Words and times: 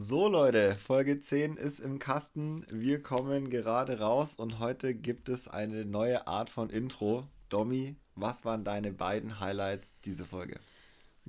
So 0.00 0.28
Leute, 0.28 0.76
Folge 0.76 1.20
10 1.20 1.56
ist 1.56 1.80
im 1.80 1.98
Kasten. 1.98 2.64
Wir 2.70 3.02
kommen 3.02 3.50
gerade 3.50 3.98
raus 3.98 4.36
und 4.36 4.60
heute 4.60 4.94
gibt 4.94 5.28
es 5.28 5.48
eine 5.48 5.84
neue 5.84 6.28
Art 6.28 6.50
von 6.50 6.70
Intro. 6.70 7.26
Domi, 7.48 7.96
was 8.14 8.44
waren 8.44 8.62
deine 8.62 8.92
beiden 8.92 9.40
Highlights 9.40 9.98
diese 10.04 10.24
Folge? 10.24 10.60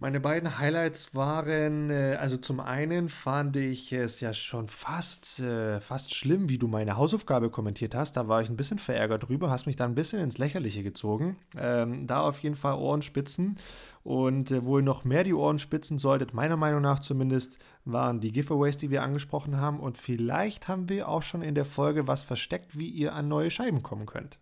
Meine 0.02 0.22
beiden 0.22 0.58
Highlights 0.58 1.14
waren, 1.14 1.90
äh, 1.90 2.16
also 2.18 2.38
zum 2.38 2.62
einen 2.62 3.10
fand 3.10 3.58
ich 3.58 3.92
es 3.92 4.22
ja 4.22 4.34
schon 4.34 4.70
fast, 4.70 5.42
äh, 5.42 5.82
fast 5.82 6.16
schlimm, 6.16 6.48
wie 6.48 6.58
du 6.58 6.70
meine 6.70 6.96
Hausaufgabe 6.96 7.50
kommentiert 7.50 7.96
hast. 7.96 8.16
Da 8.16 8.30
war 8.30 8.42
ich 8.42 8.48
ein 8.48 8.56
bisschen 8.56 8.80
verärgert 8.80 9.28
drüber, 9.28 9.50
hast 9.50 9.66
mich 9.66 9.76
da 9.76 9.84
ein 9.84 9.96
bisschen 9.96 10.22
ins 10.22 10.38
Lächerliche 10.38 10.84
gezogen. 10.84 11.36
Ähm, 11.58 12.08
da 12.08 12.22
auf 12.22 12.40
jeden 12.40 12.56
Fall 12.56 12.76
Ohrenspitzen. 12.76 13.58
Und 14.02 14.52
äh, 14.52 14.64
wo 14.64 14.78
ihr 14.78 14.84
noch 14.84 15.04
mehr 15.04 15.26
die 15.26 15.34
Ohren 15.34 15.60
spitzen 15.60 15.98
solltet, 15.98 16.34
meiner 16.34 16.56
Meinung 16.56 16.82
nach 16.82 17.00
zumindest, 17.00 17.60
waren 17.84 18.22
die 18.22 18.32
Giveaways, 18.32 18.78
die 18.78 18.92
wir 18.92 19.04
angesprochen 19.04 19.58
haben. 19.58 19.82
Und 19.82 19.98
vielleicht 19.98 20.70
haben 20.70 20.88
wir 20.88 21.10
auch 21.10 21.24
schon 21.24 21.42
in 21.42 21.56
der 21.56 21.66
Folge 21.66 22.08
was 22.08 22.24
versteckt, 22.24 22.80
wie 22.80 22.88
ihr 22.88 23.16
an 23.16 23.28
neue 23.28 23.52
Scheiben 23.52 23.84
kommen 23.84 24.06
könnt. 24.06 24.40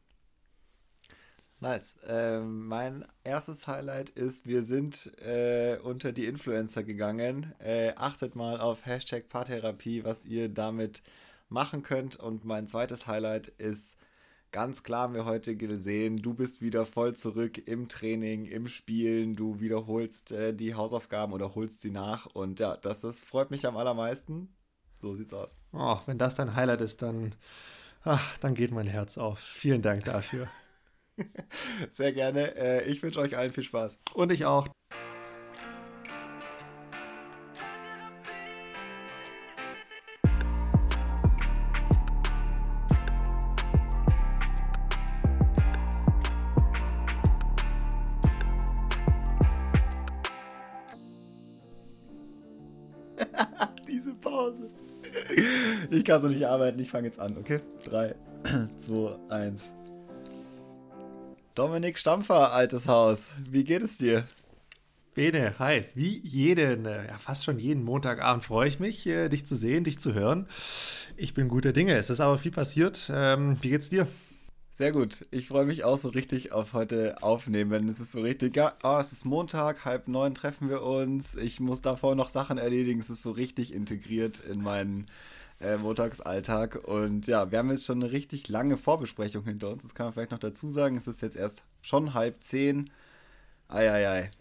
Nice. 1.59 1.95
Ähm, 2.05 2.67
mein 2.67 3.05
erstes 3.23 3.66
Highlight 3.66 4.11
ist, 4.11 4.45
wir 4.45 4.61
sind 4.61 5.11
äh, 5.20 5.80
unter 5.81 6.11
die 6.11 6.25
Influencer 6.25 6.83
gegangen. 6.83 7.53
Äh, 7.57 7.93
achtet 7.95 8.35
mal 8.35 8.59
auf 8.59 8.85
Hashtag 8.85 9.27
Paartherapie, 9.27 10.03
was 10.03 10.25
ihr 10.25 10.49
damit 10.49 11.02
machen 11.49 11.81
könnt. 11.81 12.16
Und 12.16 12.45
mein 12.45 12.67
zweites 12.67 13.07
Highlight 13.07 13.47
ist, 13.47 13.97
ganz 14.52 14.83
klar 14.83 15.03
haben 15.03 15.16
wir 15.16 15.25
heute 15.25 15.55
gesehen, 15.55 16.17
du 16.17 16.35
bist 16.35 16.61
wieder 16.61 16.85
voll 16.85 17.16
zurück 17.16 17.58
im 17.67 17.88
Training, 17.88 18.45
im 18.45 18.67
Spielen. 18.67 19.35
Du 19.35 19.59
wiederholst 19.59 20.31
äh, 20.31 20.53
die 20.53 20.75
Hausaufgaben 20.75 21.33
oder 21.33 21.55
holst 21.55 21.81
sie 21.81 21.91
nach. 21.91 22.27
Und 22.27 22.59
ja, 22.59 22.77
das, 22.77 23.02
das 23.02 23.23
freut 23.23 23.49
mich 23.49 23.66
am 23.66 23.77
allermeisten. 23.77 24.53
So 24.99 25.16
sieht's 25.16 25.33
aus. 25.33 25.55
Oh, 25.73 25.97
wenn 26.05 26.19
das 26.19 26.35
dein 26.35 26.55
Highlight 26.55 26.81
ist, 26.81 27.02
dann, 27.02 27.33
ach, 28.03 28.38
dann 28.38 28.53
geht 28.53 28.72
mein 28.72 28.88
Herz 28.88 29.17
auf. 29.17 29.39
Vielen 29.39 29.81
Dank 29.81 30.05
dafür. 30.05 30.47
Sehr 31.91 32.13
gerne. 32.13 32.55
Äh, 32.55 32.89
ich 32.89 33.01
wünsche 33.03 33.19
euch 33.19 33.35
allen 33.37 33.51
viel 33.51 33.63
Spaß. 33.63 33.97
Und 34.13 34.31
ich 34.31 34.45
auch. 34.45 34.67
Diese 53.88 54.13
Pause. 54.15 54.69
Ich 55.89 56.05
kann 56.05 56.21
so 56.21 56.27
nicht 56.27 56.45
arbeiten, 56.45 56.79
ich 56.79 56.89
fange 56.89 57.07
jetzt 57.07 57.19
an, 57.19 57.38
okay? 57.38 57.59
3, 57.85 58.15
2, 58.77 59.15
1. 59.29 59.63
Dominik 61.58 61.97
Stampfer, 61.97 62.53
altes 62.53 62.88
Haus. 62.88 63.30
Wie 63.50 63.63
geht 63.63 63.81
es 63.81 63.97
dir? 63.97 64.27
Bene, 65.16 65.55
hi. 65.58 65.86
Wie 65.95 66.19
jeden, 66.19 66.86
äh, 66.86 67.08
ja 67.08 67.17
fast 67.17 67.45
schon 67.45 67.58
jeden 67.58 67.83
Montagabend 67.83 68.44
freue 68.44 68.67
ich 68.67 68.80
mich, 68.80 69.08
äh, 69.08 69.27
dich 69.27 69.47
zu 69.47 69.55
sehen, 69.55 69.83
dich 69.83 69.97
zu 69.97 70.13
hören. 70.13 70.45
Ich 71.16 71.33
bin 71.33 71.47
guter 71.47 71.73
Dinge. 71.73 71.97
Es 71.97 72.11
ist 72.11 72.19
aber 72.19 72.38
viel 72.38 72.52
passiert. 72.52 73.11
Ähm, 73.11 73.58
wie 73.61 73.69
geht's 73.69 73.89
dir? 73.89 74.08
Sehr 74.72 74.91
gut. 74.91 75.22
Ich 75.31 75.47
freue 75.47 75.66
mich 75.66 75.83
auch 75.83 75.97
so 75.97 76.09
richtig 76.09 76.52
auf 76.52 76.73
heute 76.73 77.23
aufnehmen. 77.23 77.89
Es 77.89 78.00
ist 78.00 78.11
so 78.11 78.22
richtig, 78.22 78.55
ja, 78.55 78.75
oh, 78.83 79.00
es 79.00 79.11
ist 79.11 79.25
Montag, 79.25 79.83
halb 79.83 80.08
neun 80.08 80.35
treffen 80.35 80.69
wir 80.69 80.83
uns. 80.83 81.33
Ich 81.33 81.59
muss 81.59 81.81
davor 81.81 82.13
noch 82.13 82.30
Sachen 82.30 82.59
erledigen. 82.59 83.00
Es 83.00 83.09
ist 83.09 83.23
so 83.23 83.31
richtig 83.31 83.73
integriert 83.73 84.41
in 84.41 84.61
meinen 84.61 85.08
äh, 85.59 85.77
Montagsalltag. 85.77 86.88
Und 86.88 87.27
ja, 87.27 87.52
wir 87.52 87.59
haben 87.59 87.69
jetzt 87.69 87.86
schon 87.86 88.02
eine 88.02 88.11
richtig 88.11 88.47
lange 88.47 88.77
Vorbesprechung 88.77 89.44
hinter 89.44 89.69
uns. 89.69 89.83
Das 89.83 89.95
kann 89.95 90.08
man 90.08 90.13
vielleicht 90.13 90.31
noch 90.31 90.39
dazu 90.39 90.72
sagen. 90.72 90.97
Es 90.97 91.08
ist 91.08 91.22
jetzt 91.22 91.36
erst 91.36 91.63
schon 91.81 92.13
halb 92.13 92.41
zehn. 92.41 92.90
Eieiei. 93.68 94.07
Ei, 94.07 94.19
ei. 94.22 94.31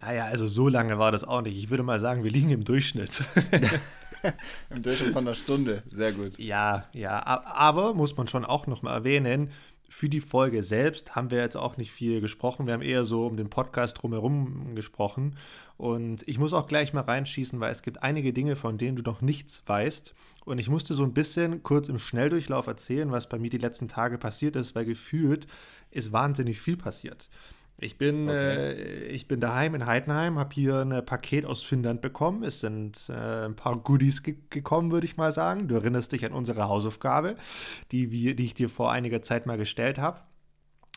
Naja, 0.00 0.24
also 0.24 0.46
so 0.46 0.68
lange 0.68 0.98
war 0.98 1.12
das 1.12 1.24
auch 1.24 1.42
nicht. 1.42 1.58
Ich 1.58 1.70
würde 1.70 1.82
mal 1.82 2.00
sagen, 2.00 2.24
wir 2.24 2.30
liegen 2.30 2.50
im 2.50 2.64
Durchschnitt. 2.64 3.24
Im 4.70 4.82
Durchschnitt 4.82 5.12
von 5.12 5.26
einer 5.26 5.34
Stunde. 5.34 5.82
Sehr 5.90 6.12
gut. 6.12 6.38
Ja, 6.38 6.88
ja. 6.94 7.24
Aber 7.24 7.94
muss 7.94 8.16
man 8.16 8.26
schon 8.26 8.44
auch 8.44 8.66
noch 8.66 8.82
mal 8.82 8.94
erwähnen, 8.94 9.50
für 9.92 10.08
die 10.08 10.22
Folge 10.22 10.62
selbst 10.62 11.14
haben 11.14 11.30
wir 11.30 11.38
jetzt 11.38 11.56
auch 11.56 11.76
nicht 11.76 11.92
viel 11.92 12.22
gesprochen. 12.22 12.66
Wir 12.66 12.72
haben 12.72 12.82
eher 12.82 13.04
so 13.04 13.26
um 13.26 13.36
den 13.36 13.50
Podcast 13.50 14.00
drumherum 14.00 14.74
gesprochen. 14.74 15.36
Und 15.76 16.26
ich 16.26 16.38
muss 16.38 16.54
auch 16.54 16.66
gleich 16.66 16.94
mal 16.94 17.02
reinschießen, 17.02 17.60
weil 17.60 17.70
es 17.70 17.82
gibt 17.82 18.02
einige 18.02 18.32
Dinge, 18.32 18.56
von 18.56 18.78
denen 18.78 18.96
du 18.96 19.02
noch 19.02 19.20
nichts 19.20 19.62
weißt. 19.66 20.14
Und 20.46 20.56
ich 20.56 20.70
musste 20.70 20.94
so 20.94 21.02
ein 21.02 21.12
bisschen 21.12 21.62
kurz 21.62 21.90
im 21.90 21.98
Schnelldurchlauf 21.98 22.66
erzählen, 22.66 23.12
was 23.12 23.28
bei 23.28 23.38
mir 23.38 23.50
die 23.50 23.58
letzten 23.58 23.86
Tage 23.86 24.16
passiert 24.16 24.56
ist, 24.56 24.74
weil 24.74 24.86
gefühlt 24.86 25.46
ist 25.90 26.10
wahnsinnig 26.10 26.58
viel 26.58 26.78
passiert. 26.78 27.28
Ich 27.82 27.98
bin, 27.98 28.28
okay. 28.28 28.72
äh, 28.72 29.04
ich 29.06 29.26
bin 29.26 29.40
daheim 29.40 29.74
in 29.74 29.86
Heidenheim, 29.86 30.38
habe 30.38 30.54
hier 30.54 30.80
ein 30.80 31.04
Paket 31.04 31.44
aus 31.44 31.62
Finnland 31.62 32.00
bekommen. 32.00 32.44
Es 32.44 32.60
sind 32.60 33.10
äh, 33.10 33.46
ein 33.46 33.56
paar 33.56 33.76
Goodies 33.76 34.22
ge 34.22 34.36
gekommen, 34.50 34.92
würde 34.92 35.04
ich 35.04 35.16
mal 35.16 35.32
sagen. 35.32 35.66
Du 35.66 35.74
erinnerst 35.74 36.12
dich 36.12 36.24
an 36.24 36.32
unsere 36.32 36.68
Hausaufgabe, 36.68 37.36
die, 37.90 38.12
wir, 38.12 38.36
die 38.36 38.44
ich 38.44 38.54
dir 38.54 38.68
vor 38.68 38.92
einiger 38.92 39.22
Zeit 39.22 39.46
mal 39.46 39.58
gestellt 39.58 39.98
habe. 39.98 40.20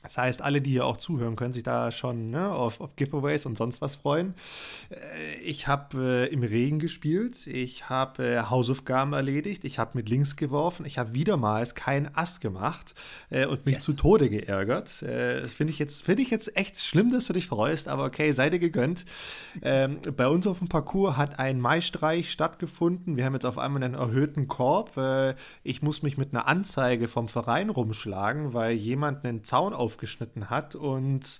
Das 0.05 0.19
heißt, 0.19 0.41
alle, 0.43 0.61
die 0.61 0.71
hier 0.71 0.85
auch 0.85 0.97
zuhören, 0.97 1.35
können 1.35 1.51
sich 1.51 1.63
da 1.63 1.91
schon 1.91 2.29
ne, 2.29 2.51
auf, 2.51 2.79
auf, 2.79 2.95
Giveaways 2.95 3.47
und 3.47 3.57
sonst 3.57 3.81
was 3.81 3.95
freuen. 3.95 4.35
Äh, 4.89 5.39
ich 5.43 5.67
habe 5.67 6.27
äh, 6.29 6.33
im 6.33 6.43
Regen 6.43 6.77
gespielt, 6.77 7.47
ich 7.47 7.89
habe 7.89 8.23
äh, 8.23 8.41
Hausaufgaben 8.43 9.13
erledigt, 9.13 9.63
ich 9.65 9.79
habe 9.79 9.91
mit 9.95 10.07
links 10.07 10.35
geworfen, 10.35 10.85
ich 10.85 10.99
habe 10.99 11.15
wiedermals 11.15 11.73
keinen 11.73 12.15
Ass 12.15 12.39
gemacht 12.39 12.93
äh, 13.31 13.47
und 13.47 13.65
mich 13.65 13.75
yes. 13.75 13.83
zu 13.83 13.93
Tode 13.93 14.29
geärgert. 14.29 15.01
Äh, 15.01 15.41
das 15.41 15.53
finde 15.53 15.73
ich, 15.73 15.79
jetzt, 15.79 16.03
find 16.03 16.19
ich 16.19 16.29
jetzt 16.29 16.55
echt 16.55 16.79
schlimm, 16.79 17.11
dass 17.11 17.25
du 17.25 17.33
dich 17.33 17.47
freust, 17.47 17.87
aber 17.87 18.05
okay, 18.05 18.31
sei 18.31 18.51
dir 18.51 18.59
gegönnt. 18.59 19.05
Ähm, 19.63 19.97
bei 20.15 20.27
uns 20.27 20.45
auf 20.45 20.59
dem 20.59 20.67
Parcours 20.67 21.17
hat 21.17 21.39
ein 21.39 21.59
Maistreich 21.59 22.31
stattgefunden. 22.31 23.17
Wir 23.17 23.25
haben 23.25 23.33
jetzt 23.33 23.45
auf 23.45 23.57
einmal 23.57 23.83
einen 23.83 23.95
erhöhten 23.95 24.47
Korb. 24.47 24.97
Äh, 24.97 25.33
ich 25.63 25.81
muss 25.81 26.03
mich 26.03 26.17
mit 26.17 26.31
einer 26.31 26.47
Anzeige 26.47 27.07
vom 27.07 27.27
Verein 27.27 27.71
rumschlagen, 27.71 28.53
weil 28.53 28.75
jemand 28.75 29.25
einen 29.25 29.43
Zaun 29.43 29.73
auf 29.73 29.94
aufgeschnitten 29.95 30.49
hat. 30.49 30.75
Und 30.75 31.39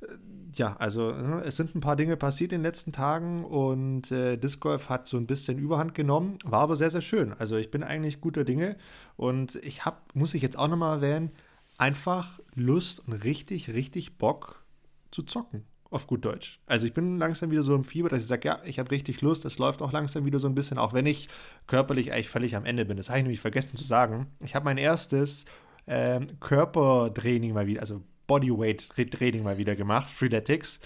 äh, 0.00 0.06
ja, 0.54 0.76
also 0.78 1.12
ne, 1.12 1.42
es 1.44 1.56
sind 1.56 1.74
ein 1.74 1.80
paar 1.80 1.96
Dinge 1.96 2.16
passiert 2.16 2.52
in 2.52 2.60
den 2.60 2.64
letzten 2.64 2.92
Tagen 2.92 3.44
und 3.44 4.10
äh, 4.10 4.36
Disc 4.36 4.60
Golf 4.60 4.88
hat 4.88 5.06
so 5.06 5.16
ein 5.16 5.26
bisschen 5.26 5.58
Überhand 5.58 5.94
genommen, 5.94 6.38
war 6.44 6.60
aber 6.60 6.76
sehr, 6.76 6.90
sehr 6.90 7.02
schön. 7.02 7.34
Also 7.34 7.56
ich 7.56 7.70
bin 7.70 7.82
eigentlich 7.82 8.20
guter 8.20 8.44
Dinge 8.44 8.76
und 9.16 9.56
ich 9.56 9.84
habe, 9.84 9.98
muss 10.14 10.34
ich 10.34 10.42
jetzt 10.42 10.58
auch 10.58 10.68
nochmal 10.68 10.96
erwähnen, 10.96 11.30
einfach 11.78 12.40
Lust 12.54 13.06
und 13.06 13.12
richtig, 13.12 13.70
richtig 13.70 14.18
Bock 14.18 14.64
zu 15.10 15.22
zocken. 15.22 15.64
Auf 15.92 16.06
gut 16.06 16.24
Deutsch. 16.24 16.60
Also 16.66 16.86
ich 16.86 16.94
bin 16.94 17.18
langsam 17.18 17.50
wieder 17.50 17.64
so 17.64 17.74
im 17.74 17.82
Fieber, 17.82 18.08
dass 18.08 18.22
ich 18.22 18.28
sage, 18.28 18.46
ja, 18.46 18.60
ich 18.64 18.78
habe 18.78 18.92
richtig 18.92 19.22
Lust, 19.22 19.44
es 19.44 19.58
läuft 19.58 19.82
auch 19.82 19.90
langsam 19.90 20.24
wieder 20.24 20.38
so 20.38 20.46
ein 20.46 20.54
bisschen, 20.54 20.78
auch 20.78 20.92
wenn 20.92 21.04
ich 21.04 21.28
körperlich 21.66 22.12
eigentlich 22.12 22.28
völlig 22.28 22.54
am 22.54 22.64
Ende 22.64 22.84
bin. 22.84 22.96
Das 22.96 23.08
habe 23.08 23.18
ich 23.18 23.24
nämlich 23.24 23.40
vergessen 23.40 23.74
zu 23.74 23.82
sagen. 23.82 24.28
Ich 24.38 24.54
habe 24.54 24.64
mein 24.64 24.78
erstes 24.78 25.46
ähm, 25.86 26.26
Körpertraining 26.40 27.52
mal 27.52 27.66
wieder, 27.66 27.80
also 27.80 28.02
Bodyweight-Training 28.26 29.42
mal 29.42 29.58
wieder 29.58 29.76
gemacht, 29.76 30.08
Freeletics. 30.08 30.80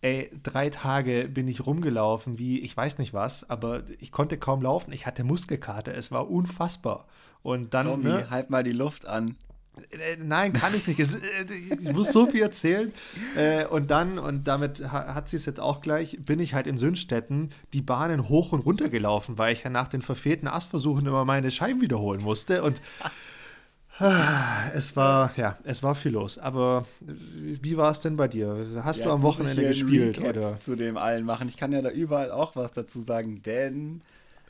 Ey, 0.00 0.30
drei 0.42 0.68
Tage 0.70 1.28
bin 1.28 1.46
ich 1.46 1.64
rumgelaufen, 1.64 2.38
wie 2.38 2.60
ich 2.60 2.76
weiß 2.76 2.98
nicht 2.98 3.14
was, 3.14 3.48
aber 3.48 3.84
ich 4.00 4.10
konnte 4.10 4.36
kaum 4.36 4.62
laufen. 4.62 4.92
Ich 4.92 5.06
hatte 5.06 5.22
Muskelkater, 5.22 5.94
es 5.94 6.10
war 6.10 6.28
unfassbar. 6.28 7.06
Und 7.42 7.74
dann. 7.74 7.86
Tommy, 7.86 8.04
ne, 8.04 8.30
halt 8.30 8.50
mal 8.50 8.64
die 8.64 8.72
Luft 8.72 9.06
an. 9.06 9.36
Äh, 9.90 10.16
nein, 10.18 10.52
kann 10.52 10.74
ich 10.74 10.86
nicht. 10.86 10.98
Äh, 10.98 11.06
ich 11.80 11.92
muss 11.92 12.12
so 12.12 12.26
viel 12.26 12.42
erzählen. 12.42 12.92
Äh, 13.36 13.66
und 13.66 13.90
dann, 13.90 14.18
und 14.18 14.48
damit 14.48 14.80
hat 14.90 15.28
sie 15.28 15.36
es 15.36 15.46
jetzt 15.46 15.60
auch 15.60 15.80
gleich, 15.80 16.18
bin 16.26 16.40
ich 16.40 16.54
halt 16.54 16.66
in 16.66 16.78
Sündstetten 16.78 17.50
die 17.72 17.82
Bahnen 17.82 18.28
hoch 18.28 18.52
und 18.52 18.60
runter 18.60 18.88
gelaufen, 18.88 19.38
weil 19.38 19.52
ich 19.52 19.62
ja 19.62 19.70
nach 19.70 19.88
den 19.88 20.02
verfehlten 20.02 20.48
Astversuchen 20.48 21.06
immer 21.06 21.24
meine 21.24 21.50
Scheiben 21.50 21.80
wiederholen 21.80 22.22
musste. 22.22 22.62
Und 22.62 22.82
es 24.74 24.96
war, 24.96 25.32
ja, 25.36 25.58
es 25.64 25.82
war 25.82 25.94
viel 25.94 26.12
los. 26.12 26.38
Aber 26.38 26.86
wie 27.00 27.76
war 27.76 27.90
es 27.90 28.00
denn 28.00 28.16
bei 28.16 28.28
dir? 28.28 28.66
Hast 28.82 29.00
ja, 29.00 29.06
du 29.06 29.12
am 29.12 29.22
Wochenende 29.22 29.66
gespielt? 29.66 30.18
Oder? 30.18 30.58
Zu 30.60 30.76
dem 30.76 30.96
allen 30.96 31.24
machen. 31.24 31.48
Ich 31.48 31.56
kann 31.56 31.72
ja 31.72 31.82
da 31.82 31.90
überall 31.90 32.30
auch 32.30 32.56
was 32.56 32.72
dazu 32.72 33.00
sagen, 33.00 33.42
denn 33.42 34.02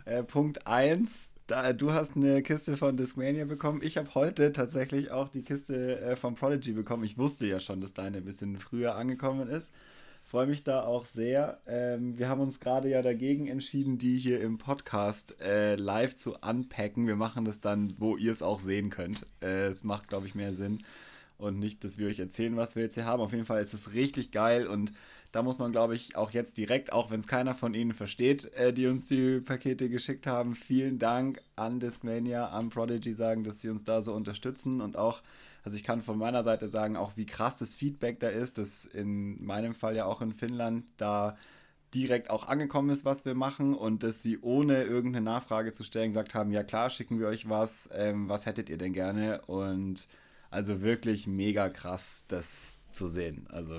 äh, 0.04 0.22
Punkt 0.22 0.66
1, 0.66 1.30
du 1.76 1.92
hast 1.92 2.16
eine 2.16 2.42
Kiste 2.42 2.76
von 2.76 2.96
Discmania 2.96 3.44
bekommen. 3.44 3.80
Ich 3.82 3.96
habe 3.96 4.14
heute 4.14 4.52
tatsächlich 4.52 5.10
auch 5.10 5.28
die 5.28 5.42
Kiste 5.42 6.00
äh, 6.00 6.16
von 6.16 6.34
Prodigy 6.34 6.72
bekommen. 6.72 7.04
Ich 7.04 7.18
wusste 7.18 7.46
ja 7.46 7.60
schon, 7.60 7.80
dass 7.80 7.94
deine 7.94 8.18
ein 8.18 8.24
bisschen 8.24 8.58
früher 8.58 8.94
angekommen 8.94 9.48
ist 9.48 9.68
freue 10.32 10.46
mich 10.46 10.64
da 10.64 10.84
auch 10.86 11.04
sehr. 11.04 11.60
Ähm, 11.66 12.18
wir 12.18 12.26
haben 12.30 12.40
uns 12.40 12.58
gerade 12.58 12.88
ja 12.88 13.02
dagegen 13.02 13.48
entschieden, 13.48 13.98
die 13.98 14.16
hier 14.16 14.40
im 14.40 14.56
Podcast 14.56 15.42
äh, 15.42 15.74
live 15.74 16.14
zu 16.14 16.36
unpacken. 16.36 17.06
Wir 17.06 17.16
machen 17.16 17.44
das 17.44 17.60
dann, 17.60 17.92
wo 17.98 18.16
ihr 18.16 18.32
es 18.32 18.40
auch 18.40 18.58
sehen 18.58 18.88
könnt. 18.88 19.24
Äh, 19.42 19.66
es 19.66 19.84
macht, 19.84 20.08
glaube 20.08 20.26
ich, 20.26 20.34
mehr 20.34 20.54
Sinn. 20.54 20.84
und 21.36 21.58
nicht, 21.58 21.84
dass 21.84 21.98
wir 21.98 22.06
euch 22.06 22.18
erzählen, 22.18 22.56
was 22.56 22.76
wir 22.76 22.82
jetzt 22.82 22.94
hier 22.94 23.04
haben. 23.04 23.20
Auf 23.20 23.32
jeden 23.32 23.44
Fall 23.44 23.60
ist 23.60 23.74
es 23.74 23.92
richtig 23.92 24.30
geil 24.30 24.66
und 24.66 24.94
da 25.32 25.42
muss 25.42 25.58
man, 25.58 25.70
glaube 25.70 25.94
ich, 25.94 26.16
auch 26.16 26.30
jetzt 26.30 26.56
direkt, 26.56 26.94
auch 26.94 27.10
wenn 27.10 27.20
es 27.20 27.26
keiner 27.26 27.54
von 27.54 27.74
Ihnen 27.74 27.92
versteht, 27.92 28.46
äh, 28.54 28.72
die 28.72 28.86
uns 28.86 29.08
die 29.08 29.40
Pakete 29.40 29.90
geschickt 29.90 30.26
haben, 30.26 30.54
vielen 30.54 30.98
Dank 30.98 31.42
an 31.56 31.78
Discmania, 31.78 32.48
an 32.48 32.70
Prodigy 32.70 33.12
sagen, 33.12 33.44
dass 33.44 33.60
sie 33.60 33.68
uns 33.68 33.84
da 33.84 34.00
so 34.00 34.14
unterstützen 34.14 34.80
und 34.80 34.96
auch, 34.96 35.20
also 35.64 35.76
ich 35.76 35.84
kann 35.84 36.02
von 36.02 36.18
meiner 36.18 36.44
Seite 36.44 36.68
sagen, 36.68 36.96
auch 36.96 37.16
wie 37.16 37.26
krass 37.26 37.56
das 37.56 37.74
Feedback 37.74 38.20
da 38.20 38.28
ist, 38.28 38.58
dass 38.58 38.84
in 38.84 39.42
meinem 39.44 39.74
Fall 39.74 39.96
ja 39.96 40.06
auch 40.06 40.20
in 40.20 40.32
Finnland 40.32 40.84
da 40.96 41.36
direkt 41.94 42.30
auch 42.30 42.48
angekommen 42.48 42.90
ist, 42.90 43.04
was 43.04 43.24
wir 43.24 43.34
machen 43.34 43.74
und 43.74 44.02
dass 44.02 44.22
sie 44.22 44.38
ohne 44.40 44.82
irgendeine 44.84 45.24
Nachfrage 45.24 45.72
zu 45.72 45.84
stellen 45.84 46.10
gesagt 46.10 46.34
haben, 46.34 46.50
ja 46.50 46.62
klar, 46.62 46.90
schicken 46.90 47.20
wir 47.20 47.28
euch 47.28 47.48
was, 47.48 47.88
ähm, 47.92 48.28
was 48.28 48.46
hättet 48.46 48.70
ihr 48.70 48.78
denn 48.78 48.92
gerne 48.92 49.42
und 49.46 50.08
also 50.50 50.80
wirklich 50.82 51.26
mega 51.26 51.68
krass, 51.68 52.24
das 52.28 52.80
zu 52.92 53.08
sehen. 53.08 53.46
Also 53.50 53.76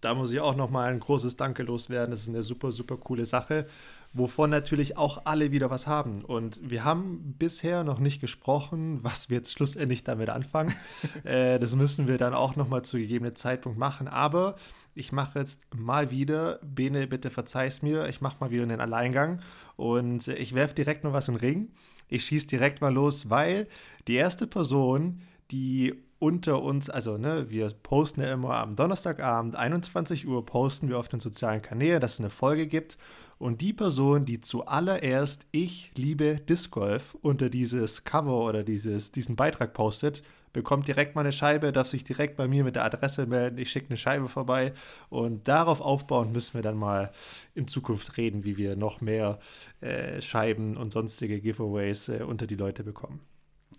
da 0.00 0.14
muss 0.14 0.32
ich 0.32 0.40
auch 0.40 0.56
nochmal 0.56 0.90
ein 0.90 1.00
großes 1.00 1.36
Danke 1.36 1.62
loswerden. 1.62 2.10
Das 2.10 2.22
ist 2.22 2.28
eine 2.28 2.42
super, 2.42 2.72
super 2.72 2.96
coole 2.96 3.26
Sache, 3.26 3.66
wovon 4.12 4.50
natürlich 4.50 4.96
auch 4.96 5.22
alle 5.24 5.52
wieder 5.52 5.70
was 5.70 5.86
haben. 5.86 6.24
Und 6.24 6.60
wir 6.68 6.84
haben 6.84 7.34
bisher 7.38 7.84
noch 7.84 8.00
nicht 8.00 8.20
gesprochen, 8.20 8.98
was 9.02 9.30
wir 9.30 9.36
jetzt 9.36 9.52
schlussendlich 9.52 10.02
damit 10.02 10.30
anfangen. 10.30 10.74
äh, 11.24 11.58
das 11.58 11.76
müssen 11.76 12.08
wir 12.08 12.18
dann 12.18 12.34
auch 12.34 12.56
nochmal 12.56 12.82
zu 12.82 12.96
gegebenen 12.96 13.36
Zeitpunkt 13.36 13.78
machen. 13.78 14.08
Aber 14.08 14.56
ich 14.94 15.12
mache 15.12 15.38
jetzt 15.38 15.62
mal 15.74 16.10
wieder, 16.10 16.58
Bene, 16.62 17.06
bitte 17.06 17.30
verzeih's 17.30 17.82
mir, 17.82 18.08
ich 18.08 18.20
mache 18.20 18.36
mal 18.40 18.50
wieder 18.50 18.64
einen 18.64 18.80
Alleingang 18.80 19.40
und 19.76 20.26
ich 20.28 20.54
werfe 20.54 20.74
direkt 20.74 21.04
noch 21.04 21.12
was 21.12 21.28
in 21.28 21.34
den 21.34 21.40
Ring. 21.40 21.68
Ich 22.08 22.24
schieße 22.24 22.48
direkt 22.48 22.80
mal 22.80 22.92
los, 22.92 23.30
weil 23.30 23.68
die 24.08 24.14
erste 24.14 24.48
Person, 24.48 25.22
die 25.52 25.94
unter 26.18 26.60
uns, 26.62 26.90
also 26.90 27.16
ne, 27.16 27.48
wir 27.48 27.68
posten 27.82 28.20
ja 28.20 28.32
immer 28.32 28.56
am 28.56 28.76
Donnerstagabend, 28.76 29.56
21 29.56 30.26
Uhr, 30.26 30.44
posten 30.44 30.88
wir 30.88 30.98
auf 30.98 31.08
den 31.08 31.18
sozialen 31.18 31.62
Kanälen, 31.62 32.00
dass 32.00 32.14
es 32.14 32.20
eine 32.20 32.30
Folge 32.30 32.66
gibt. 32.66 32.98
Und 33.40 33.62
die 33.62 33.72
Person, 33.72 34.26
die 34.26 34.42
zuallererst 34.42 35.46
Ich 35.50 35.92
liebe 35.96 36.42
Disc 36.46 36.70
Golf 36.72 37.16
unter 37.22 37.48
dieses 37.48 38.04
Cover 38.04 38.44
oder 38.44 38.62
dieses, 38.62 39.12
diesen 39.12 39.34
Beitrag 39.34 39.72
postet, 39.72 40.22
bekommt 40.52 40.88
direkt 40.88 41.14
mal 41.14 41.22
eine 41.22 41.32
Scheibe, 41.32 41.72
darf 41.72 41.88
sich 41.88 42.04
direkt 42.04 42.36
bei 42.36 42.46
mir 42.46 42.64
mit 42.64 42.76
der 42.76 42.84
Adresse 42.84 43.24
melden, 43.24 43.56
ich 43.56 43.70
schicke 43.70 43.86
eine 43.88 43.96
Scheibe 43.96 44.28
vorbei. 44.28 44.74
Und 45.08 45.48
darauf 45.48 45.80
aufbauend 45.80 46.34
müssen 46.34 46.52
wir 46.52 46.60
dann 46.60 46.76
mal 46.76 47.12
in 47.54 47.66
Zukunft 47.66 48.18
reden, 48.18 48.44
wie 48.44 48.58
wir 48.58 48.76
noch 48.76 49.00
mehr 49.00 49.38
äh, 49.80 50.20
Scheiben 50.20 50.76
und 50.76 50.92
sonstige 50.92 51.40
Giveaways 51.40 52.10
äh, 52.10 52.22
unter 52.22 52.46
die 52.46 52.56
Leute 52.56 52.84
bekommen. 52.84 53.20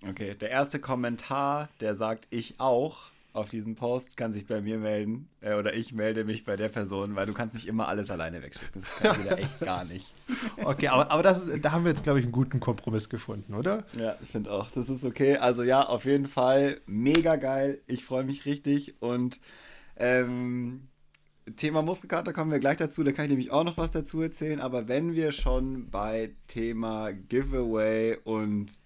Okay, 0.10 0.34
der 0.34 0.50
erste 0.50 0.80
Kommentar, 0.80 1.70
der 1.82 1.94
sagt 1.94 2.26
ich 2.32 2.60
auch 2.60 3.11
auf 3.34 3.50
diesen 3.50 3.76
Post, 3.76 4.18
kann 4.18 4.34
sich 4.34 4.46
bei 4.46 4.62
mir 4.62 4.78
melden. 4.78 5.30
Äh, 5.42 5.56
oder 5.56 5.74
ich 5.74 5.94
melde 5.94 6.26
mich 6.26 6.44
bei 6.44 6.56
der 6.56 6.70
Person, 6.70 7.16
weil 7.16 7.26
du 7.26 7.34
kannst 7.34 7.56
nicht 7.56 7.68
immer 7.68 7.88
alles 7.88 8.10
alleine 8.10 8.42
wegschicken. 8.42 8.82
Das 8.82 8.96
kann 8.98 9.20
ich 9.20 9.26
wieder 9.26 9.40
echt 9.40 9.60
gar 9.60 9.86
nicht. 9.86 10.14
Okay, 10.64 10.88
aber, 10.90 11.12
aber 11.12 11.24
das, 11.24 11.46
da 11.62 11.72
haben 11.72 11.84
wir 11.84 11.92
jetzt, 11.92 12.04
glaube 12.04 12.20
ich, 12.20 12.26
einen 12.26 12.32
guten 12.32 12.60
Kompromiss 12.60 13.10
gefunden, 13.10 13.54
oder? 13.54 13.86
Ja, 13.98 14.16
ich 14.22 14.30
finde 14.30 14.52
auch. 14.52 14.70
Das 14.72 14.90
ist 14.90 15.04
okay. 15.04 15.38
Also 15.38 15.64
ja, 15.64 15.86
auf 15.86 16.06
jeden 16.06 16.28
Fall 16.28 16.82
mega 16.86 17.36
geil. 17.36 17.82
Ich 17.88 18.06
freue 18.06 18.24
mich 18.24 18.46
richtig. 18.46 19.02
Und 19.02 19.40
ähm, 19.98 20.88
Thema 21.56 21.82
Muskelkater 21.82 22.34
kommen 22.34 22.52
wir 22.52 22.60
gleich 22.60 22.78
dazu. 22.78 23.04
Da 23.04 23.12
kann 23.12 23.26
ich 23.26 23.32
nämlich 23.32 23.52
auch 23.52 23.64
noch 23.64 23.78
was 23.78 23.92
dazu 23.92 24.22
erzählen. 24.22 24.60
Aber 24.60 24.88
wenn 24.88 25.14
wir 25.14 25.32
schon 25.32 25.90
bei 25.90 26.36
Thema 26.48 27.12
Giveaway 27.12 28.18
und 28.24 28.78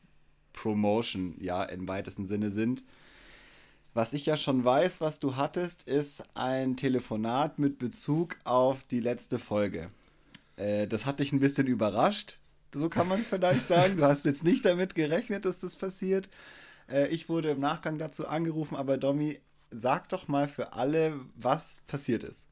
Promotion 0.56 1.36
ja 1.40 1.64
im 1.64 1.88
weitesten 1.88 2.26
Sinne 2.26 2.50
sind. 2.50 2.84
Was 3.96 4.12
ich 4.12 4.26
ja 4.26 4.36
schon 4.36 4.66
weiß, 4.66 5.00
was 5.00 5.20
du 5.20 5.38
hattest, 5.38 5.88
ist 5.88 6.22
ein 6.34 6.76
Telefonat 6.76 7.60
mit 7.60 7.80
Bezug 7.80 8.36
auf 8.44 8.84
die 8.84 9.00
letzte 9.00 9.40
Folge. 9.40 9.90
Äh, 10.58 10.86
das 10.86 11.06
hat 11.06 11.22
dich 11.22 11.32
ein 11.32 11.40
bisschen 11.40 11.66
überrascht, 11.66 12.38
so 12.74 12.90
kann 12.90 13.08
man 13.08 13.22
es 13.22 13.28
vielleicht 13.28 13.70
sagen. 13.70 13.96
Du 13.96 14.04
hast 14.04 14.26
jetzt 14.26 14.44
nicht 14.44 14.66
damit 14.66 14.96
gerechnet, 14.96 15.46
dass 15.46 15.60
das 15.60 15.78
passiert. 15.78 16.28
Äh, 16.92 17.08
ich 17.08 17.30
wurde 17.30 17.52
im 17.52 17.62
Nachgang 17.62 17.98
dazu 17.98 18.28
angerufen, 18.28 18.76
aber 18.76 18.98
Domi, 18.98 19.40
sag 19.72 20.10
doch 20.10 20.28
mal 20.28 20.50
für 20.50 20.74
alle, 20.74 21.18
was 21.38 21.82
passiert 21.88 22.26
ist. 22.26 22.44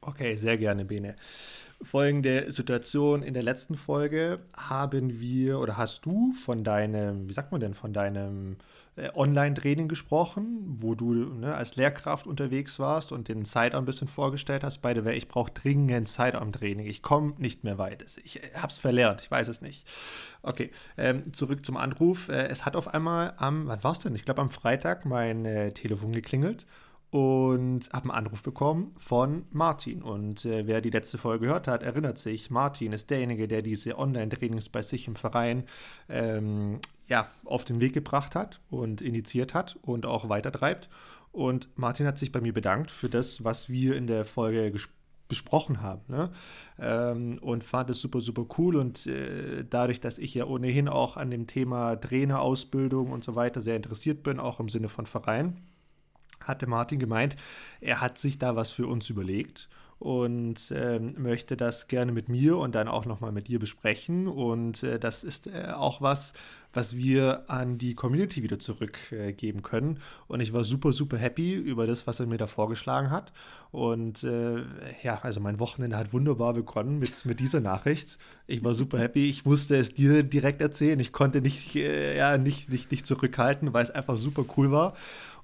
Okay, 0.00 0.34
sehr 0.34 0.58
gerne, 0.58 0.84
Bene 0.84 1.14
folgende 1.82 2.52
Situation. 2.52 3.22
In 3.22 3.34
der 3.34 3.42
letzten 3.42 3.76
Folge 3.76 4.40
haben 4.56 5.20
wir 5.20 5.60
oder 5.60 5.76
hast 5.76 6.04
du 6.04 6.32
von 6.32 6.64
deinem, 6.64 7.28
wie 7.28 7.32
sagt 7.32 7.52
man 7.52 7.60
denn, 7.60 7.74
von 7.74 7.92
deinem 7.92 8.56
äh, 8.96 9.08
Online-Training 9.14 9.88
gesprochen, 9.88 10.76
wo 10.78 10.94
du 10.94 11.14
ne, 11.14 11.54
als 11.54 11.76
Lehrkraft 11.76 12.26
unterwegs 12.26 12.78
warst 12.78 13.12
und 13.12 13.28
den 13.28 13.44
Sidearm 13.44 13.84
ein 13.84 13.86
bisschen 13.86 14.08
vorgestellt 14.08 14.62
hast. 14.62 14.78
By 14.82 14.92
the 14.94 15.04
way, 15.04 15.16
ich 15.16 15.28
brauche 15.28 15.52
dringend 15.52 16.08
Sidearm-Training. 16.08 16.86
Ich 16.86 17.02
komme 17.02 17.34
nicht 17.38 17.64
mehr 17.64 17.78
weit. 17.78 18.04
Ich 18.24 18.40
habe 18.54 18.68
es 18.68 18.80
verlernt, 18.80 19.22
ich 19.22 19.30
weiß 19.30 19.48
es 19.48 19.62
nicht. 19.62 19.86
Okay, 20.42 20.70
ähm, 20.98 21.32
zurück 21.32 21.64
zum 21.64 21.76
Anruf. 21.76 22.28
Äh, 22.28 22.48
es 22.48 22.66
hat 22.66 22.76
auf 22.76 22.88
einmal 22.92 23.34
am, 23.38 23.66
wann 23.68 23.82
war 23.82 23.92
es 23.92 24.00
denn? 24.00 24.14
Ich 24.14 24.24
glaube 24.24 24.42
am 24.42 24.50
Freitag 24.50 25.06
mein 25.06 25.44
äh, 25.44 25.72
Telefon 25.72 26.12
geklingelt 26.12 26.66
und 27.10 27.90
habe 27.92 28.04
einen 28.04 28.26
Anruf 28.26 28.42
bekommen 28.42 28.90
von 28.96 29.44
Martin. 29.50 30.02
Und 30.02 30.44
äh, 30.44 30.66
wer 30.66 30.80
die 30.80 30.90
letzte 30.90 31.18
Folge 31.18 31.46
gehört 31.46 31.66
hat, 31.66 31.82
erinnert 31.82 32.18
sich, 32.18 32.50
Martin 32.50 32.92
ist 32.92 33.10
derjenige, 33.10 33.48
der 33.48 33.62
diese 33.62 33.98
Online-Trainings 33.98 34.68
bei 34.68 34.82
sich 34.82 35.08
im 35.08 35.16
Verein 35.16 35.64
ähm, 36.08 36.78
ja, 37.08 37.28
auf 37.44 37.64
den 37.64 37.80
Weg 37.80 37.94
gebracht 37.94 38.36
hat 38.36 38.60
und 38.70 39.02
initiiert 39.02 39.54
hat 39.54 39.76
und 39.82 40.06
auch 40.06 40.28
weitertreibt. 40.28 40.88
Und 41.32 41.68
Martin 41.76 42.06
hat 42.06 42.18
sich 42.18 42.32
bei 42.32 42.40
mir 42.40 42.52
bedankt 42.52 42.90
für 42.90 43.08
das, 43.08 43.42
was 43.44 43.68
wir 43.68 43.96
in 43.96 44.06
der 44.06 44.24
Folge 44.24 44.72
besprochen 45.30 45.80
haben. 45.80 46.02
Ne? 46.08 46.30
Ähm, 46.78 47.38
und 47.40 47.64
fand 47.64 47.90
es 47.90 48.00
super, 48.00 48.20
super 48.20 48.46
cool. 48.58 48.76
Und 48.76 49.06
äh, 49.06 49.64
dadurch, 49.68 50.00
dass 50.00 50.18
ich 50.18 50.34
ja 50.34 50.44
ohnehin 50.44 50.88
auch 50.88 51.16
an 51.16 51.30
dem 51.30 51.46
Thema 51.46 51.96
Trainerausbildung 51.96 53.10
und 53.10 53.24
so 53.24 53.34
weiter 53.34 53.60
sehr 53.60 53.76
interessiert 53.76 54.22
bin, 54.22 54.38
auch 54.38 54.60
im 54.60 54.68
Sinne 54.68 54.88
von 54.88 55.06
Verein, 55.06 55.56
hatte 56.44 56.66
Martin 56.66 56.98
gemeint, 56.98 57.36
er 57.80 58.00
hat 58.00 58.18
sich 58.18 58.38
da 58.38 58.56
was 58.56 58.70
für 58.70 58.86
uns 58.86 59.10
überlegt 59.10 59.68
und 60.00 60.72
ähm, 60.74 61.14
möchte 61.18 61.58
das 61.58 61.86
gerne 61.86 62.10
mit 62.10 62.30
mir 62.30 62.56
und 62.56 62.74
dann 62.74 62.88
auch 62.88 63.04
nochmal 63.04 63.32
mit 63.32 63.48
dir 63.48 63.58
besprechen. 63.58 64.28
Und 64.28 64.82
äh, 64.82 64.98
das 64.98 65.24
ist 65.24 65.46
äh, 65.46 65.72
auch 65.74 66.00
was, 66.00 66.32
was 66.72 66.96
wir 66.96 67.44
an 67.48 67.76
die 67.76 67.94
Community 67.94 68.42
wieder 68.42 68.58
zurückgeben 68.58 69.58
äh, 69.58 69.62
können. 69.62 69.98
Und 70.26 70.40
ich 70.40 70.54
war 70.54 70.64
super, 70.64 70.92
super 70.92 71.18
happy 71.18 71.52
über 71.52 71.86
das, 71.86 72.06
was 72.06 72.18
er 72.18 72.26
mir 72.26 72.38
da 72.38 72.46
vorgeschlagen 72.46 73.10
hat. 73.10 73.30
Und 73.72 74.24
äh, 74.24 74.62
ja, 75.02 75.20
also 75.22 75.38
mein 75.38 75.60
Wochenende 75.60 75.98
hat 75.98 76.14
wunderbar 76.14 76.54
begonnen 76.54 76.98
mit, 76.98 77.26
mit 77.26 77.38
dieser 77.38 77.60
Nachricht. 77.60 78.16
Ich 78.46 78.64
war 78.64 78.72
super 78.72 78.98
happy. 78.98 79.28
Ich 79.28 79.44
musste 79.44 79.76
es 79.76 79.92
dir 79.92 80.22
direkt 80.22 80.62
erzählen. 80.62 80.98
Ich 80.98 81.12
konnte 81.12 81.42
nicht, 81.42 81.76
äh, 81.76 82.16
ja, 82.16 82.38
nicht, 82.38 82.70
nicht, 82.70 82.90
nicht 82.90 83.06
zurückhalten, 83.06 83.74
weil 83.74 83.82
es 83.82 83.90
einfach 83.90 84.16
super 84.16 84.46
cool 84.56 84.70
war. 84.70 84.94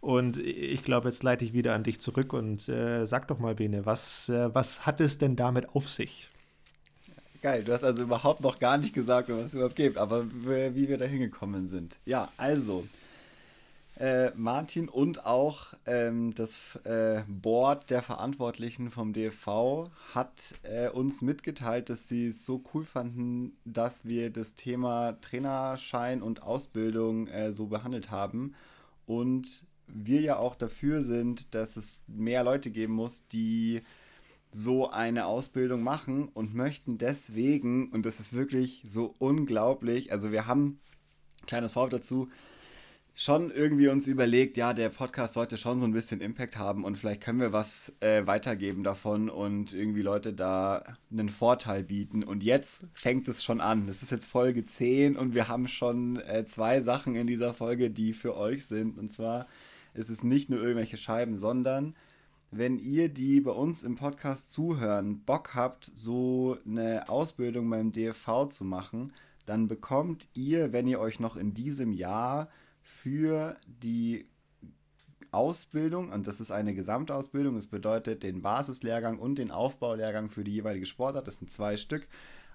Und 0.00 0.38
ich 0.38 0.84
glaube, 0.84 1.08
jetzt 1.08 1.22
leite 1.22 1.44
ich 1.44 1.52
wieder 1.52 1.74
an 1.74 1.84
dich 1.84 2.00
zurück 2.00 2.32
und 2.32 2.68
äh, 2.68 3.06
sag 3.06 3.28
doch 3.28 3.38
mal, 3.38 3.54
Bene, 3.54 3.86
was, 3.86 4.28
äh, 4.28 4.54
was 4.54 4.86
hat 4.86 5.00
es 5.00 5.18
denn 5.18 5.36
damit 5.36 5.70
auf 5.74 5.88
sich? 5.88 6.28
Geil, 7.42 7.64
du 7.64 7.72
hast 7.72 7.84
also 7.84 8.02
überhaupt 8.02 8.40
noch 8.40 8.58
gar 8.58 8.78
nicht 8.78 8.92
gesagt, 8.92 9.28
was 9.28 9.46
es 9.46 9.54
überhaupt 9.54 9.76
gibt, 9.76 9.98
aber 9.98 10.24
wie 10.26 10.88
wir 10.88 10.98
da 10.98 11.04
hingekommen 11.04 11.66
sind. 11.66 11.98
Ja, 12.04 12.30
also, 12.36 12.84
äh, 13.98 14.30
Martin 14.34 14.90
und 14.90 15.24
auch 15.24 15.68
ähm, 15.86 16.34
das 16.34 16.76
äh, 16.84 17.22
Board 17.28 17.88
der 17.88 18.02
Verantwortlichen 18.02 18.90
vom 18.90 19.14
DFV 19.14 19.88
hat 20.14 20.54
äh, 20.64 20.90
uns 20.90 21.22
mitgeteilt, 21.22 21.88
dass 21.88 22.06
sie 22.06 22.28
es 22.28 22.44
so 22.44 22.62
cool 22.74 22.84
fanden, 22.84 23.56
dass 23.64 24.04
wir 24.04 24.30
das 24.30 24.54
Thema 24.54 25.18
Trainerschein 25.22 26.20
und 26.20 26.42
Ausbildung 26.42 27.26
äh, 27.28 27.52
so 27.52 27.66
behandelt 27.68 28.10
haben 28.10 28.54
und 29.06 29.62
wir 29.86 30.20
ja 30.20 30.36
auch 30.38 30.54
dafür 30.54 31.02
sind, 31.02 31.54
dass 31.54 31.76
es 31.76 32.00
mehr 32.08 32.44
Leute 32.44 32.70
geben 32.70 32.94
muss, 32.94 33.26
die 33.28 33.82
so 34.52 34.90
eine 34.90 35.26
Ausbildung 35.26 35.82
machen 35.82 36.28
und 36.28 36.54
möchten 36.54 36.98
deswegen, 36.98 37.90
und 37.90 38.06
das 38.06 38.20
ist 38.20 38.32
wirklich 38.32 38.82
so 38.86 39.14
unglaublich, 39.18 40.12
also 40.12 40.32
wir 40.32 40.46
haben, 40.46 40.80
kleines 41.46 41.72
Vorwort 41.72 41.92
dazu, 41.92 42.28
schon 43.18 43.50
irgendwie 43.50 43.88
uns 43.88 44.06
überlegt, 44.06 44.58
ja, 44.58 44.74
der 44.74 44.90
Podcast 44.90 45.34
sollte 45.34 45.56
schon 45.56 45.78
so 45.78 45.86
ein 45.86 45.92
bisschen 45.92 46.20
Impact 46.20 46.58
haben 46.58 46.84
und 46.84 46.98
vielleicht 46.98 47.22
können 47.22 47.40
wir 47.40 47.52
was 47.52 47.90
äh, 48.00 48.26
weitergeben 48.26 48.84
davon 48.84 49.30
und 49.30 49.72
irgendwie 49.72 50.02
Leute 50.02 50.34
da 50.34 50.84
einen 51.10 51.30
Vorteil 51.30 51.82
bieten. 51.82 52.22
Und 52.22 52.42
jetzt 52.42 52.84
fängt 52.92 53.26
es 53.28 53.42
schon 53.42 53.62
an. 53.62 53.86
Das 53.86 54.02
ist 54.02 54.10
jetzt 54.10 54.26
Folge 54.26 54.66
10 54.66 55.16
und 55.16 55.34
wir 55.34 55.48
haben 55.48 55.66
schon 55.66 56.20
äh, 56.20 56.44
zwei 56.44 56.82
Sachen 56.82 57.16
in 57.16 57.26
dieser 57.26 57.54
Folge, 57.54 57.90
die 57.90 58.12
für 58.12 58.36
euch 58.36 58.66
sind. 58.66 58.98
Und 58.98 59.10
zwar 59.10 59.46
ist 59.96 60.10
es 60.10 60.22
nicht 60.22 60.50
nur 60.50 60.60
irgendwelche 60.60 60.96
Scheiben, 60.96 61.36
sondern 61.36 61.94
wenn 62.50 62.78
ihr, 62.78 63.08
die 63.08 63.40
bei 63.40 63.50
uns 63.50 63.82
im 63.82 63.96
Podcast 63.96 64.50
zuhören, 64.50 65.24
Bock 65.24 65.54
habt, 65.54 65.90
so 65.94 66.58
eine 66.64 67.08
Ausbildung 67.08 67.68
beim 67.68 67.92
DFV 67.92 68.48
zu 68.48 68.64
machen, 68.64 69.12
dann 69.46 69.68
bekommt 69.68 70.28
ihr, 70.34 70.72
wenn 70.72 70.86
ihr 70.86 71.00
euch 71.00 71.20
noch 71.20 71.36
in 71.36 71.54
diesem 71.54 71.92
Jahr 71.92 72.48
für 72.82 73.56
die 73.66 74.26
Ausbildung, 75.32 76.10
und 76.10 76.26
das 76.26 76.40
ist 76.40 76.50
eine 76.50 76.74
Gesamtausbildung, 76.74 77.56
das 77.56 77.66
bedeutet 77.66 78.22
den 78.22 78.42
Basislehrgang 78.42 79.18
und 79.18 79.36
den 79.36 79.50
Aufbaulehrgang 79.50 80.30
für 80.30 80.44
die 80.44 80.52
jeweilige 80.52 80.86
Sportart, 80.86 81.26
das 81.26 81.38
sind 81.38 81.50
zwei 81.50 81.76
Stück, 81.76 82.08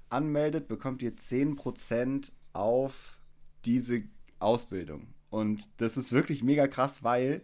anmeldet, 0.10 0.68
bekommt 0.68 1.02
ihr 1.02 1.16
10% 1.16 2.32
auf 2.54 3.20
diese 3.66 4.04
Ausbildung. 4.40 5.08
Und 5.32 5.68
das 5.78 5.98
ist 5.98 6.12
wirklich 6.12 6.44
mega 6.44 6.68
krass, 6.68 7.04
weil 7.04 7.42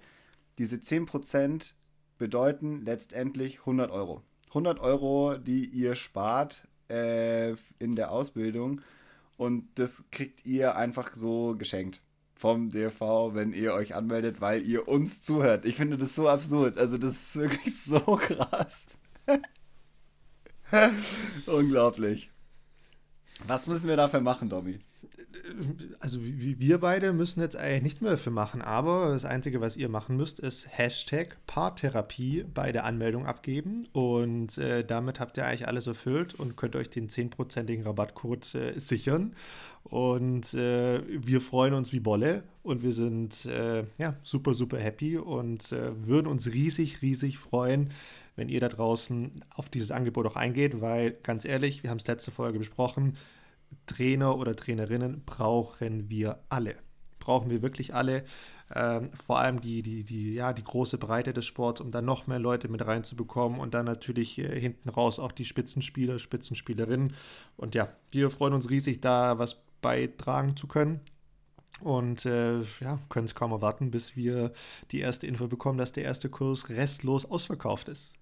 diese 0.59 0.75
10% 0.75 1.73
bedeuten 2.19 2.85
letztendlich 2.85 3.61
100 3.61 3.89
Euro. 3.89 4.21
100 4.49 4.79
Euro, 4.79 5.37
die 5.37 5.65
ihr 5.65 5.95
spart 5.95 6.67
äh, 6.89 7.53
in 7.79 7.95
der 7.95 8.11
Ausbildung 8.11 8.81
und 9.37 9.67
das 9.75 10.03
kriegt 10.11 10.45
ihr 10.45 10.75
einfach 10.75 11.15
so 11.15 11.55
geschenkt 11.57 12.01
vom 12.35 12.69
DV, 12.69 13.33
wenn 13.33 13.53
ihr 13.53 13.73
euch 13.73 13.95
anmeldet, 13.95 14.41
weil 14.41 14.63
ihr 14.63 14.87
uns 14.87 15.21
zuhört. 15.21 15.65
Ich 15.65 15.75
finde 15.75 15.97
das 15.97 16.15
so 16.15 16.27
absurd. 16.27 16.77
Also 16.77 16.97
das 16.97 17.15
ist 17.15 17.35
wirklich 17.35 17.79
so 17.83 17.99
krass. 17.99 18.85
Unglaublich. 21.45 22.31
Was 23.45 23.67
müssen 23.67 23.87
wir 23.87 23.97
dafür 23.97 24.21
machen, 24.21 24.49
Domi? 24.49 24.79
Also 25.99 26.19
wir 26.21 26.79
beide 26.79 27.13
müssen 27.13 27.39
jetzt 27.41 27.55
eigentlich 27.55 27.83
nicht 27.83 28.01
mehr 28.01 28.11
dafür 28.11 28.31
machen, 28.31 28.61
aber 28.61 29.09
das 29.09 29.25
Einzige, 29.25 29.61
was 29.61 29.77
ihr 29.77 29.89
machen 29.89 30.17
müsst, 30.17 30.39
ist 30.39 30.67
Hashtag 30.77 31.37
Paartherapie 31.47 32.45
bei 32.53 32.71
der 32.71 32.85
Anmeldung 32.85 33.25
abgeben 33.25 33.85
und 33.93 34.57
äh, 34.57 34.83
damit 34.83 35.19
habt 35.19 35.37
ihr 35.37 35.45
eigentlich 35.45 35.67
alles 35.67 35.87
erfüllt 35.87 36.33
und 36.33 36.55
könnt 36.55 36.75
euch 36.75 36.89
den 36.89 37.09
10%igen 37.09 37.83
Rabattcode 37.83 38.55
äh, 38.55 38.79
sichern 38.79 39.35
und 39.83 40.53
äh, 40.53 41.01
wir 41.07 41.41
freuen 41.41 41.73
uns 41.73 41.93
wie 41.93 41.99
Bolle 41.99 42.43
und 42.63 42.83
wir 42.83 42.91
sind 42.91 43.45
äh, 43.45 43.85
ja, 43.97 44.15
super, 44.21 44.53
super 44.53 44.79
happy 44.79 45.17
und 45.17 45.71
äh, 45.71 45.91
würden 46.05 46.27
uns 46.27 46.47
riesig, 46.47 47.01
riesig 47.01 47.37
freuen, 47.37 47.89
wenn 48.35 48.49
ihr 48.49 48.59
da 48.59 48.69
draußen 48.69 49.43
auf 49.55 49.69
dieses 49.69 49.91
Angebot 49.91 50.25
auch 50.25 50.35
eingeht, 50.35 50.81
weil 50.81 51.11
ganz 51.23 51.45
ehrlich, 51.45 51.83
wir 51.83 51.89
haben 51.89 51.99
es 51.99 52.07
letzte 52.07 52.31
Folge 52.31 52.59
besprochen, 52.59 53.15
Trainer 53.85 54.37
oder 54.37 54.55
Trainerinnen 54.55 55.23
brauchen 55.25 56.09
wir 56.09 56.39
alle. 56.49 56.75
Brauchen 57.19 57.49
wir 57.49 57.61
wirklich 57.61 57.93
alle. 57.93 58.23
Ähm, 58.73 59.11
vor 59.13 59.39
allem 59.39 59.61
die, 59.61 59.81
die, 59.81 60.03
die, 60.03 60.33
ja, 60.33 60.51
die 60.51 60.63
große 60.63 60.97
Breite 60.97 61.33
des 61.33 61.45
Sports, 61.45 61.79
um 61.79 61.91
dann 61.91 62.05
noch 62.05 62.27
mehr 62.27 62.39
Leute 62.39 62.67
mit 62.67 62.85
reinzubekommen 62.85 63.59
und 63.59 63.73
dann 63.73 63.85
natürlich 63.85 64.39
äh, 64.39 64.59
hinten 64.59 64.89
raus 64.89 65.19
auch 65.19 65.31
die 65.31 65.45
Spitzenspieler, 65.45 66.19
Spitzenspielerinnen. 66.19 67.13
Und 67.55 67.75
ja, 67.75 67.89
wir 68.11 68.29
freuen 68.29 68.53
uns 68.53 68.69
riesig, 68.69 68.99
da 68.99 69.39
was 69.39 69.61
beitragen 69.81 70.57
zu 70.57 70.67
können. 70.67 70.99
Und 71.79 72.25
äh, 72.25 72.61
ja, 72.81 72.99
können 73.09 73.25
es 73.25 73.35
kaum 73.35 73.51
erwarten, 73.51 73.91
bis 73.91 74.15
wir 74.15 74.51
die 74.91 74.99
erste 74.99 75.27
Info 75.27 75.47
bekommen, 75.47 75.77
dass 75.77 75.91
der 75.93 76.03
erste 76.03 76.29
Kurs 76.29 76.69
restlos 76.69 77.25
ausverkauft 77.25 77.87
ist. 77.87 78.13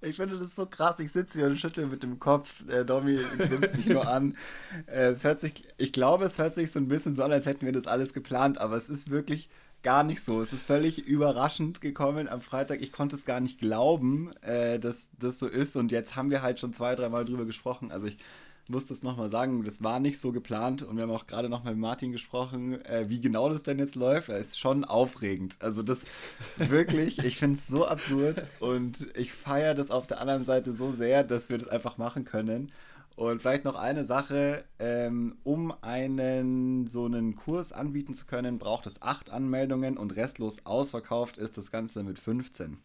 Ich 0.00 0.16
finde 0.16 0.38
das 0.38 0.54
so 0.54 0.66
krass. 0.66 1.00
Ich 1.00 1.10
sitze 1.10 1.38
hier 1.38 1.48
und 1.48 1.58
schüttle 1.58 1.86
mit 1.86 2.02
dem 2.02 2.20
Kopf. 2.20 2.54
Der 2.68 2.84
Domi 2.84 3.18
grinst 3.36 3.76
mich 3.76 3.86
nur 3.86 4.06
an. 4.06 4.36
Äh, 4.86 5.08
es 5.08 5.24
hört 5.24 5.40
sich, 5.40 5.64
ich 5.76 5.92
glaube, 5.92 6.24
es 6.24 6.38
hört 6.38 6.54
sich 6.54 6.70
so 6.70 6.78
ein 6.78 6.88
bisschen 6.88 7.14
so 7.14 7.22
an, 7.22 7.32
als 7.32 7.46
hätten 7.46 7.66
wir 7.66 7.72
das 7.72 7.86
alles 7.86 8.14
geplant, 8.14 8.58
aber 8.58 8.76
es 8.76 8.88
ist 8.88 9.10
wirklich 9.10 9.50
gar 9.82 10.04
nicht 10.04 10.22
so. 10.22 10.40
Es 10.40 10.52
ist 10.52 10.64
völlig 10.64 10.98
überraschend 10.98 11.80
gekommen 11.80 12.28
am 12.28 12.40
Freitag. 12.40 12.80
Ich 12.80 12.92
konnte 12.92 13.16
es 13.16 13.24
gar 13.24 13.40
nicht 13.40 13.58
glauben, 13.58 14.32
äh, 14.42 14.78
dass 14.78 15.10
das 15.18 15.38
so 15.38 15.46
ist. 15.46 15.76
Und 15.76 15.92
jetzt 15.92 16.16
haben 16.16 16.30
wir 16.30 16.42
halt 16.42 16.60
schon 16.60 16.72
zwei, 16.72 16.94
dreimal 16.94 17.24
drüber 17.24 17.44
gesprochen. 17.44 17.90
Also 17.90 18.06
ich 18.06 18.18
muss 18.68 18.86
das 18.86 19.02
nochmal 19.02 19.30
sagen, 19.30 19.64
das 19.64 19.82
war 19.82 19.98
nicht 19.98 20.20
so 20.20 20.32
geplant 20.32 20.82
und 20.82 20.96
wir 20.96 21.04
haben 21.04 21.10
auch 21.10 21.26
gerade 21.26 21.48
nochmal 21.48 21.74
mit 21.74 21.80
Martin 21.80 22.12
gesprochen, 22.12 22.84
äh, 22.84 23.08
wie 23.08 23.20
genau 23.20 23.48
das 23.48 23.62
denn 23.62 23.78
jetzt 23.78 23.94
läuft. 23.94 24.28
Das 24.28 24.48
ist 24.48 24.58
schon 24.58 24.84
aufregend. 24.84 25.56
Also 25.60 25.82
das 25.82 26.04
wirklich, 26.56 27.18
ich 27.18 27.38
finde 27.38 27.58
es 27.58 27.66
so 27.66 27.86
absurd 27.86 28.46
und 28.60 29.08
ich 29.16 29.32
feiere 29.32 29.74
das 29.74 29.90
auf 29.90 30.06
der 30.06 30.20
anderen 30.20 30.44
Seite 30.44 30.72
so 30.72 30.92
sehr, 30.92 31.24
dass 31.24 31.48
wir 31.48 31.58
das 31.58 31.68
einfach 31.68 31.98
machen 31.98 32.24
können. 32.24 32.70
Und 33.16 33.42
vielleicht 33.42 33.64
noch 33.64 33.74
eine 33.74 34.04
Sache, 34.04 34.64
ähm, 34.78 35.38
um 35.42 35.74
einen 35.82 36.86
so 36.86 37.06
einen 37.06 37.34
Kurs 37.34 37.72
anbieten 37.72 38.14
zu 38.14 38.26
können, 38.26 38.58
braucht 38.60 38.86
es 38.86 39.02
acht 39.02 39.30
Anmeldungen 39.30 39.96
und 39.96 40.14
restlos 40.14 40.58
ausverkauft 40.64 41.36
ist 41.36 41.58
das 41.58 41.72
Ganze 41.72 42.04
mit 42.04 42.20
15. 42.20 42.78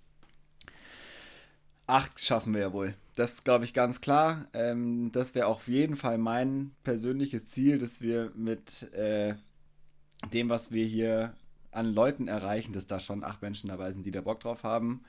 Acht 1.86 2.20
schaffen 2.20 2.54
wir 2.56 2.62
ja 2.62 2.74
wohl. 2.74 2.96
Das 3.16 3.44
glaube 3.44 3.66
ich, 3.66 3.74
ganz 3.74 4.02
klar. 4.02 4.48
Ähm, 4.54 5.12
das 5.12 5.36
wäre 5.36 5.48
auf 5.48 5.68
jeden 5.68 5.96
Fall 5.96 6.18
mein 6.18 6.72
persönliches 6.84 7.48
Ziel, 7.48 7.78
dass 7.78 8.02
wir 8.02 8.32
mit 8.36 8.92
äh, 8.94 9.36
dem, 10.32 10.50
was 10.50 10.72
wir 10.72 10.86
hier 10.86 11.34
an 11.72 11.94
Leuten 11.94 12.28
erreichen, 12.28 12.74
dass 12.74 12.88
da 12.88 13.00
schon 13.00 13.24
acht 13.24 13.42
Menschen 13.42 13.70
dabei 13.70 13.92
sind, 13.92 14.06
die 14.06 14.12
da 14.12 14.22
Bock 14.22 14.40
drauf 14.40 14.64
haben. 14.64 15.04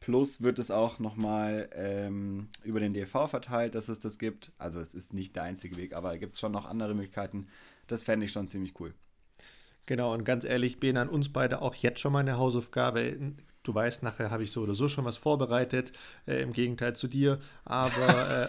Plus 0.00 0.40
wird 0.40 0.58
es 0.58 0.70
auch 0.70 0.98
nochmal 0.98 1.68
ähm, 1.74 2.48
über 2.64 2.80
den 2.80 2.94
DV 2.94 3.28
verteilt, 3.28 3.74
dass 3.74 3.88
es 3.88 4.00
das 4.00 4.18
gibt. 4.18 4.52
Also 4.56 4.80
es 4.80 4.94
ist 4.94 5.12
nicht 5.12 5.36
der 5.36 5.42
einzige 5.42 5.76
Weg, 5.76 5.94
aber 5.94 6.16
gibt 6.16 6.32
es 6.32 6.40
schon 6.40 6.52
noch 6.52 6.64
andere 6.64 6.94
Möglichkeiten. 6.94 7.48
Das 7.86 8.02
fände 8.02 8.24
ich 8.24 8.32
schon 8.32 8.48
ziemlich 8.48 8.78
cool. 8.80 8.94
Genau, 9.84 10.14
und 10.14 10.24
ganz 10.24 10.44
ehrlich, 10.44 10.80
bin 10.80 10.96
an 10.96 11.08
uns 11.08 11.30
beide 11.30 11.60
auch 11.60 11.74
jetzt 11.74 12.00
schon 12.00 12.12
mal 12.12 12.20
eine 12.20 12.38
Hausaufgabe. 12.38 13.34
Du 13.62 13.74
weißt, 13.74 14.02
nachher 14.02 14.30
habe 14.30 14.42
ich 14.42 14.52
so 14.52 14.62
oder 14.62 14.74
so 14.74 14.88
schon 14.88 15.04
was 15.04 15.18
vorbereitet, 15.18 15.92
äh, 16.26 16.40
im 16.40 16.54
Gegenteil 16.54 16.96
zu 16.96 17.08
dir. 17.08 17.38
Aber 17.66 18.48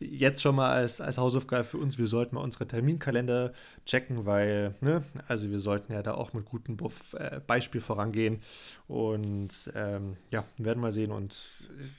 jetzt 0.04 0.42
schon 0.42 0.54
mal 0.54 0.70
als, 0.70 1.00
als 1.00 1.16
Hausaufgabe 1.16 1.64
für 1.64 1.78
uns, 1.78 1.96
wir 1.96 2.06
sollten 2.06 2.34
mal 2.34 2.42
unsere 2.42 2.66
Terminkalender 2.66 3.54
checken, 3.86 4.26
weil, 4.26 4.74
ne, 4.82 5.02
also 5.28 5.50
wir 5.50 5.58
sollten 5.58 5.94
ja 5.94 6.02
da 6.02 6.12
auch 6.12 6.34
mit 6.34 6.44
gutem 6.44 6.76
äh, 7.14 7.40
Beispiel 7.46 7.80
vorangehen. 7.80 8.40
Und 8.86 9.72
ähm, 9.74 10.18
ja, 10.30 10.44
werden 10.58 10.80
mal 10.80 10.92
sehen. 10.92 11.10
Und 11.10 11.34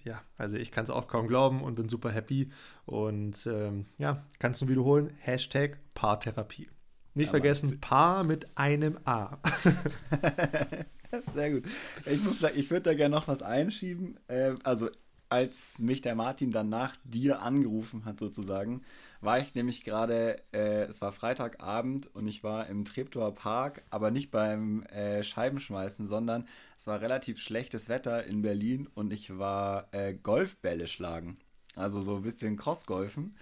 ja, 0.03 0.21
also 0.37 0.55
ich 0.55 0.69
kann 0.69 0.83
es 0.83 0.91
auch 0.91 1.07
kaum 1.07 1.27
glauben 1.27 1.63
und 1.63 1.73
bin 1.73 1.89
super 1.89 2.11
happy. 2.11 2.51
Und 2.85 3.47
ähm, 3.47 3.87
ja, 3.97 4.23
kannst 4.37 4.61
du 4.61 4.67
wiederholen? 4.67 5.11
Hashtag 5.17 5.79
Paartherapie. 5.95 6.69
Nicht 7.15 7.29
Aber 7.29 7.39
vergessen, 7.39 7.79
Paar 7.81 8.23
mit 8.23 8.55
einem 8.55 8.99
A. 9.05 9.39
Sehr 11.33 11.51
gut. 11.51 11.63
Ich, 12.05 12.19
ich 12.55 12.71
würde 12.71 12.83
da 12.83 12.93
gerne 12.93 13.15
noch 13.15 13.27
was 13.27 13.41
einschieben. 13.41 14.19
Äh, 14.27 14.53
also, 14.63 14.89
als 15.29 15.79
mich 15.79 16.01
der 16.01 16.15
Martin 16.15 16.51
dann 16.51 16.69
nach 16.69 16.95
dir 17.03 17.41
angerufen 17.41 18.05
hat, 18.05 18.19
sozusagen, 18.19 18.81
war 19.21 19.37
ich 19.37 19.53
nämlich 19.53 19.83
gerade, 19.83 20.41
äh, 20.53 20.83
es 20.83 21.01
war 21.01 21.11
Freitagabend 21.11 22.13
und 22.15 22.27
ich 22.27 22.43
war 22.43 22.67
im 22.67 22.85
Treptower 22.85 23.35
Park, 23.35 23.83
aber 23.89 24.11
nicht 24.11 24.31
beim 24.31 24.83
äh, 24.83 25.23
Scheibenschmeißen, 25.23 26.07
sondern 26.07 26.47
es 26.77 26.87
war 26.87 27.01
relativ 27.01 27.39
schlechtes 27.39 27.89
Wetter 27.89 28.23
in 28.23 28.41
Berlin 28.41 28.87
und 28.95 29.13
ich 29.13 29.37
war 29.37 29.87
äh, 29.91 30.13
Golfbälle 30.13 30.87
schlagen. 30.87 31.37
Also 31.75 32.01
so 32.01 32.17
ein 32.17 32.21
bisschen 32.23 32.57
Crossgolfen 32.57 33.35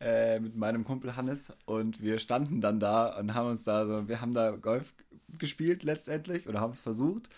äh, 0.00 0.40
mit 0.40 0.56
meinem 0.56 0.84
Kumpel 0.84 1.16
Hannes 1.16 1.52
und 1.64 2.02
wir 2.02 2.18
standen 2.18 2.60
dann 2.60 2.80
da 2.80 3.18
und 3.18 3.34
haben 3.34 3.48
uns 3.50 3.64
da 3.64 3.86
so, 3.86 4.08
wir 4.08 4.20
haben 4.20 4.34
da 4.34 4.50
Golf 4.52 4.92
gespielt 5.38 5.82
letztendlich 5.82 6.48
oder 6.48 6.60
haben 6.60 6.72
es 6.72 6.80
versucht. 6.80 7.28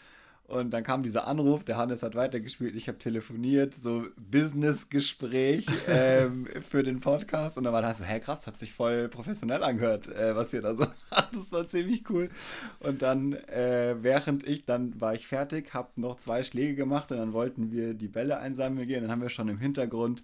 Und 0.48 0.70
dann 0.70 0.84
kam 0.84 1.02
dieser 1.02 1.26
Anruf, 1.26 1.64
der 1.64 1.76
Hannes 1.76 2.04
hat 2.04 2.14
weitergespielt, 2.14 2.76
ich 2.76 2.86
habe 2.86 2.98
telefoniert, 2.98 3.74
so 3.74 4.06
Business-Gespräch 4.30 5.66
ähm, 5.88 6.46
für 6.68 6.84
den 6.84 7.00
Podcast. 7.00 7.58
Und 7.58 7.64
dann 7.64 7.72
war 7.72 7.82
dann 7.82 7.96
so, 7.96 8.04
hä 8.04 8.20
krass, 8.20 8.46
hat 8.46 8.56
sich 8.56 8.72
voll 8.72 9.08
professionell 9.08 9.64
angehört, 9.64 10.06
äh, 10.08 10.36
was 10.36 10.52
wir 10.52 10.62
da 10.62 10.76
so 10.76 10.84
machen. 11.10 11.26
Das 11.32 11.50
war 11.50 11.66
ziemlich 11.66 12.08
cool. 12.10 12.30
Und 12.78 13.02
dann, 13.02 13.32
äh, 13.32 13.96
während 14.00 14.46
ich, 14.46 14.64
dann 14.64 15.00
war 15.00 15.14
ich 15.14 15.26
fertig, 15.26 15.74
habe 15.74 15.88
noch 15.96 16.16
zwei 16.16 16.44
Schläge 16.44 16.76
gemacht 16.76 17.10
und 17.10 17.18
dann 17.18 17.32
wollten 17.32 17.72
wir 17.72 17.94
die 17.94 18.08
Bälle 18.08 18.38
einsammeln 18.38 18.86
gehen. 18.86 19.02
Dann 19.02 19.10
haben 19.10 19.22
wir 19.22 19.30
schon 19.30 19.48
im 19.48 19.58
Hintergrund 19.58 20.22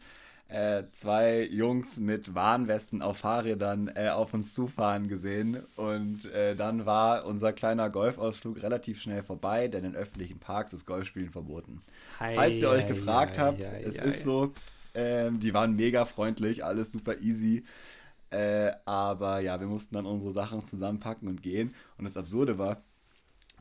äh, 0.53 0.85
zwei 0.93 1.45
Jungs 1.45 1.99
mit 1.99 2.35
Warnwesten 2.35 3.01
auf 3.01 3.19
Fahrrädern 3.19 3.91
äh, 3.95 4.11
auf 4.11 4.35
uns 4.35 4.53
zufahren 4.53 5.09
gesehen. 5.09 5.63
Und 5.77 6.27
äh, 6.27 6.55
dann 6.55 6.85
war 6.85 7.25
unser 7.27 7.53
kleiner 7.53 7.89
Golfausflug 7.89 8.63
relativ 8.63 9.01
schnell 9.01 9.23
vorbei, 9.23 9.69
denn 9.69 9.85
in 9.85 9.97
öffentlichen 9.97 10.39
Parks 10.39 10.75
ist 10.75 10.85
Golfspielen 10.85 11.31
verboten. 11.31 11.83
Hi, 12.21 12.35
Falls 12.35 12.61
ihr 12.61 12.69
euch 12.69 12.87
gefragt 12.87 13.39
hi, 13.39 13.45
habt, 13.45 13.61
hi, 13.61 13.83
es 13.83 13.97
ist 13.97 14.25
so, 14.25 14.53
ähm, 14.95 15.41
die 15.41 15.55
waren 15.55 15.75
mega 15.75 16.05
freundlich, 16.05 16.65
alles 16.65 16.93
super 16.93 17.19
easy. 17.21 17.65
Äh, 18.31 18.73
aber 18.85 19.41
ja, 19.41 19.59
wir 19.59 19.67
mussten 19.67 19.95
dann 19.95 20.07
unsere 20.07 20.33
Sachen 20.33 20.67
zusammenpacken 20.67 21.29
und 21.29 21.43
gehen. 21.43 21.75
Und 21.97 22.05
das 22.05 22.19
Absurde 22.19 22.59
war, 22.59 22.83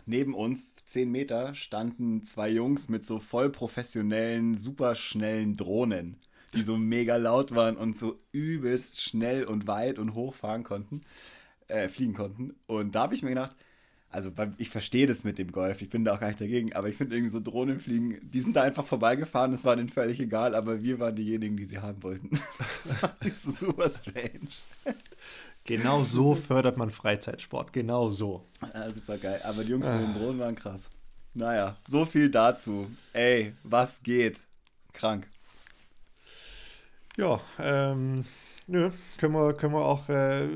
neben 0.06 0.34
uns, 0.34 0.76
10 0.88 1.10
Meter, 1.10 1.56
standen 1.56 2.24
zwei 2.24 2.50
Jungs 2.50 2.90
mit 2.90 3.06
so 3.06 3.20
voll 3.20 3.50
professionellen, 3.50 4.58
super 4.58 4.96
schnellen 4.96 5.56
Drohnen 5.56 6.18
die 6.54 6.64
so 6.64 6.78
mega 6.78 7.16
laut 7.16 7.56
waren 7.56 7.78
und 7.78 7.98
so 7.98 8.20
übelst 8.32 9.02
schnell 9.02 9.44
und 9.46 9.68
weit 9.68 10.00
und 10.00 10.14
hoch 10.14 10.34
fahren 10.36 10.64
konnten, 10.64 11.02
äh, 11.68 11.88
fliegen 11.88 12.14
konnten. 12.14 12.56
Und 12.68 12.96
da 12.96 13.04
habe 13.04 13.16
ich 13.16 13.24
mir 13.24 13.30
gedacht, 13.30 13.56
also 14.12 14.32
ich 14.58 14.70
verstehe 14.70 15.08
das 15.08 15.24
mit 15.24 15.40
dem 15.40 15.52
Golf, 15.54 15.82
ich 15.82 15.90
bin 15.90 16.04
da 16.04 16.14
auch 16.14 16.20
gar 16.20 16.28
nicht 16.28 16.42
dagegen, 16.42 16.74
aber 16.74 16.90
ich 16.90 16.98
finde 16.98 17.16
irgendwie 17.16 17.32
so 17.32 17.40
Drohnenfliegen, 17.40 18.20
die 18.22 18.42
sind 18.42 18.58
da 18.58 18.62
einfach 18.64 18.86
vorbeigefahren, 18.86 19.54
es 19.54 19.64
war 19.64 19.78
denen 19.78 19.88
völlig 19.88 20.20
egal, 20.20 20.54
aber 20.54 20.84
wir 20.84 21.00
waren 21.00 21.16
diejenigen, 21.16 21.56
die 21.56 21.64
sie 21.64 21.80
haben 21.80 22.04
wollten. 22.04 22.30
das 22.84 23.02
war 23.02 23.16
so 23.40 23.52
super 23.52 23.90
strange. 23.90 24.50
Genau 25.64 26.02
so 26.02 26.36
fördert 26.36 26.76
man 26.76 26.92
Freizeitsport, 26.92 27.72
genau 27.72 28.10
so. 28.10 28.46
Ja, 28.74 28.90
super 28.92 29.18
geil, 29.18 29.40
aber 29.46 29.64
die 29.64 29.72
Jungs 29.72 29.88
mit 29.88 30.02
den 30.02 30.14
Drohnen 30.14 30.40
waren 30.40 30.56
krass. 30.56 30.90
Naja, 31.34 31.78
so 31.88 32.06
viel 32.06 32.30
dazu. 32.30 32.92
Ey, 33.14 33.54
was 33.64 34.04
geht? 34.04 34.38
Krank. 34.92 35.30
Ja, 37.18 37.42
ähm, 37.60 38.24
nö, 38.68 38.90
können 39.18 39.34
wir, 39.34 39.54
können 39.54 39.74
wir 39.74 39.86
auch 39.86 40.08
äh, 40.10 40.48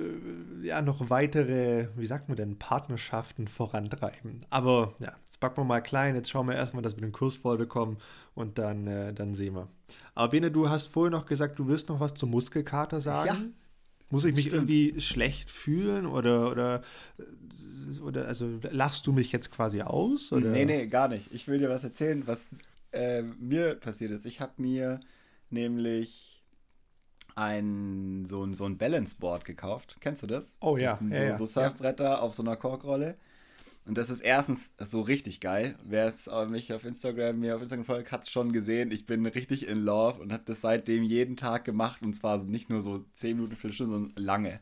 ja, 0.63 0.81
noch 0.81 1.09
weitere, 1.09 1.88
wie 1.95 2.05
sagt 2.05 2.29
man 2.29 2.38
denn, 2.38 2.57
Partnerschaften 2.57 3.47
vorantreiben. 3.47 4.45
Aber 4.50 4.93
ja, 5.00 5.13
jetzt 5.24 5.39
packen 5.39 5.57
wir 5.57 5.65
mal 5.65 5.81
klein, 5.81 6.15
jetzt 6.15 6.29
schauen 6.29 6.47
wir 6.47 6.55
erstmal, 6.55 6.81
dass 6.81 6.95
wir 6.95 7.01
den 7.01 7.12
Kurs 7.12 7.35
voll 7.35 7.57
bekommen 7.57 7.97
und 8.33 8.57
dann, 8.57 8.88
äh, 8.88 9.13
dann 9.13 9.35
sehen 9.35 9.55
wir. 9.55 9.67
Aber 10.13 10.29
Bene, 10.29 10.50
du 10.50 10.69
hast 10.69 10.88
vorher 10.88 11.12
noch 11.12 11.25
gesagt, 11.25 11.59
du 11.59 11.67
willst 11.67 11.89
noch 11.89 12.00
was 12.00 12.13
zum 12.13 12.31
Muskelkater 12.31 13.01
sagen. 13.01 13.27
Ja. 13.27 13.65
Muss 14.12 14.24
ich 14.24 14.35
mich 14.35 14.45
Stimmt. 14.45 14.69
irgendwie 14.69 15.01
schlecht 15.01 15.50
fühlen 15.50 16.05
oder, 16.05 16.51
oder, 16.51 16.81
oder 18.03 18.27
also 18.27 18.59
lachst 18.69 19.07
du 19.07 19.12
mich 19.12 19.31
jetzt 19.31 19.51
quasi 19.51 19.81
aus? 19.81 20.31
Oder? 20.31 20.51
Nee, 20.51 20.65
nee, 20.65 20.85
gar 20.85 21.07
nicht. 21.07 21.33
Ich 21.33 21.47
will 21.47 21.57
dir 21.57 21.69
was 21.69 21.83
erzählen, 21.83 22.25
was 22.27 22.55
äh, 22.91 23.24
mir 23.24 23.75
passiert 23.75 24.12
ist. 24.12 24.25
Ich 24.25 24.41
habe 24.41 24.53
mir 24.57 25.00
nämlich 25.50 26.35
ein 27.36 28.25
so 28.25 28.44
ein, 28.44 28.54
so 28.54 28.65
ein 28.65 28.77
Balance 28.77 29.18
Board 29.20 29.46
gekauft. 29.46 29.98
Kennst 30.00 30.24
du 30.24 30.27
das? 30.27 30.54
Oh 30.62 30.77
ja. 30.77 30.89
Das 30.89 31.00
sind 31.00 31.13
so, 31.13 31.18
ja, 31.18 31.36
so 31.36 31.46
Surfbretter 31.46 32.04
ja. 32.04 32.20
auf 32.20 32.34
so 32.34 32.44
einer 32.44 32.56
Korkrolle. 32.56 33.18
Und 33.86 34.00
das 34.00 34.10
ist 34.10 34.22
erstens 34.22 34.74
so 34.80 35.01
richtig 35.01 35.42
geil. 35.42 35.75
Wer 35.84 36.08
es 36.08 36.27
mich 36.50 36.74
auf 36.74 36.86
Instagram, 36.86 37.39
mir 37.39 37.56
auf 37.56 37.62
Instagram 37.62 37.86
folgt, 37.86 38.12
hat 38.12 38.24
es 38.24 38.32
schon 38.32 38.51
gesehen. 38.51 38.92
Ich 38.92 39.06
bin 39.06 39.24
richtig 39.27 39.68
in 39.68 39.84
Love 39.84 40.22
und 40.22 40.34
habe 40.34 40.44
das 40.44 40.62
seitdem 40.62 41.04
jeden 41.04 41.38
Tag 41.38 41.65
gemacht. 41.65 42.01
Und 42.01 42.15
zwar 42.15 42.44
nicht 42.46 42.70
nur 42.70 42.82
so 42.82 43.06
10 43.13 43.36
Minuten, 43.36 43.56
4 43.56 43.74
Stunden, 43.74 43.94
sondern 43.94 44.24
lange. 44.24 44.60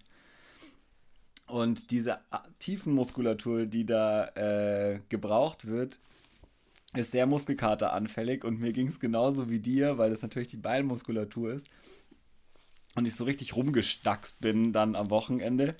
Und 1.47 1.91
diese 1.91 2.19
Tiefenmuskulatur, 2.59 3.65
die 3.65 3.85
da 3.85 4.27
äh, 4.35 4.99
gebraucht 5.07 5.67
wird, 5.67 5.99
ist 6.93 7.11
sehr 7.11 7.25
muskelkateranfällig. 7.25 8.43
Und 8.43 8.59
mir 8.59 8.73
ging 8.73 8.87
es 8.87 8.99
genauso 8.99 9.49
wie 9.49 9.59
dir, 9.59 9.97
weil 9.97 10.09
das 10.09 10.21
natürlich 10.21 10.49
die 10.49 10.57
Beinmuskulatur 10.57 11.53
ist. 11.53 11.67
Und 12.95 13.05
ich 13.05 13.15
so 13.15 13.23
richtig 13.23 13.55
rumgestackst 13.55 14.39
bin 14.41 14.73
dann 14.73 14.95
am 14.95 15.09
Wochenende. 15.09 15.75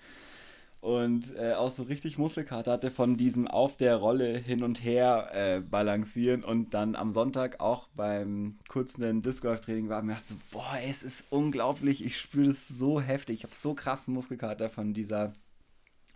Und 0.82 1.34
äh, 1.38 1.53
auch 1.53 1.72
so 1.72 1.84
richtig 1.84 2.17
Muskelkater 2.17 2.74
hatte 2.74 2.91
von 2.91 3.15
diesem 3.15 3.48
auf 3.48 3.77
der 3.77 3.96
Rolle 3.96 4.38
hin 4.38 4.63
und 4.63 4.84
her 4.84 5.29
äh, 5.32 5.62
balancieren 5.62 6.43
und 6.43 6.74
dann 6.74 6.98
am 6.98 7.10
Sonntag 7.10 7.62
auch 7.62 7.88
beim 7.96 8.58
kurzen 8.67 9.22
Disc 9.22 9.43
Golf 9.43 9.62
Training 9.62 9.88
war 9.88 10.01
mir 10.01 10.17
so 10.22 10.36
boah 10.51 10.77
es 10.86 11.01
ist 11.01 11.32
unglaublich. 11.32 12.03
Ich 12.03 12.20
spüre 12.20 12.48
das 12.48 12.67
so 12.67 13.00
heftig. 13.00 13.38
Ich 13.38 13.43
habe 13.43 13.55
so 13.55 13.75
krassen 13.75 14.13
Muskelkater 14.13 14.70
von 14.70 14.93
dieser 14.93 15.32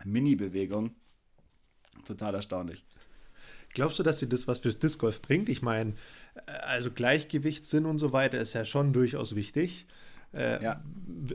Mini 0.04 0.36
Bewegung 0.36 0.90
total 2.04 2.34
erstaunlich. 2.34 2.84
Glaubst 3.74 3.98
du, 3.98 4.02
dass 4.02 4.18
dir 4.18 4.28
das 4.28 4.48
was 4.48 4.58
fürs 4.58 4.78
Disc 4.78 4.98
Golf 4.98 5.22
bringt? 5.22 5.48
Ich 5.48 5.62
meine, 5.62 5.94
äh, 6.46 6.50
also 6.50 6.90
Gleichgewichtssinn 6.90 7.86
und 7.86 7.98
so 7.98 8.12
weiter 8.12 8.38
ist 8.38 8.54
ja 8.54 8.64
schon 8.64 8.92
durchaus 8.92 9.34
wichtig. 9.34 9.86
Äh, 10.34 10.62
ja. 10.62 10.84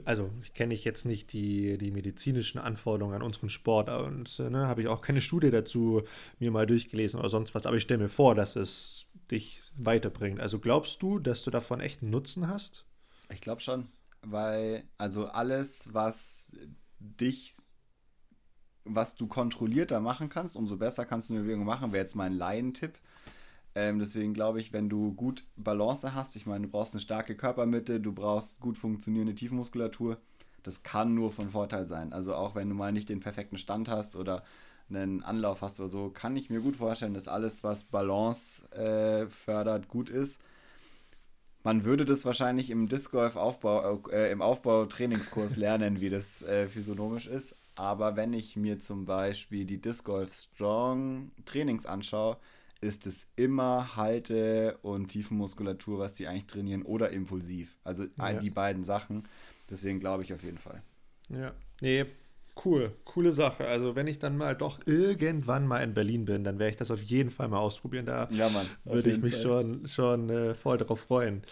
Also 0.06 0.30
ich 0.42 0.54
kenne 0.54 0.74
ich 0.74 0.86
jetzt 0.86 1.06
nicht 1.06 1.34
die, 1.34 1.78
die 1.78 1.92
medizinischen 1.92 2.60
Anforderungen 2.60 3.16
an 3.16 3.22
unseren 3.22 3.50
Sport 3.50 3.90
und 3.90 4.40
äh, 4.40 4.50
ne, 4.50 4.68
habe 4.68 4.82
ich 4.82 4.88
auch 4.88 5.02
keine 5.02 5.22
Studie 5.22 5.52
dazu 5.52 6.04
mir 6.40 6.52
mal 6.52 6.68
durchgelesen 6.68 7.20
oder 7.20 7.30
sonst 7.30 7.56
was, 7.56 7.66
aber 7.66 7.76
ich 7.76 7.84
stelle 7.84 8.04
mir 8.04 8.10
vor, 8.10 8.36
dass 8.36 8.56
es 8.56 9.08
dich 9.32 9.62
weiterbringt. 9.76 10.40
Also 10.40 10.60
glaubst 10.60 11.02
du, 11.02 11.20
dass 11.20 11.44
du 11.44 11.52
davon 11.52 11.80
echt 11.80 12.02
einen 12.02 12.12
Nutzen 12.12 12.48
hast? 12.48 12.86
Ich 13.30 13.42
glaube 13.42 13.62
schon, 13.62 13.88
weil 14.22 14.84
also 14.98 15.26
alles, 15.28 15.90
was 15.92 16.52
dich 17.00 17.56
was 18.86 19.16
du 19.16 19.28
kontrollierter 19.28 20.00
machen 20.00 20.30
kannst, 20.30 20.56
umso 20.56 20.78
besser 20.78 21.06
kannst 21.06 21.30
du 21.30 21.36
eine 21.36 21.44
Bewegung 21.44 21.66
machen, 21.66 21.92
wäre 21.92 22.04
jetzt 22.04 22.16
mein 22.16 22.34
Laientipp. 22.34 22.98
Ähm, 23.76 24.00
deswegen 24.00 24.34
glaube 24.34 24.60
ich, 24.60 24.72
wenn 24.72 24.90
du 24.90 25.14
gut 25.14 25.46
Balance 25.58 26.14
hast, 26.14 26.36
ich 26.36 26.46
meine, 26.46 26.68
du 26.68 26.72
brauchst 26.72 26.94
eine 26.94 27.02
starke 27.02 27.36
Körpermitte, 27.36 28.00
du 28.00 28.12
brauchst 28.14 28.60
gut 28.60 28.78
funktionierende 28.78 29.36
Tiefmuskulatur, 29.36 30.18
das 30.62 30.84
kann 30.84 31.16
nur 31.16 31.32
von 31.32 31.50
Vorteil 31.50 31.86
sein. 31.86 32.14
Also 32.14 32.36
auch 32.36 32.56
wenn 32.56 32.70
du 32.70 32.76
mal 32.76 32.92
nicht 32.92 33.10
den 33.10 33.20
perfekten 33.20 33.58
Stand 33.58 33.90
hast 33.90 34.16
oder 34.16 34.44
einen 34.90 35.24
Anlauf 35.24 35.62
hast 35.62 35.80
oder 35.80 35.90
so, 35.90 36.10
kann 36.10 36.36
ich 36.36 36.50
mir 36.50 36.62
gut 36.62 36.76
vorstellen, 36.76 37.14
dass 37.14 37.28
alles, 37.28 37.64
was 37.64 37.84
Balance 37.84 38.70
äh, 38.72 39.28
fördert, 39.28 39.88
gut 39.88 40.10
ist. 40.10 40.40
Man 41.64 41.86
würde 41.86 42.04
das 42.04 42.26
wahrscheinlich 42.26 42.70
im 42.70 42.90
Disc 42.90 43.12
Golf 43.12 43.38
Aufbau, 43.38 44.02
äh, 44.12 44.32
im 44.32 44.42
Aufbau 44.42 44.86
Trainingskurs 44.86 45.56
lernen, 45.56 46.02
wie 46.02 46.10
das 46.10 46.44
äh, 46.44 46.68
physiognomisch 46.68 47.26
ist. 47.26 47.56
Aber 47.76 48.18
wenn 48.18 48.34
ich 48.34 48.56
mir 48.58 48.80
zum 48.80 49.06
Beispiel 49.06 49.66
die 49.66 49.82
Disc 49.82 50.04
Golf 50.06 50.34
Strong 50.34 51.32
Trainings 51.46 51.86
anschaue, 51.86 52.38
ist 52.84 53.08
es 53.08 53.28
immer 53.36 53.96
Halte 53.96 54.78
und 54.82 55.08
Tiefenmuskulatur, 55.08 56.00
was 56.00 56.16
die 56.16 56.28
eigentlich 56.28 56.48
trainieren, 56.48 56.84
oder 56.84 57.10
impulsiv. 57.12 57.78
Also 57.84 58.06
ja. 58.18 58.34
die 58.34 58.50
beiden 58.50 58.84
Sachen. 58.84 59.28
Deswegen 59.70 60.00
glaube 60.00 60.24
ich 60.24 60.34
auf 60.34 60.44
jeden 60.44 60.58
Fall. 60.58 60.84
Ja, 61.30 61.54
nee, 61.82 62.06
cool, 62.66 62.94
coole 63.06 63.32
Sache. 63.32 63.66
Also 63.66 63.96
wenn 63.96 64.08
ich 64.08 64.20
dann 64.20 64.38
mal 64.38 64.56
doch 64.56 64.80
irgendwann 64.86 65.66
mal 65.66 65.82
in 65.82 65.94
Berlin 65.94 66.26
bin, 66.26 66.44
dann 66.44 66.60
werde 66.60 66.72
ich 66.72 66.76
das 66.76 66.92
auf 66.92 67.02
jeden 67.02 67.32
Fall 67.32 67.48
mal 67.48 67.60
ausprobieren. 67.60 68.06
Da 68.06 68.28
ja, 68.32 68.50
Mann, 68.50 68.68
würde 68.84 69.10
ich 69.10 69.22
mich 69.22 69.36
Fall. 69.36 69.42
schon, 69.42 69.88
schon 69.88 70.30
äh, 70.30 70.54
voll 70.54 70.78
darauf 70.78 71.00
freuen. 71.00 71.44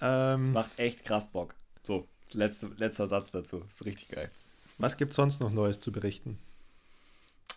Ähm, 0.00 0.42
das 0.42 0.52
macht 0.52 0.78
echt 0.78 1.04
krass 1.04 1.30
Bock. 1.32 1.54
So, 1.82 2.06
letzte, 2.32 2.70
letzter 2.76 3.08
Satz 3.08 3.32
dazu. 3.32 3.64
Ist 3.68 3.84
richtig 3.84 4.08
geil. 4.08 4.30
Was 4.78 4.96
gibt 4.96 5.10
es 5.10 5.16
sonst 5.16 5.40
noch 5.40 5.50
Neues 5.50 5.80
zu 5.80 5.90
berichten? 5.90 6.38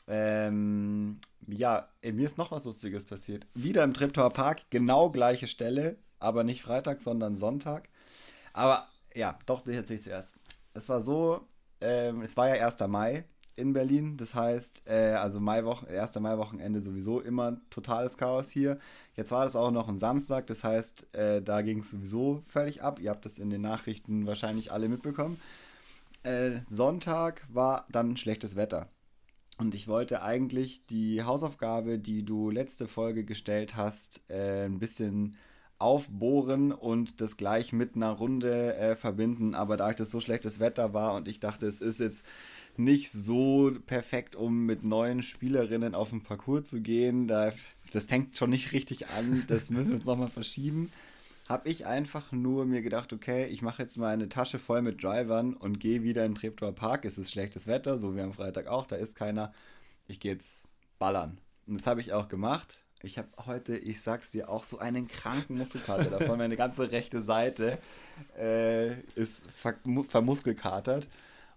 Ähm, 0.08 1.20
ja, 1.48 1.88
mir 2.02 2.26
ist 2.26 2.38
noch 2.38 2.52
was 2.52 2.66
Lustiges 2.66 3.06
passiert. 3.06 3.46
Wieder 3.54 3.84
im 3.84 3.94
Triptower 3.94 4.32
Park, 4.32 4.62
genau 4.70 5.10
gleiche 5.10 5.48
Stelle, 5.48 5.98
aber 6.20 6.44
nicht 6.44 6.62
Freitag, 6.62 7.02
sondern 7.02 7.38
Sonntag. 7.38 7.90
Aber 8.54 8.88
ja, 9.16 9.38
doch, 9.46 9.62
das 9.62 9.76
erzähle 9.76 9.98
ich 9.98 10.04
zuerst. 10.04 10.34
Es 10.74 10.90
war 10.90 11.02
so, 11.02 11.48
ähm, 11.82 12.22
es 12.22 12.36
war 12.38 12.56
ja 12.56 12.66
1. 12.66 12.78
Mai 12.88 13.26
in 13.56 13.74
Berlin, 13.74 14.18
das 14.18 14.34
heißt, 14.34 14.84
äh, 14.88 15.14
also 15.14 15.40
Maiwochen, 15.40 15.88
1. 15.88 16.16
Mai-Wochenende 16.20 16.82
sowieso 16.82 17.20
immer 17.22 17.58
totales 17.70 18.18
Chaos 18.18 18.50
hier. 18.50 18.80
Jetzt 19.16 19.32
war 19.32 19.46
das 19.46 19.56
auch 19.56 19.72
noch 19.72 19.88
ein 19.88 19.98
Samstag, 19.98 20.48
das 20.48 20.64
heißt, 20.64 21.14
äh, 21.14 21.42
da 21.42 21.62
ging 21.62 21.80
es 21.80 21.92
sowieso 21.92 22.42
völlig 22.50 22.82
ab. 22.82 23.00
Ihr 23.00 23.12
habt 23.12 23.26
das 23.26 23.38
in 23.38 23.50
den 23.50 23.62
Nachrichten 23.62 24.26
wahrscheinlich 24.26 24.72
alle 24.72 24.90
mitbekommen. 24.90 25.40
Äh, 26.24 26.62
Sonntag 26.68 27.46
war 27.50 27.86
dann 27.92 28.18
schlechtes 28.18 28.56
Wetter. 28.56 28.88
Und 29.64 29.76
ich 29.76 29.88
wollte 29.88 30.22
eigentlich 30.22 30.86
die 30.88 31.24
Hausaufgabe, 31.24 31.98
die 31.98 32.26
du 32.26 32.50
letzte 32.50 32.86
Folge 32.86 33.24
gestellt 33.24 33.78
hast, 33.78 34.20
äh, 34.28 34.66
ein 34.66 34.78
bisschen 34.78 35.38
aufbohren 35.80 36.74
und 36.74 37.22
das 37.22 37.38
gleich 37.38 37.72
mit 37.72 37.96
einer 37.96 38.12
Runde 38.12 38.76
äh, 38.76 38.98
verbinden. 38.98 39.56
Aber 39.56 39.78
da 39.78 39.94
das 39.94 40.10
so 40.10 40.20
schlechtes 40.20 40.60
Wetter 40.60 40.94
war 40.94 41.14
und 41.14 41.30
ich 41.30 41.40
dachte, 41.40 41.66
es 41.66 41.80
ist 41.80 42.02
jetzt 42.02 42.26
nicht 42.76 43.10
so 43.14 43.72
perfekt, 43.86 44.36
um 44.36 44.66
mit 44.66 44.84
neuen 44.84 45.22
Spielerinnen 45.22 45.96
auf 45.96 46.10
den 46.10 46.24
Parcours 46.24 46.68
zu 46.68 46.82
gehen, 46.82 47.30
da, 47.30 47.54
das 47.94 48.04
fängt 48.04 48.36
schon 48.36 48.50
nicht 48.50 48.74
richtig 48.74 49.08
an. 49.12 49.46
Das 49.48 49.70
müssen 49.70 49.92
wir 49.92 49.96
uns 49.96 50.06
nochmal 50.06 50.28
verschieben 50.28 50.92
habe 51.48 51.70
ich 51.70 51.86
einfach 51.86 52.32
nur 52.32 52.66
mir 52.66 52.82
gedacht, 52.82 53.12
okay, 53.12 53.48
ich 53.48 53.62
mache 53.62 53.82
jetzt 53.82 53.98
mal 53.98 54.14
eine 54.14 54.30
Tasche 54.30 54.60
voll 54.60 54.82
mit 54.82 55.04
Drivern 55.04 55.54
und 55.54 55.80
gehe 55.80 56.04
wieder 56.04 56.26
in 56.26 56.36
Treptower 56.36 56.74
Park. 56.74 57.06
Es 57.06 57.18
ist 57.18 57.32
schlechtes 57.32 57.68
Wetter, 57.68 57.98
so 57.98 58.16
wie 58.16 58.22
am 58.22 58.34
Freitag 58.34 58.68
auch, 58.68 58.86
da 58.86 58.96
ist 58.96 59.16
keiner. 59.16 59.52
Ich 60.08 60.20
gehe 60.20 60.34
jetzt 60.34 60.68
ballern. 61.00 61.38
Und 61.68 61.80
das 61.80 61.88
habe 61.88 62.02
ich 62.02 62.14
auch 62.14 62.28
gemacht. 62.28 62.78
Ich 63.02 63.18
habe 63.18 63.28
heute, 63.46 63.78
ich 63.78 64.02
sag's 64.02 64.32
dir, 64.32 64.50
auch 64.50 64.64
so 64.64 64.80
einen 64.80 65.10
kranken 65.10 65.58
Muskelkater 65.58 66.10
davon. 66.10 66.38
Meine 66.38 66.56
ganze 66.56 66.92
rechte 66.92 67.22
Seite 67.22 67.78
äh, 68.38 69.02
ist 69.16 69.44
ver 69.52 69.76
vermuskelkatert. 70.08 71.10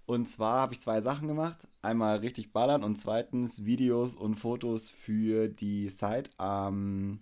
Und 0.06 0.26
zwar 0.26 0.58
habe 0.58 0.72
ich 0.72 0.80
zwei 0.80 1.00
Sachen 1.00 1.28
gemacht. 1.28 1.68
Einmal 1.82 2.18
richtig 2.18 2.52
ballern 2.52 2.82
und 2.82 2.96
zweitens 2.96 3.64
Videos 3.64 4.16
und 4.16 4.34
Fotos 4.34 4.90
für 4.90 5.46
die 5.48 5.88
Sidearm 5.88 7.20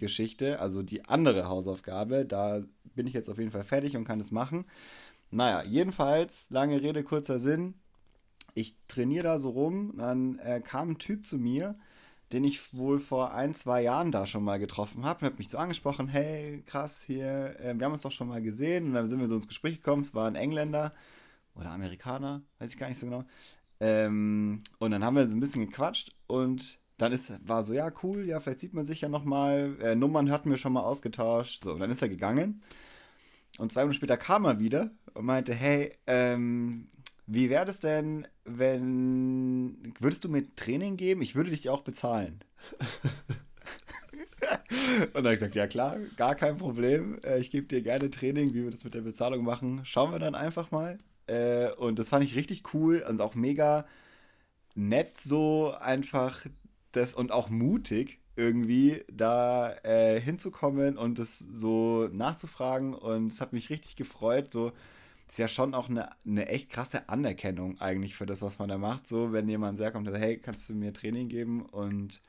Geschichte, 0.00 0.58
also 0.60 0.82
die 0.82 1.04
andere 1.04 1.48
Hausaufgabe. 1.48 2.26
Da 2.26 2.62
bin 2.94 3.06
ich 3.06 3.12
jetzt 3.12 3.30
auf 3.30 3.38
jeden 3.38 3.52
Fall 3.52 3.64
fertig 3.64 3.96
und 3.96 4.04
kann 4.04 4.20
es 4.20 4.30
machen. 4.30 4.64
Naja, 5.30 5.62
jedenfalls, 5.62 6.50
lange 6.50 6.82
Rede, 6.82 7.04
kurzer 7.04 7.38
Sinn. 7.38 7.74
Ich 8.54 8.74
trainiere 8.88 9.24
da 9.24 9.38
so 9.38 9.50
rum, 9.50 9.94
dann 9.96 10.38
äh, 10.40 10.60
kam 10.60 10.90
ein 10.90 10.98
Typ 10.98 11.24
zu 11.24 11.38
mir, 11.38 11.74
den 12.32 12.42
ich 12.42 12.74
wohl 12.74 12.98
vor 12.98 13.32
ein, 13.32 13.54
zwei 13.54 13.82
Jahren 13.82 14.10
da 14.10 14.26
schon 14.26 14.42
mal 14.42 14.58
getroffen 14.58 15.04
habe. 15.04 15.26
Hat 15.26 15.38
mich 15.38 15.48
so 15.48 15.58
angesprochen, 15.58 16.08
hey, 16.08 16.62
krass, 16.66 17.02
hier, 17.02 17.58
äh, 17.60 17.74
wir 17.78 17.84
haben 17.84 17.92
uns 17.92 18.02
doch 18.02 18.12
schon 18.12 18.28
mal 18.28 18.42
gesehen. 18.42 18.86
Und 18.86 18.94
dann 18.94 19.08
sind 19.08 19.20
wir 19.20 19.28
so 19.28 19.36
ins 19.36 19.48
Gespräch 19.48 19.76
gekommen. 19.76 20.02
Es 20.02 20.14
war 20.14 20.26
ein 20.26 20.34
Engländer 20.34 20.90
oder 21.54 21.70
Amerikaner, 21.70 22.42
weiß 22.58 22.72
ich 22.72 22.78
gar 22.78 22.88
nicht 22.88 22.98
so 22.98 23.06
genau. 23.06 23.24
Ähm, 23.78 24.62
und 24.78 24.90
dann 24.90 25.04
haben 25.04 25.16
wir 25.16 25.28
so 25.28 25.36
ein 25.36 25.40
bisschen 25.40 25.66
gequatscht 25.66 26.12
und 26.26 26.79
dann 27.00 27.12
ist, 27.12 27.32
war 27.46 27.64
so, 27.64 27.72
ja, 27.72 27.90
cool, 28.02 28.26
ja, 28.26 28.40
vielleicht 28.40 28.58
sieht 28.60 28.74
man 28.74 28.84
sich 28.84 29.00
ja 29.00 29.08
nochmal. 29.08 29.76
Äh, 29.80 29.94
Nummern 29.94 30.30
hatten 30.30 30.50
wir 30.50 30.56
schon 30.56 30.72
mal 30.72 30.82
ausgetauscht. 30.82 31.62
So, 31.62 31.78
dann 31.78 31.90
ist 31.90 32.02
er 32.02 32.08
gegangen. 32.08 32.62
Und 33.58 33.72
zwei 33.72 33.82
Minuten 33.82 33.96
später 33.96 34.16
kam 34.16 34.44
er 34.44 34.60
wieder 34.60 34.90
und 35.14 35.24
meinte, 35.24 35.54
hey, 35.54 35.92
ähm, 36.06 36.88
wie 37.26 37.48
wäre 37.48 37.64
das 37.64 37.80
denn, 37.80 38.26
wenn, 38.44 39.94
würdest 39.98 40.24
du 40.24 40.28
mir 40.28 40.54
Training 40.56 40.96
geben? 40.96 41.22
Ich 41.22 41.34
würde 41.34 41.50
dich 41.50 41.68
auch 41.68 41.82
bezahlen. 41.82 42.40
Und 45.00 45.14
dann 45.14 45.24
habe 45.24 45.34
ich 45.34 45.40
gesagt, 45.40 45.54
ja 45.54 45.66
klar, 45.66 45.98
gar 46.16 46.34
kein 46.34 46.56
Problem. 46.56 47.20
Äh, 47.22 47.38
ich 47.38 47.50
gebe 47.50 47.66
dir 47.66 47.82
gerne 47.82 48.10
Training, 48.10 48.52
wie 48.52 48.64
wir 48.64 48.70
das 48.70 48.84
mit 48.84 48.94
der 48.94 49.02
Bezahlung 49.02 49.44
machen. 49.44 49.80
Schauen 49.84 50.10
wir 50.12 50.18
dann 50.18 50.34
einfach 50.34 50.70
mal. 50.70 50.98
Äh, 51.26 51.70
und 51.72 51.98
das 51.98 52.08
fand 52.08 52.24
ich 52.24 52.34
richtig 52.34 52.74
cool 52.74 53.04
und 53.08 53.20
auch 53.20 53.34
mega 53.34 53.86
nett 54.74 55.20
so 55.20 55.74
einfach 55.78 56.46
das 56.92 57.14
und 57.14 57.32
auch 57.32 57.50
mutig 57.50 58.18
irgendwie 58.36 59.04
da 59.12 59.74
äh, 59.82 60.20
hinzukommen 60.20 60.96
und 60.96 61.18
das 61.18 61.38
so 61.38 62.08
nachzufragen 62.12 62.94
und 62.94 63.32
es 63.32 63.40
hat 63.40 63.52
mich 63.52 63.70
richtig 63.70 63.96
gefreut, 63.96 64.50
so 64.50 64.72
ist 65.30 65.38
ja 65.38 65.48
schon 65.48 65.74
auch 65.74 65.88
eine, 65.88 66.10
eine 66.26 66.48
echt 66.48 66.70
krasse 66.70 67.08
Anerkennung 67.08 67.80
eigentlich 67.80 68.16
für 68.16 68.26
das, 68.26 68.42
was 68.42 68.58
man 68.58 68.68
da 68.68 68.78
macht. 68.78 69.06
So, 69.06 69.32
wenn 69.32 69.48
jemand 69.48 69.78
sagt, 69.78 69.96
hey, 70.14 70.38
kannst 70.38 70.68
du 70.68 70.74
mir 70.74 70.92
Training 70.92 71.28
geben? 71.28 71.62
Und 71.62 72.20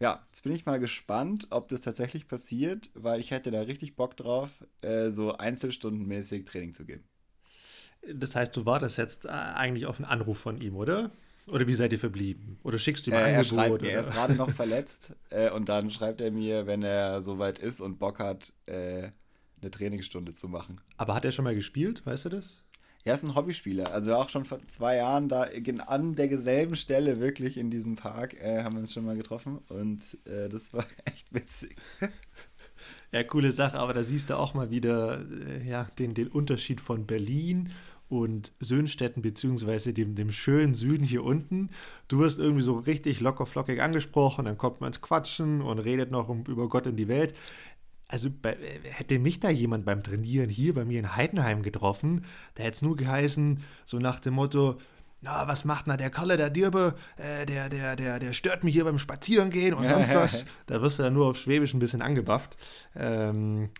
ja, 0.00 0.24
jetzt 0.26 0.42
bin 0.42 0.52
ich 0.52 0.66
mal 0.66 0.80
gespannt, 0.80 1.46
ob 1.50 1.68
das 1.68 1.82
tatsächlich 1.82 2.26
passiert, 2.26 2.90
weil 2.94 3.20
ich 3.20 3.30
hätte 3.30 3.52
da 3.52 3.60
richtig 3.60 3.94
Bock 3.94 4.16
drauf, 4.16 4.50
äh, 4.82 5.10
so 5.10 5.36
einzelstundenmäßig 5.36 6.46
Training 6.46 6.74
zu 6.74 6.84
geben. 6.84 7.04
Das 8.12 8.34
heißt, 8.34 8.56
du 8.56 8.66
wartest 8.66 8.98
jetzt 8.98 9.26
äh, 9.26 9.28
eigentlich 9.28 9.86
auf 9.86 9.98
einen 9.98 10.10
Anruf 10.10 10.38
von 10.38 10.60
ihm, 10.60 10.76
oder? 10.76 11.12
Oder 11.50 11.66
wie 11.66 11.74
seid 11.74 11.92
ihr 11.92 11.98
verblieben? 11.98 12.58
Oder 12.62 12.78
schickst 12.78 13.06
du 13.06 13.10
ihm 13.10 13.16
ein 13.16 13.34
äh, 13.34 13.36
Angebot? 13.36 13.42
Er, 13.42 13.44
schreibt 13.44 13.82
mir, 13.82 13.90
er 13.90 14.00
ist 14.00 14.10
gerade 14.10 14.34
noch 14.34 14.50
verletzt 14.50 15.16
äh, 15.30 15.50
und 15.50 15.68
dann 15.68 15.90
schreibt 15.90 16.20
er 16.20 16.30
mir, 16.30 16.66
wenn 16.66 16.82
er 16.82 17.22
soweit 17.22 17.58
ist 17.58 17.80
und 17.80 17.98
Bock 17.98 18.18
hat, 18.18 18.52
äh, 18.66 19.10
eine 19.60 19.70
Trainingsstunde 19.70 20.34
zu 20.34 20.48
machen. 20.48 20.80
Aber 20.96 21.14
hat 21.14 21.24
er 21.24 21.32
schon 21.32 21.44
mal 21.44 21.54
gespielt, 21.54 22.04
weißt 22.06 22.26
du 22.26 22.28
das? 22.28 22.64
Er 23.04 23.14
ist 23.14 23.22
ein 23.22 23.34
Hobbyspieler. 23.34 23.92
Also 23.92 24.14
auch 24.14 24.28
schon 24.28 24.44
vor 24.44 24.58
zwei 24.68 24.96
Jahren 24.96 25.28
da 25.28 25.46
an 25.86 26.14
derselben 26.14 26.76
Stelle 26.76 27.20
wirklich 27.20 27.56
in 27.56 27.70
diesem 27.70 27.96
Park 27.96 28.34
äh, 28.34 28.62
haben 28.62 28.74
wir 28.74 28.80
uns 28.80 28.92
schon 28.92 29.04
mal 29.04 29.16
getroffen 29.16 29.58
und 29.68 30.02
äh, 30.26 30.48
das 30.48 30.72
war 30.74 30.84
echt 31.04 31.32
witzig. 31.32 31.76
Ja, 33.10 33.24
coole 33.24 33.52
Sache, 33.52 33.78
aber 33.78 33.94
da 33.94 34.02
siehst 34.02 34.30
du 34.30 34.36
auch 34.36 34.52
mal 34.52 34.70
wieder 34.70 35.24
äh, 35.30 35.66
ja, 35.66 35.84
den, 35.98 36.14
den 36.14 36.28
Unterschied 36.28 36.80
von 36.80 37.06
Berlin 37.06 37.70
und 38.08 38.52
Söhnstetten, 38.60 39.22
beziehungsweise 39.22 39.92
dem, 39.92 40.14
dem 40.14 40.30
schönen 40.30 40.74
Süden 40.74 41.04
hier 41.04 41.24
unten. 41.24 41.70
Du 42.08 42.18
wirst 42.20 42.38
irgendwie 42.38 42.62
so 42.62 42.78
richtig 42.78 43.20
locker 43.20 43.46
flockig 43.46 43.82
angesprochen, 43.82 44.46
dann 44.46 44.58
kommt 44.58 44.80
man 44.80 44.88
ins 44.88 45.00
Quatschen 45.00 45.60
und 45.60 45.78
redet 45.78 46.10
noch 46.10 46.28
um, 46.28 46.44
über 46.44 46.68
Gott 46.68 46.86
und 46.86 46.96
die 46.96 47.08
Welt. 47.08 47.34
Also 48.08 48.30
bei, 48.30 48.56
hätte 48.84 49.18
mich 49.18 49.38
da 49.40 49.50
jemand 49.50 49.84
beim 49.84 50.02
Trainieren 50.02 50.48
hier 50.48 50.72
bei 50.72 50.86
mir 50.86 50.98
in 50.98 51.14
Heidenheim 51.14 51.62
getroffen, 51.62 52.24
da 52.54 52.62
hätte 52.62 52.76
es 52.76 52.82
nur 52.82 52.96
geheißen, 52.96 53.60
so 53.84 53.98
nach 53.98 54.20
dem 54.20 54.34
Motto, 54.34 54.78
na, 55.20 55.46
was 55.48 55.64
macht 55.64 55.86
na 55.86 55.96
der 55.96 56.10
Kalle, 56.10 56.36
der 56.36 56.48
Dirbe, 56.48 56.94
äh, 57.16 57.44
der, 57.44 57.68
der, 57.68 57.96
der, 57.96 58.18
der 58.18 58.32
stört 58.32 58.64
mich 58.64 58.72
hier 58.72 58.84
beim 58.84 58.98
Spazierengehen 58.98 59.74
und 59.74 59.88
sonst 59.88 60.14
was. 60.14 60.46
Da 60.66 60.80
wirst 60.80 60.98
du 60.98 61.02
ja 61.02 61.10
nur 61.10 61.26
auf 61.26 61.38
Schwäbisch 61.38 61.74
ein 61.74 61.80
bisschen 61.80 62.02
angebafft. 62.02 62.56
Ähm, 62.94 63.70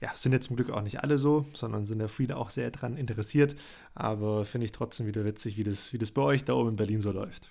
ja, 0.00 0.10
sind 0.14 0.32
ja 0.32 0.40
zum 0.40 0.56
Glück 0.56 0.70
auch 0.70 0.82
nicht 0.82 1.00
alle 1.02 1.18
so, 1.18 1.46
sondern 1.54 1.84
sind 1.84 2.00
ja 2.00 2.08
viele 2.08 2.36
auch 2.36 2.50
sehr 2.50 2.70
daran 2.70 2.96
interessiert. 2.96 3.56
Aber 3.94 4.44
finde 4.44 4.66
ich 4.66 4.72
trotzdem 4.72 5.06
wieder 5.06 5.24
witzig, 5.24 5.56
wie 5.56 5.64
das, 5.64 5.92
wie 5.92 5.98
das 5.98 6.10
bei 6.10 6.22
euch 6.22 6.44
da 6.44 6.54
oben 6.54 6.70
in 6.70 6.76
Berlin 6.76 7.00
so 7.00 7.12
läuft. 7.12 7.50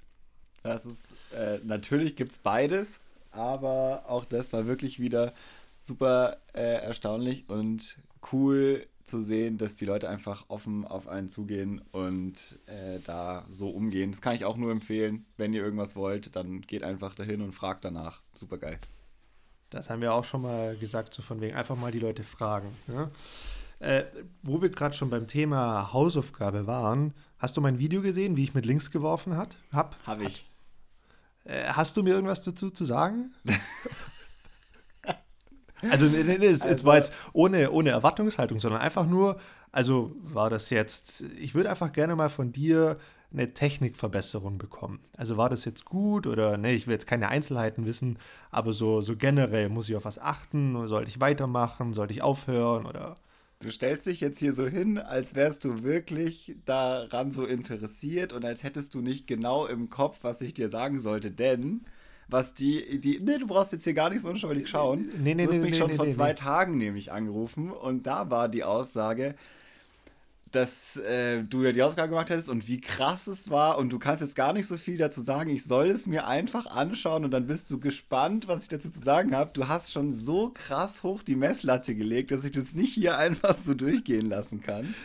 Das 0.63 0.85
ist, 0.85 1.07
äh, 1.35 1.59
natürlich 1.63 2.15
gibt 2.15 2.31
es 2.31 2.39
beides, 2.39 2.99
aber 3.31 4.05
auch 4.07 4.25
das 4.25 4.51
war 4.53 4.65
wirklich 4.65 4.99
wieder 4.99 5.33
super 5.79 6.37
äh, 6.53 6.81
erstaunlich 6.81 7.47
und 7.49 7.97
cool 8.31 8.87
zu 9.03 9.21
sehen, 9.21 9.59
dass 9.59 9.75
die 9.75 9.85
Leute 9.85 10.09
einfach 10.09 10.45
offen 10.47 10.83
auf 10.85 11.07
einen 11.07 11.29
zugehen 11.29 11.81
und 11.91 12.57
äh, 12.65 12.99
da 13.05 13.45
so 13.51 13.69
umgehen. 13.69 14.11
Das 14.11 14.21
kann 14.21 14.35
ich 14.35 14.45
auch 14.45 14.57
nur 14.57 14.71
empfehlen. 14.71 15.25
Wenn 15.37 15.53
ihr 15.53 15.63
irgendwas 15.63 15.95
wollt, 15.95 16.35
dann 16.35 16.61
geht 16.61 16.83
einfach 16.83 17.13
dahin 17.13 17.41
und 17.41 17.53
fragt 17.53 17.85
danach. 17.85 18.21
Super 18.33 18.57
geil. 18.57 18.79
Das 19.69 19.89
haben 19.89 20.01
wir 20.01 20.13
auch 20.13 20.23
schon 20.23 20.41
mal 20.41 20.77
gesagt, 20.77 21.13
so 21.13 21.21
von 21.21 21.41
wegen 21.41 21.55
einfach 21.55 21.75
mal 21.75 21.91
die 21.91 21.99
Leute 21.99 22.23
fragen. 22.23 22.75
Ne? 22.87 23.09
Äh, 23.79 24.05
wo 24.41 24.61
wir 24.61 24.69
gerade 24.69 24.95
schon 24.95 25.09
beim 25.09 25.27
Thema 25.27 25.91
Hausaufgabe 25.91 26.65
waren, 26.67 27.13
hast 27.39 27.57
du 27.57 27.61
mein 27.61 27.79
Video 27.79 28.01
gesehen, 28.01 28.37
wie 28.37 28.43
ich 28.43 28.53
mit 28.53 28.65
links 28.65 28.91
geworfen 28.91 29.35
habe? 29.35 29.51
Hab, 29.73 29.97
hab 30.05 30.21
ich. 30.21 30.45
Äh, 31.43 31.65
hast 31.65 31.97
du 31.97 32.03
mir 32.03 32.13
irgendwas 32.13 32.43
dazu 32.43 32.69
zu 32.69 32.85
sagen? 32.85 33.33
Also, 35.91 36.05
nee, 36.05 36.23
nee, 36.23 36.45
es, 36.45 36.61
also, 36.61 36.75
es 36.75 36.83
war 36.83 36.95
jetzt 36.95 37.13
ohne, 37.33 37.71
ohne 37.71 37.91
Erwartungshaltung, 37.91 38.59
sondern 38.59 38.81
einfach 38.81 39.05
nur, 39.05 39.39
also 39.71 40.15
war 40.23 40.49
das 40.49 40.69
jetzt, 40.69 41.21
ich 41.37 41.53
würde 41.53 41.69
einfach 41.69 41.91
gerne 41.91 42.15
mal 42.15 42.29
von 42.29 42.51
dir 42.51 42.97
eine 43.37 43.53
Technikverbesserung 43.53 44.57
bekommen. 44.57 44.99
Also 45.17 45.37
war 45.37 45.49
das 45.49 45.65
jetzt 45.65 45.85
gut 45.85 46.27
oder 46.27 46.57
ne, 46.57 46.73
ich 46.73 46.87
will 46.87 46.93
jetzt 46.93 47.07
keine 47.07 47.29
Einzelheiten 47.29 47.85
wissen, 47.85 48.17
aber 48.51 48.73
so, 48.73 49.01
so 49.01 49.15
generell 49.15 49.69
muss 49.69 49.89
ich 49.89 49.95
auf 49.95 50.05
was 50.05 50.19
achten, 50.19 50.87
sollte 50.87 51.09
ich 51.09 51.19
weitermachen, 51.19 51.93
sollte 51.93 52.13
ich 52.13 52.21
aufhören 52.21 52.85
oder. 52.85 53.15
Du 53.59 53.71
stellst 53.71 54.05
dich 54.05 54.19
jetzt 54.19 54.39
hier 54.39 54.53
so 54.53 54.67
hin, 54.67 54.97
als 54.97 55.33
wärst 55.35 55.63
du 55.63 55.83
wirklich 55.83 56.55
daran 56.65 57.31
so 57.31 57.45
interessiert 57.45 58.33
und 58.33 58.43
als 58.45 58.63
hättest 58.63 58.93
du 58.93 59.01
nicht 59.01 59.27
genau 59.27 59.65
im 59.65 59.89
Kopf, 59.89 60.19
was 60.21 60.41
ich 60.41 60.53
dir 60.53 60.69
sagen 60.69 60.99
sollte, 60.99 61.31
denn 61.31 61.85
was 62.27 62.53
die, 62.53 62.99
die, 62.99 63.19
nee, 63.19 63.37
du 63.37 63.47
brauchst 63.47 63.71
jetzt 63.71 63.83
hier 63.83 63.93
gar 63.93 64.09
nicht 64.09 64.21
so 64.21 64.29
unschuldig 64.29 64.67
schauen. 64.67 65.09
Nee, 65.19 65.35
nee, 65.35 65.43
du 65.43 65.49
hast 65.49 65.57
nee, 65.57 65.63
mich 65.63 65.71
nee, 65.71 65.77
schon 65.77 65.91
nee, 65.91 65.95
vor 65.95 66.09
zwei 66.09 66.33
Tagen 66.33 66.77
nämlich 66.77 67.11
angerufen 67.11 67.69
und 67.71 68.07
da 68.07 68.29
war 68.29 68.49
die 68.49 68.63
Aussage, 68.63 69.35
dass 70.55 70.97
äh, 70.97 71.43
du 71.43 71.63
ja 71.63 71.71
die 71.71 71.83
Ausgabe 71.83 72.09
gemacht 72.09 72.29
hättest 72.29 72.49
und 72.49 72.67
wie 72.67 72.79
krass 72.79 73.27
es 73.27 73.49
war 73.49 73.77
und 73.77 73.91
du 73.91 73.99
kannst 73.99 74.21
jetzt 74.21 74.35
gar 74.35 74.53
nicht 74.53 74.67
so 74.67 74.77
viel 74.77 74.97
dazu 74.97 75.21
sagen. 75.21 75.49
Ich 75.49 75.65
soll 75.65 75.87
es 75.87 76.07
mir 76.07 76.27
einfach 76.27 76.65
anschauen 76.65 77.25
und 77.25 77.31
dann 77.31 77.47
bist 77.47 77.69
du 77.69 77.79
gespannt, 77.79 78.47
was 78.47 78.63
ich 78.63 78.69
dazu 78.69 78.89
zu 78.89 79.01
sagen 79.01 79.35
habe. 79.35 79.51
Du 79.53 79.67
hast 79.67 79.91
schon 79.91 80.13
so 80.13 80.51
krass 80.53 81.03
hoch 81.03 81.23
die 81.23 81.35
Messlatte 81.35 81.95
gelegt, 81.95 82.31
dass 82.31 82.45
ich 82.45 82.51
das 82.51 82.73
nicht 82.73 82.93
hier 82.93 83.17
einfach 83.19 83.57
so 83.61 83.73
durchgehen 83.73 84.27
lassen 84.27 84.61
kann, 84.61 84.95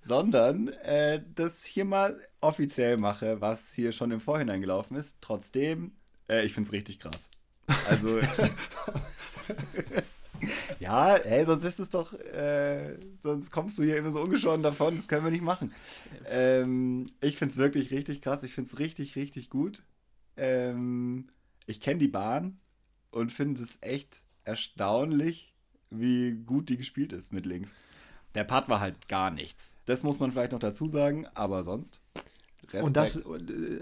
sondern 0.00 0.68
äh, 0.68 1.22
das 1.34 1.64
hier 1.64 1.84
mal 1.84 2.20
offiziell 2.40 2.96
mache, 2.96 3.40
was 3.40 3.72
hier 3.72 3.92
schon 3.92 4.12
im 4.12 4.20
Vorhinein 4.20 4.60
gelaufen 4.60 4.96
ist. 4.96 5.16
Trotzdem 5.20 5.92
äh, 6.32 6.44
ich 6.44 6.54
finde 6.54 6.68
es 6.68 6.72
richtig 6.72 6.98
krass. 6.98 7.28
Also. 7.88 8.20
ja, 10.80 11.16
ey, 11.16 11.44
sonst 11.44 11.64
ist 11.64 11.80
es 11.80 11.90
doch, 11.90 12.12
äh, 12.14 12.96
sonst 13.20 13.50
kommst 13.50 13.78
du 13.78 13.82
hier 13.82 13.98
immer 13.98 14.12
so 14.12 14.20
ungeschoren 14.20 14.62
davon, 14.62 14.96
das 14.96 15.08
können 15.08 15.24
wir 15.24 15.30
nicht 15.30 15.44
machen. 15.44 15.72
Ähm, 16.26 17.10
ich 17.20 17.38
finde 17.38 17.52
es 17.52 17.58
wirklich 17.58 17.90
richtig 17.90 18.22
krass, 18.22 18.42
ich 18.42 18.54
finde 18.54 18.68
es 18.68 18.78
richtig, 18.78 19.16
richtig 19.16 19.50
gut. 19.50 19.82
Ähm, 20.36 21.28
ich 21.66 21.80
kenne 21.80 21.98
die 21.98 22.08
Bahn 22.08 22.58
und 23.10 23.32
finde 23.32 23.62
es 23.62 23.78
echt 23.80 24.22
erstaunlich, 24.44 25.54
wie 25.90 26.32
gut 26.32 26.68
die 26.68 26.76
gespielt 26.76 27.12
ist 27.12 27.32
mit 27.32 27.46
links. 27.46 27.74
Der 28.34 28.44
Part 28.44 28.68
war 28.68 28.80
halt 28.80 29.08
gar 29.08 29.30
nichts. 29.30 29.74
Das 29.84 30.02
muss 30.02 30.18
man 30.18 30.32
vielleicht 30.32 30.52
noch 30.52 30.58
dazu 30.58 30.88
sagen, 30.88 31.26
aber 31.34 31.64
sonst. 31.64 32.00
Respekt. 32.62 32.84
Und 32.84 32.96
das, 32.96 33.24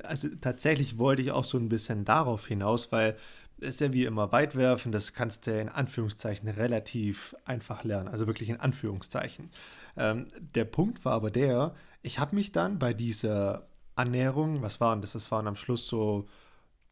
also 0.05 0.29
tatsächlich 0.41 0.99
wollte 0.99 1.23
ich 1.23 1.31
auch 1.31 1.45
so 1.45 1.59
ein 1.59 1.69
bisschen 1.69 2.05
darauf 2.05 2.47
hinaus, 2.47 2.91
weil 2.91 3.17
ist 3.61 3.81
ja 3.81 3.93
wie 3.93 4.05
immer 4.05 4.33
Weitwerfen, 4.33 4.93
das 4.93 5.13
kannst 5.13 5.47
du 5.47 5.59
in 5.59 5.69
Anführungszeichen 5.69 6.49
relativ 6.49 7.35
einfach 7.45 7.85
lernen, 7.85 8.09
also 8.09 8.27
wirklich 8.27 8.49
in 8.49 8.61
Anführungszeichen. 8.61 9.51
Ähm, 9.97 10.27
der 10.39 10.65
Punkt 10.65 11.05
war 11.05 11.15
aber 11.15 11.31
der, 11.31 11.75
ich 12.03 12.19
habe 12.19 12.35
mich 12.35 12.53
dann 12.53 12.79
bei 12.79 12.95
dieser 12.95 13.67
Annäherung, 13.95 14.63
was 14.63 14.81
waren 14.81 15.01
das? 15.01 15.13
Das 15.13 15.31
waren 15.31 15.47
am 15.47 15.57
Schluss 15.57 15.87
so 15.87 16.27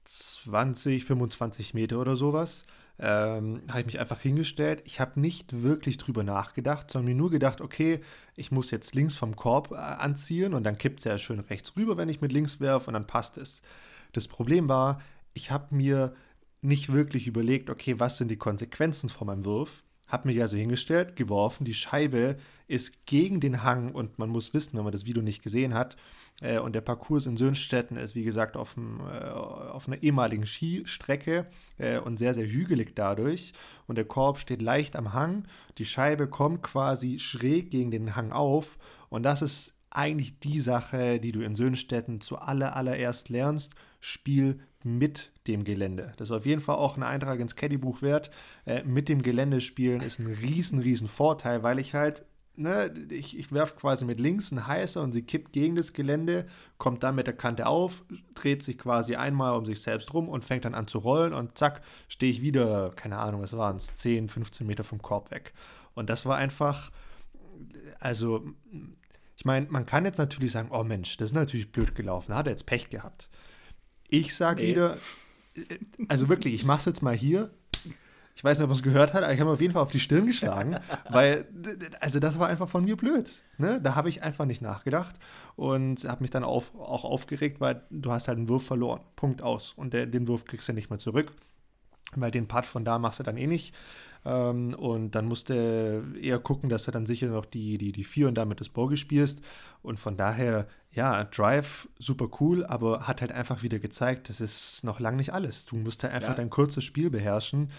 20, 0.04 1.04
25 1.04 1.74
Meter 1.74 1.98
oder 1.98 2.16
sowas, 2.16 2.64
ähm, 2.98 3.62
habe 3.68 3.81
ich 3.81 3.87
mich 3.87 4.00
einfach 4.00 4.20
hingestellt. 4.20 4.83
Ich 4.85 5.00
habe 5.00 5.20
nicht 5.20 5.62
wirklich 5.62 5.98
drüber 5.98 6.24
nachgedacht, 6.24 6.90
sondern 6.90 7.07
mir 7.07 7.14
nur 7.14 7.31
gedacht, 7.31 7.61
okay, 7.61 8.00
ich 8.35 8.50
muss 8.50 8.70
jetzt 8.70 8.94
links 8.94 9.16
vom 9.16 9.37
Korb 9.37 9.70
äh, 9.72 9.76
anziehen 9.76 10.54
und 10.54 10.64
dann 10.64 10.78
kippt 10.78 11.00
es 11.00 11.04
ja 11.04 11.16
schön 11.18 11.40
rechts 11.40 11.76
rüber, 11.76 11.96
wenn 11.96 12.09
ich 12.09 12.20
mit 12.20 12.33
links 12.33 12.61
werfe 12.61 12.88
und 12.88 12.94
dann 12.94 13.07
passt 13.07 13.38
es. 13.38 13.62
Das 14.12 14.26
Problem 14.26 14.68
war, 14.68 15.00
ich 15.33 15.50
habe 15.50 15.74
mir 15.74 16.14
nicht 16.61 16.92
wirklich 16.92 17.27
überlegt, 17.27 17.71
okay, 17.71 17.99
was 17.99 18.18
sind 18.18 18.31
die 18.31 18.37
Konsequenzen 18.37 19.09
von 19.09 19.27
meinem 19.27 19.44
Wurf. 19.44 19.85
Habe 20.07 20.29
mich 20.29 20.40
also 20.40 20.57
hingestellt, 20.57 21.16
geworfen, 21.16 21.64
die 21.64 21.75
Scheibe 21.75 22.38
ist 22.66 23.05
gegen 23.05 23.40
den 23.40 23.62
Hang 23.62 23.92
und 23.92 24.18
man 24.18 24.31
muss 24.31 24.55
wissen, 24.55 24.77
wenn 24.77 24.85
man 24.85 24.92
das 24.92 25.05
Video 25.05 25.23
nicht 25.23 25.42
gesehen 25.42 25.75
hat, 25.75 25.97
äh, 26.40 26.59
und 26.59 26.75
der 26.75 26.81
Parcours 26.81 27.27
in 27.27 27.37
Söhnstetten 27.37 27.97
ist, 27.97 28.14
wie 28.14 28.25
gesagt, 28.25 28.57
auf, 28.57 28.75
dem, 28.75 29.01
äh, 29.01 29.29
auf 29.29 29.88
einer 29.88 30.03
ehemaligen 30.03 30.47
Skistrecke 30.47 31.47
äh, 31.79 31.99
und 31.99 32.18
sehr, 32.18 32.35
sehr 32.35 32.47
hügelig 32.47 32.94
dadurch. 32.94 33.53
Und 33.87 33.97
der 33.97 34.05
Korb 34.05 34.38
steht 34.38 34.62
leicht 34.62 34.97
am 34.97 35.12
Hang. 35.12 35.44
Die 35.79 35.85
Scheibe 35.85 36.29
kommt 36.29 36.62
quasi 36.62 37.18
schräg 37.18 37.71
gegen 37.71 37.90
den 37.90 38.14
Hang 38.14 38.33
auf. 38.33 38.79
Und 39.09 39.25
das 39.25 39.42
ist 39.42 39.75
eigentlich 39.90 40.38
die 40.38 40.61
Sache, 40.61 41.18
die 41.18 41.33
du 41.33 41.40
in 41.40 41.55
Söhnstetten 41.55 42.21
zu 42.21 42.38
aller, 42.38 42.77
lernst. 43.29 43.75
Spiel 44.01 44.61
mit 44.85 45.33
dem 45.47 45.64
Gelände. 45.64 46.12
Das 46.17 46.29
ist 46.29 46.37
auf 46.37 46.47
jeden 46.47 46.61
Fall 46.61 46.77
auch 46.77 46.97
ein 46.97 47.03
Eintrag 47.03 47.41
ins 47.41 47.57
Caddybuch 47.57 48.03
wert. 48.03 48.31
Äh, 48.64 48.85
mit 48.85 49.09
dem 49.09 49.23
Gelände 49.23 49.61
spielen 49.61 50.01
ist 50.01 50.19
ein 50.19 50.27
riesen, 50.27 50.79
riesen 50.79 51.09
Vorteil, 51.09 51.62
weil 51.62 51.79
ich 51.79 51.95
halt 51.95 52.25
ne, 52.59 52.93
ich, 53.11 53.38
ich 53.38 53.53
werfe 53.53 53.77
quasi 53.77 54.05
mit 54.05 54.21
links 54.21 54.53
einen 54.53 54.67
Heißer 54.67 55.01
und 55.03 55.12
sie 55.12 55.23
kippt 55.23 55.53
gegen 55.53 55.77
das 55.77 55.93
Gelände, 55.93 56.47
kommt 56.77 57.03
dann 57.03 57.14
mit 57.14 57.27
der 57.27 57.37
Kante 57.37 57.67
auf, 57.67 58.05
dreht 58.35 58.62
sich 58.62 58.79
quasi 58.79 59.17
einmal 59.17 59.57
um 59.57 59.64
sich 59.64 59.81
selbst 59.81 60.12
rum 60.12 60.29
und 60.29 60.45
fängt 60.45 60.64
dann 60.64 60.75
an 60.75 60.87
zu 60.87 60.99
rollen 60.99 61.33
und 61.33 61.57
zack, 61.57 61.83
stehe 62.09 62.31
ich 62.31 62.43
wieder, 62.43 62.91
keine 62.91 63.19
Ahnung, 63.19 63.43
was 63.43 63.57
waren 63.57 63.77
es, 63.77 63.95
10, 63.95 64.29
15 64.29 64.67
Meter 64.67 64.85
vom 64.85 65.01
Korb 65.01 65.31
weg. 65.31 65.55
Und 65.95 66.11
das 66.11 66.27
war 66.27 66.37
einfach, 66.37 66.91
also, 68.01 68.45
ich 69.37 69.45
meine, 69.45 69.67
man 69.71 69.87
kann 69.87 70.05
jetzt 70.05 70.19
natürlich 70.19 70.53
sagen, 70.53 70.71
oh 70.73 70.85
Mensch, 70.85 71.17
das 71.17 71.31
ist 71.31 71.35
natürlich 71.35 71.73
blöd 71.73 71.95
gelaufen, 71.95 72.35
hat 72.35 72.47
er 72.47 72.53
jetzt 72.53 72.67
Pech 72.67 72.91
gehabt. 72.91 73.31
Ich 74.09 74.35
sage 74.35 74.62
nee. 74.62 74.71
wieder, 74.71 74.99
also 76.09 76.29
wirklich, 76.29 76.55
ich 76.55 76.64
mache 76.64 76.79
es 76.79 76.85
jetzt 76.87 77.03
mal 77.03 77.14
hier, 77.14 77.51
ich 78.38 78.44
weiß 78.44 78.59
nicht, 78.59 78.64
ob 78.64 78.71
man 78.71 78.77
es 78.77 78.85
gehört 78.85 79.14
hat, 79.14 79.25
aber 79.25 79.33
ich 79.33 79.40
habe 79.40 79.51
auf 79.51 79.61
jeden 79.61 79.73
Fall 79.73 79.83
auf 79.83 79.90
die 79.90 79.99
Stirn 79.99 80.25
geschlagen, 80.25 80.77
weil, 81.11 81.47
also 81.99 82.21
das 82.21 82.38
war 82.38 82.47
einfach 82.47 82.68
von 82.68 82.85
mir 82.85 82.97
blöd. 82.97 83.42
Ne? 83.57 83.81
Da 83.83 83.97
habe 83.97 84.09
ich 84.09 84.23
einfach 84.23 84.44
nicht 84.44 84.62
nachgedacht 84.62 85.16
und 85.57 86.05
habe 86.05 86.23
mich 86.23 86.31
dann 86.31 86.44
auf, 86.44 86.73
auch 86.77 87.03
aufgeregt, 87.05 87.61
weil 87.61 87.83
du 87.90 88.12
hast 88.12 88.29
halt 88.29 88.38
einen 88.38 88.49
Wurf 88.49 88.64
verloren. 88.64 89.01
Punkt 89.16 89.42
aus. 89.42 89.73
Und 89.73 89.92
der, 89.92 90.07
den 90.07 90.29
Wurf 90.29 90.44
kriegst 90.44 90.68
du 90.68 90.73
nicht 90.73 90.88
mehr 90.88 91.01
zurück, 91.01 91.33
weil 92.14 92.31
den 92.31 92.47
Part 92.47 92.64
von 92.64 92.85
da 92.85 93.01
machst 93.01 93.18
du 93.18 93.25
dann 93.25 93.37
eh 93.37 93.49
nicht. 93.49 93.75
Ähm, 94.29 94.75
und 94.75 95.12
dann 95.12 95.25
musst 95.25 95.49
du 95.49 96.05
eher 96.21 96.38
gucken, 96.38 96.69
dass 96.69 96.85
du 96.85 96.91
dann 96.91 97.07
sicher 97.07 97.29
noch 97.29 97.47
die, 97.47 97.79
die, 97.79 97.93
die 97.93 98.05
vier 98.05 98.29
und 98.29 98.35
damit 98.35 98.61
das 98.61 98.69
Bogey 98.69 98.99
spielst. 98.99 99.41
Und 99.83 99.99
von 99.99 100.19
daher, 100.19 100.67
ja, 100.93 101.25
Drive 101.25 101.88
super 101.99 102.29
cool, 102.41 102.64
aber 102.67 103.09
hat 103.09 103.23
halt 103.23 103.33
einfach 103.33 103.62
wieder 103.62 103.79
gezeigt, 103.79 104.29
das 104.29 104.43
ist 104.43 104.85
noch 104.85 105.01
lange 105.01 105.17
nicht 105.17 105.33
alles. 105.33 105.64
Du 105.64 105.77
musst 105.77 106.03
halt 106.03 106.12
einfach 106.12 106.31
ja. 106.31 106.35
dein 106.35 106.51
kurzes 106.51 106.85
Spiel 106.85 107.09
beherrschen. 107.09 107.71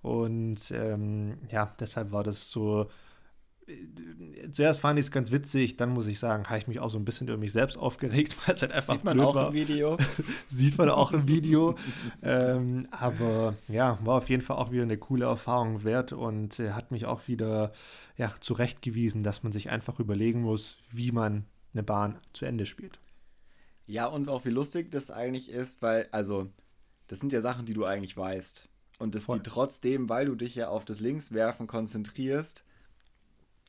Und 0.00 0.70
ähm, 0.70 1.38
ja, 1.50 1.74
deshalb 1.80 2.12
war 2.12 2.22
das 2.22 2.50
so. 2.50 2.88
Äh, 3.66 4.50
zuerst 4.50 4.80
fand 4.80 4.98
ich 4.98 5.06
es 5.06 5.10
ganz 5.10 5.30
witzig, 5.32 5.76
dann 5.76 5.90
muss 5.90 6.06
ich 6.06 6.18
sagen, 6.18 6.46
habe 6.46 6.58
ich 6.58 6.68
mich 6.68 6.80
auch 6.80 6.90
so 6.90 6.98
ein 6.98 7.04
bisschen 7.04 7.28
über 7.28 7.36
mich 7.36 7.52
selbst 7.52 7.76
aufgeregt, 7.76 8.36
weil 8.46 8.54
es 8.54 8.62
halt 8.62 8.72
einfach 8.72 8.94
Sieht 8.94 9.04
man 9.04 9.20
auch 9.20 9.34
war. 9.34 9.48
im 9.48 9.54
Video. 9.54 9.96
Sieht 10.46 10.78
man 10.78 10.88
auch 10.90 11.12
im 11.12 11.26
Video. 11.28 11.74
ähm, 12.22 12.88
aber 12.90 13.54
ja, 13.68 13.98
war 14.04 14.18
auf 14.18 14.28
jeden 14.28 14.42
Fall 14.42 14.56
auch 14.56 14.70
wieder 14.70 14.82
eine 14.82 14.98
coole 14.98 15.26
Erfahrung 15.26 15.84
wert 15.84 16.12
und 16.12 16.58
äh, 16.60 16.72
hat 16.72 16.90
mich 16.90 17.06
auch 17.06 17.28
wieder 17.28 17.72
ja, 18.16 18.32
zurechtgewiesen, 18.40 19.22
dass 19.22 19.42
man 19.42 19.52
sich 19.52 19.70
einfach 19.70 20.00
überlegen 20.00 20.40
muss, 20.42 20.78
wie 20.90 21.12
man 21.12 21.44
eine 21.72 21.82
Bahn 21.82 22.18
zu 22.32 22.46
Ende 22.46 22.66
spielt. 22.66 22.98
Ja, 23.86 24.06
und 24.06 24.28
auch 24.28 24.44
wie 24.44 24.50
lustig 24.50 24.90
das 24.90 25.10
eigentlich 25.10 25.48
ist, 25.50 25.80
weil, 25.80 26.08
also, 26.10 26.50
das 27.06 27.20
sind 27.20 27.32
ja 27.32 27.40
Sachen, 27.40 27.66
die 27.66 27.74
du 27.74 27.84
eigentlich 27.84 28.16
weißt. 28.16 28.68
Und 28.98 29.14
dass 29.14 29.24
Voll. 29.24 29.38
die 29.38 29.48
trotzdem, 29.48 30.08
weil 30.08 30.26
du 30.26 30.34
dich 30.34 30.54
ja 30.54 30.68
auf 30.68 30.84
das 30.84 31.00
Linkswerfen 31.00 31.66
konzentrierst, 31.66 32.64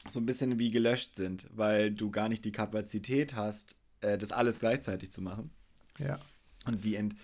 so 0.10 0.19
ein 0.19 0.25
bisschen 0.25 0.60
wie 0.60 0.71
gelöscht 0.71 1.15
sind, 1.15 1.47
weil 1.53 1.91
du 1.91 2.12
gar 2.12 2.29
nicht 2.29 2.45
die 2.45 2.51
Kapazität 2.51 3.36
hast, 3.36 3.75
äh, 4.01 4.17
das 4.17 4.31
alles 4.31 4.60
gleichzeitig 4.60 5.12
zu 5.12 5.21
machen. 5.21 5.51
Ja. 5.99 6.19
Und 6.65 6.83
wie, 6.83 6.95
ent, 6.95 7.15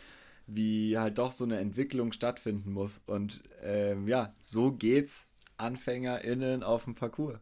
wie 0.47 0.97
halt 0.97 1.17
doch 1.17 1.31
so 1.31 1.43
eine 1.43 1.59
Entwicklung 1.59 2.11
stattfinden 2.11 2.71
muss. 2.71 3.01
Und 3.05 3.43
ähm, 3.61 4.07
ja, 4.07 4.35
so 4.41 4.71
geht's 4.71 5.27
AnfängerInnen 5.57 6.63
auf 6.63 6.85
dem 6.85 6.95
Parcours. 6.95 7.39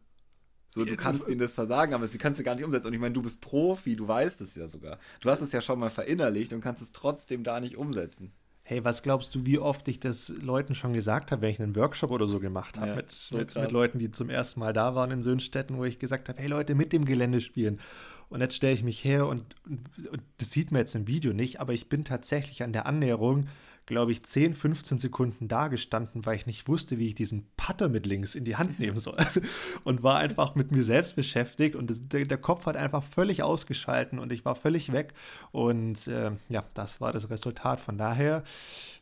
So, 0.68 0.86
du 0.86 0.96
kannst 0.96 1.28
ihnen 1.28 1.38
das 1.38 1.54
versagen, 1.54 1.92
aber 1.92 2.06
sie 2.06 2.16
kannst 2.16 2.40
du 2.40 2.44
gar 2.44 2.54
nicht 2.54 2.64
umsetzen. 2.64 2.86
Und 2.86 2.94
ich 2.94 3.00
meine, 3.00 3.12
du 3.12 3.20
bist 3.20 3.42
Profi, 3.42 3.94
du 3.94 4.08
weißt 4.08 4.40
es 4.40 4.54
ja 4.54 4.68
sogar. 4.68 4.98
Du 5.20 5.28
hast 5.28 5.42
es 5.42 5.52
ja 5.52 5.60
schon 5.60 5.78
mal 5.78 5.90
verinnerlicht 5.90 6.54
und 6.54 6.62
kannst 6.62 6.80
es 6.80 6.92
trotzdem 6.92 7.44
da 7.44 7.60
nicht 7.60 7.76
umsetzen. 7.76 8.32
Hey, 8.64 8.84
was 8.84 9.02
glaubst 9.02 9.34
du, 9.34 9.44
wie 9.44 9.58
oft 9.58 9.88
ich 9.88 9.98
das 9.98 10.28
Leuten 10.28 10.74
schon 10.74 10.92
gesagt 10.92 11.32
habe, 11.32 11.42
wenn 11.42 11.50
ich 11.50 11.60
einen 11.60 11.74
Workshop 11.74 12.10
oder 12.10 12.28
so 12.28 12.38
gemacht 12.38 12.78
habe, 12.78 12.90
ja, 12.90 12.96
mit, 12.96 13.10
so 13.10 13.38
mit, 13.38 13.54
mit, 13.56 13.72
Leuten, 13.72 13.98
die 13.98 14.10
zum 14.12 14.30
ersten 14.30 14.60
Mal 14.60 14.72
da 14.72 14.94
waren 14.94 15.10
in 15.10 15.20
Söhnstetten, 15.20 15.76
wo 15.78 15.84
ich 15.84 15.98
gesagt 15.98 16.28
habe, 16.28 16.40
hey 16.40 16.48
Leute, 16.48 16.74
mit 16.76 16.92
dem 16.92 17.04
Gelände 17.04 17.40
spielen. 17.40 17.80
Und 18.28 18.40
jetzt 18.40 18.54
stelle 18.54 18.72
ich 18.72 18.84
mich 18.84 19.04
her 19.04 19.26
und, 19.26 19.56
und, 19.68 20.08
und, 20.08 20.22
das 20.38 20.52
sieht 20.52 20.70
man 20.70 20.80
jetzt 20.80 20.94
im 20.94 21.06
Video 21.06 21.32
nicht, 21.32 21.60
aber 21.60 21.72
ich 21.72 21.88
bin 21.88 22.04
tatsächlich 22.04 22.62
an 22.62 22.72
der 22.72 22.86
Annäherung 22.86 23.48
glaube 23.86 24.12
ich, 24.12 24.22
10, 24.22 24.54
15 24.54 24.98
Sekunden 24.98 25.48
da 25.48 25.68
gestanden, 25.68 26.24
weil 26.24 26.36
ich 26.36 26.46
nicht 26.46 26.68
wusste, 26.68 26.98
wie 26.98 27.08
ich 27.08 27.14
diesen 27.14 27.46
Putter 27.56 27.88
mit 27.88 28.06
links 28.06 28.34
in 28.34 28.44
die 28.44 28.56
Hand 28.56 28.78
nehmen 28.78 28.98
soll. 28.98 29.16
Und 29.84 30.02
war 30.02 30.18
einfach 30.18 30.54
mit 30.54 30.70
mir 30.70 30.84
selbst 30.84 31.16
beschäftigt 31.16 31.74
und 31.74 32.12
der, 32.12 32.38
Kopf 32.38 32.66
hat 32.66 32.76
einfach 32.76 33.02
völlig 33.02 33.42
ausgeschalten 33.42 34.18
und 34.18 34.32
ich 34.32 34.44
war 34.44 34.54
völlig 34.54 34.92
weg. 34.92 35.14
Und 35.50 36.06
äh, 36.06 36.32
ja, 36.48 36.64
das 36.74 37.00
war 37.00 37.12
das 37.12 37.30
Resultat. 37.30 37.80
Von 37.80 37.98
daher 37.98 38.44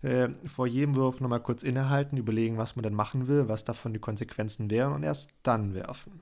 äh, 0.02 0.28
vor 0.46 0.66
jedem 0.66 0.96
Wurf 0.96 1.20
nochmal 1.20 1.40
kurz 1.40 1.62
innehalten, 1.62 2.16
überlegen, 2.16 2.56
was 2.56 2.76
man 2.76 2.82
denn 2.82 2.94
machen 2.94 3.28
will, 3.28 3.48
was 3.48 3.64
davon 3.64 3.92
die 3.92 3.98
Konsequenzen 3.98 4.70
wären 4.70 4.92
und 4.92 5.02
erst 5.02 5.30
dann 5.42 5.74
werfen. 5.74 6.20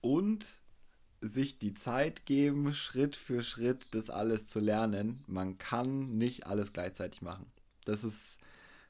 Und 0.00 0.46
sich 1.28 1.58
die 1.58 1.74
Zeit 1.74 2.26
geben, 2.26 2.72
Schritt 2.74 3.16
für 3.16 3.42
Schritt 3.42 3.86
das 3.92 4.10
alles 4.10 4.46
zu 4.46 4.60
lernen. 4.60 5.24
Man 5.26 5.58
kann 5.58 6.16
nicht 6.18 6.46
alles 6.46 6.72
gleichzeitig 6.72 7.22
machen. 7.22 7.46
Das 7.84 8.04
ist 8.04 8.38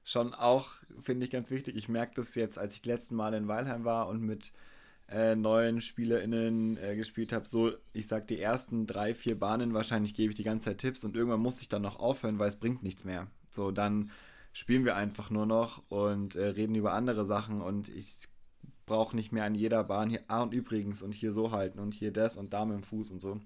schon 0.04 0.34
auch, 0.34 0.70
finde 1.02 1.24
ich, 1.24 1.30
ganz 1.30 1.50
wichtig. 1.50 1.76
Ich 1.76 1.88
merke 1.88 2.14
das 2.16 2.34
jetzt, 2.34 2.58
als 2.58 2.74
ich 2.74 2.82
das 2.82 2.88
letzte 2.88 3.14
Mal 3.14 3.34
in 3.34 3.48
Weilheim 3.48 3.84
war 3.84 4.08
und 4.08 4.20
mit 4.20 4.52
äh, 5.08 5.36
neuen 5.36 5.80
SpielerInnen 5.80 6.76
äh, 6.76 6.96
gespielt 6.96 7.32
habe. 7.32 7.46
So, 7.46 7.72
ich 7.92 8.08
sag 8.08 8.26
die 8.26 8.40
ersten 8.40 8.86
drei, 8.86 9.14
vier 9.14 9.38
Bahnen 9.38 9.72
wahrscheinlich 9.72 10.14
gebe 10.14 10.30
ich 10.30 10.36
die 10.36 10.44
ganze 10.44 10.70
Zeit 10.70 10.78
Tipps 10.78 11.04
und 11.04 11.16
irgendwann 11.16 11.40
muss 11.40 11.62
ich 11.62 11.68
dann 11.68 11.82
noch 11.82 12.00
aufhören, 12.00 12.38
weil 12.38 12.48
es 12.48 12.56
bringt 12.58 12.82
nichts 12.82 13.04
mehr. 13.04 13.28
So, 13.50 13.70
dann 13.70 14.10
spielen 14.52 14.84
wir 14.84 14.96
einfach 14.96 15.30
nur 15.30 15.46
noch 15.46 15.82
und 15.88 16.36
äh, 16.36 16.46
reden 16.46 16.74
über 16.74 16.94
andere 16.94 17.24
Sachen 17.24 17.60
und 17.60 17.88
ich 17.88 18.28
brauche 18.86 19.16
nicht 19.16 19.32
mehr 19.32 19.44
an 19.44 19.54
jeder 19.54 19.84
Bahn 19.84 20.10
hier, 20.10 20.22
ah 20.28 20.42
und 20.42 20.54
übrigens 20.54 21.02
und 21.02 21.12
hier 21.12 21.32
so 21.32 21.50
halten 21.50 21.78
und 21.78 21.94
hier 21.94 22.12
das 22.12 22.36
und 22.36 22.52
da 22.52 22.64
mit 22.64 22.76
dem 22.76 22.82
Fuß 22.82 23.10
und 23.10 23.20
so. 23.20 23.38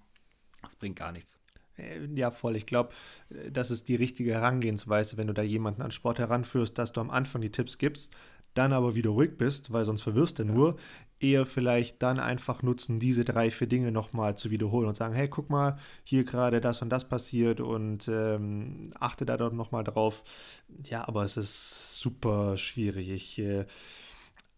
Das 0.63 0.77
bringt 0.77 0.97
gar 0.97 1.13
nichts. 1.13 1.39
Äh, 1.77 2.07
ja, 2.15 2.31
voll. 2.31 2.57
Ich 2.57 2.67
glaube, 2.67 2.91
das 3.51 3.71
ist 3.71 3.89
die 3.89 3.95
richtige 3.95 4.33
Herangehensweise, 4.33 5.17
wenn 5.17 5.29
du 5.29 5.35
da 5.35 5.43
jemanden 5.43 5.83
an 5.83 5.91
Sport 5.91 6.19
heranführst, 6.19 6.77
dass 6.77 6.93
du 6.93 7.01
am 7.01 7.11
Anfang 7.11 7.41
die 7.41 7.53
Tipps 7.53 7.79
gibst, 7.79 8.17
dann 8.55 8.73
aber 8.73 8.95
wieder 8.95 9.11
ruhig 9.11 9.37
bist, 9.39 9.73
weil 9.73 9.85
sonst 9.85 10.03
verwirrst 10.03 10.39
du 10.39 10.45
ja. 10.45 10.53
nur. 10.53 10.77
Eher 11.21 11.47
vielleicht 11.47 12.01
dann 12.03 12.21
einfach 12.21 12.63
nutzen, 12.63 13.01
diese 13.01 13.25
drei, 13.25 13.51
vier 13.51 13.67
Dinge 13.67 13.91
nochmal 13.91 14.37
zu 14.37 14.51
wiederholen 14.53 14.87
und 14.87 14.97
sagen, 14.97 15.15
hey, 15.15 15.29
guck 15.29 15.51
mal, 15.51 15.77
hier 16.05 16.25
gerade 16.25 16.61
das 16.61 16.81
und 16.81 16.91
das 16.91 17.09
passiert 17.09 17.61
und 17.61 18.07
ähm, 18.09 18.93
achte 19.01 19.27
da 19.27 19.37
dort 19.37 19.53
nochmal 19.53 19.83
drauf. 19.83 20.23
Ja, 20.85 21.09
aber 21.09 21.25
es 21.25 21.37
ist 21.37 22.01
super 22.01 22.57
schwierig. 22.57 23.11
Ich 23.11 23.39
äh, 23.41 23.67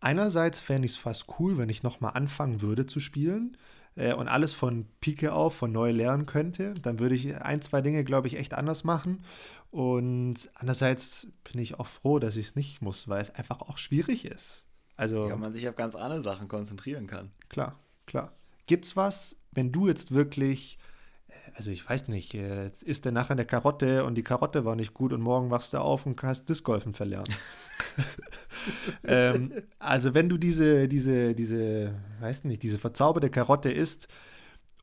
Einerseits 0.00 0.60
fände 0.60 0.86
ich 0.86 0.92
es 0.92 0.98
fast 0.98 1.26
cool, 1.38 1.58
wenn 1.58 1.68
ich 1.68 1.82
nochmal 1.82 2.12
anfangen 2.14 2.62
würde 2.62 2.86
zu 2.86 3.00
spielen 3.00 3.56
äh, 3.96 4.14
und 4.14 4.28
alles 4.28 4.54
von 4.54 4.86
Pike 5.00 5.32
auf, 5.32 5.54
von 5.54 5.72
neu 5.72 5.90
lernen 5.90 6.26
könnte. 6.26 6.74
Dann 6.74 6.98
würde 6.98 7.14
ich 7.14 7.36
ein, 7.36 7.60
zwei 7.60 7.82
Dinge, 7.82 8.02
glaube 8.04 8.26
ich, 8.26 8.36
echt 8.38 8.54
anders 8.54 8.82
machen. 8.82 9.24
Und 9.70 10.48
andererseits 10.54 11.26
bin 11.50 11.60
ich 11.60 11.78
auch 11.78 11.86
froh, 11.86 12.18
dass 12.18 12.36
ich 12.36 12.48
es 12.48 12.56
nicht 12.56 12.80
muss, 12.80 13.08
weil 13.08 13.20
es 13.20 13.34
einfach 13.34 13.60
auch 13.60 13.78
schwierig 13.78 14.24
ist. 14.24 14.66
Also, 14.96 15.28
ja, 15.28 15.36
man 15.36 15.52
sich 15.52 15.68
auf 15.68 15.76
ganz 15.76 15.94
andere 15.94 16.22
Sachen 16.22 16.48
konzentrieren 16.48 17.06
kann. 17.06 17.30
Klar, 17.48 17.78
klar. 18.06 18.32
Gibt 18.66 18.86
es 18.86 18.96
was, 18.96 19.36
wenn 19.52 19.72
du 19.72 19.88
jetzt 19.88 20.12
wirklich 20.12 20.78
also 21.60 21.72
ich 21.72 21.86
weiß 21.86 22.08
nicht, 22.08 22.32
jetzt 22.32 22.82
isst 22.82 23.04
der 23.04 23.12
nachher 23.12 23.32
eine 23.32 23.44
Karotte 23.44 24.06
und 24.06 24.14
die 24.14 24.22
Karotte 24.22 24.64
war 24.64 24.76
nicht 24.76 24.94
gut 24.94 25.12
und 25.12 25.20
morgen 25.20 25.50
wachst 25.50 25.74
du 25.74 25.78
auf 25.78 26.06
und 26.06 26.22
hast 26.22 26.48
Discgolfen 26.48 26.94
verlernt. 26.94 27.28
ähm, 29.04 29.52
also 29.78 30.14
wenn 30.14 30.30
du 30.30 30.38
diese, 30.38 30.88
diese, 30.88 31.34
diese, 31.34 32.00
weiß 32.20 32.44
nicht, 32.44 32.62
diese 32.62 32.78
verzauberte 32.78 33.28
Karotte 33.28 33.70
isst 33.70 34.08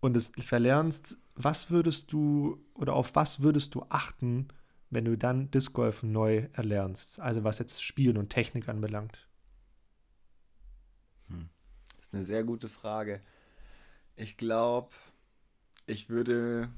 und 0.02 0.16
es 0.16 0.32
verlernst, 0.46 1.18
was 1.34 1.72
würdest 1.72 2.13
du 2.13 2.63
oder 2.76 2.94
auf 2.94 3.16
was 3.16 3.42
würdest 3.42 3.74
du 3.74 3.84
achten, 3.90 4.48
wenn 4.92 5.06
du 5.06 5.18
dann 5.18 5.50
Discgolfen 5.50 6.12
neu 6.12 6.48
erlernst? 6.54 7.20
Also 7.20 7.44
was 7.44 7.58
jetzt 7.58 7.82
Spielen 7.82 8.18
und 8.18 8.30
Technik 8.30 8.70
anbelangt. 8.70 9.28
Hm. 11.30 11.50
Das 11.96 12.06
ist 12.06 12.13
eine 12.13 12.24
sehr 12.24 12.44
gute 12.44 12.70
Frage. 12.70 13.20
Ich 14.16 14.38
glaube, 14.38 14.90
ich 15.88 16.10
würde 16.10 16.69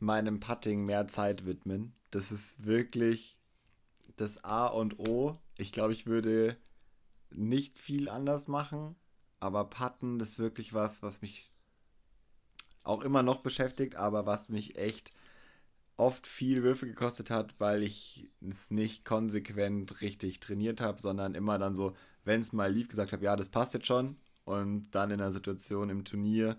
meinem 0.00 0.40
Putting 0.40 0.84
mehr 0.84 1.08
Zeit 1.08 1.44
widmen. 1.44 1.92
Das 2.10 2.32
ist 2.32 2.64
wirklich 2.64 3.38
das 4.16 4.42
A 4.44 4.66
und 4.68 4.98
O. 4.98 5.38
Ich 5.58 5.72
glaube, 5.72 5.92
ich 5.92 6.06
würde 6.06 6.56
nicht 7.30 7.78
viel 7.78 8.08
anders 8.08 8.48
machen, 8.48 8.94
aber 9.40 9.68
Putten, 9.68 10.18
das 10.18 10.30
ist 10.30 10.38
wirklich 10.38 10.72
was, 10.72 11.02
was 11.02 11.20
mich 11.20 11.50
auch 12.84 13.02
immer 13.02 13.22
noch 13.22 13.40
beschäftigt, 13.40 13.96
aber 13.96 14.26
was 14.26 14.48
mich 14.48 14.78
echt 14.78 15.12
oft 15.96 16.26
viel 16.26 16.62
Würfe 16.62 16.86
gekostet 16.86 17.30
hat, 17.30 17.58
weil 17.58 17.82
ich 17.82 18.28
es 18.48 18.70
nicht 18.70 19.04
konsequent 19.04 20.00
richtig 20.02 20.40
trainiert 20.40 20.80
habe, 20.80 21.00
sondern 21.00 21.34
immer 21.34 21.58
dann 21.58 21.74
so, 21.74 21.96
wenn 22.24 22.42
es 22.42 22.52
mal 22.52 22.72
lief, 22.72 22.88
gesagt 22.88 23.12
habe, 23.12 23.24
ja, 23.24 23.34
das 23.34 23.48
passt 23.48 23.74
jetzt 23.74 23.86
schon. 23.86 24.16
Und 24.44 24.94
dann 24.94 25.10
in 25.10 25.18
der 25.18 25.32
Situation 25.32 25.90
im 25.90 26.04
Turnier 26.04 26.56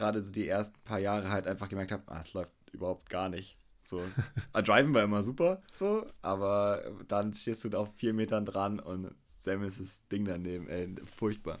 gerade 0.00 0.24
so 0.24 0.32
die 0.32 0.48
ersten 0.48 0.80
paar 0.80 0.98
Jahre 0.98 1.30
halt 1.30 1.46
einfach 1.46 1.68
gemerkt 1.68 1.92
habe, 1.92 2.02
ah, 2.06 2.20
es 2.20 2.32
läuft 2.32 2.52
überhaupt 2.72 3.10
gar 3.10 3.28
nicht. 3.28 3.56
So, 3.82 4.02
Driven 4.52 4.94
war 4.94 5.04
immer 5.04 5.22
super, 5.22 5.62
so, 5.72 6.06
aber 6.22 6.82
dann 7.08 7.34
stehst 7.34 7.64
du 7.64 7.68
da 7.68 7.78
auf 7.78 7.94
vier 7.96 8.12
Metern 8.12 8.44
dran 8.44 8.80
und 8.80 9.14
Sam 9.28 9.62
ist 9.62 9.80
das 9.80 10.06
Ding 10.08 10.24
daneben, 10.24 10.68
ey, 10.68 10.94
furchtbar. 11.16 11.60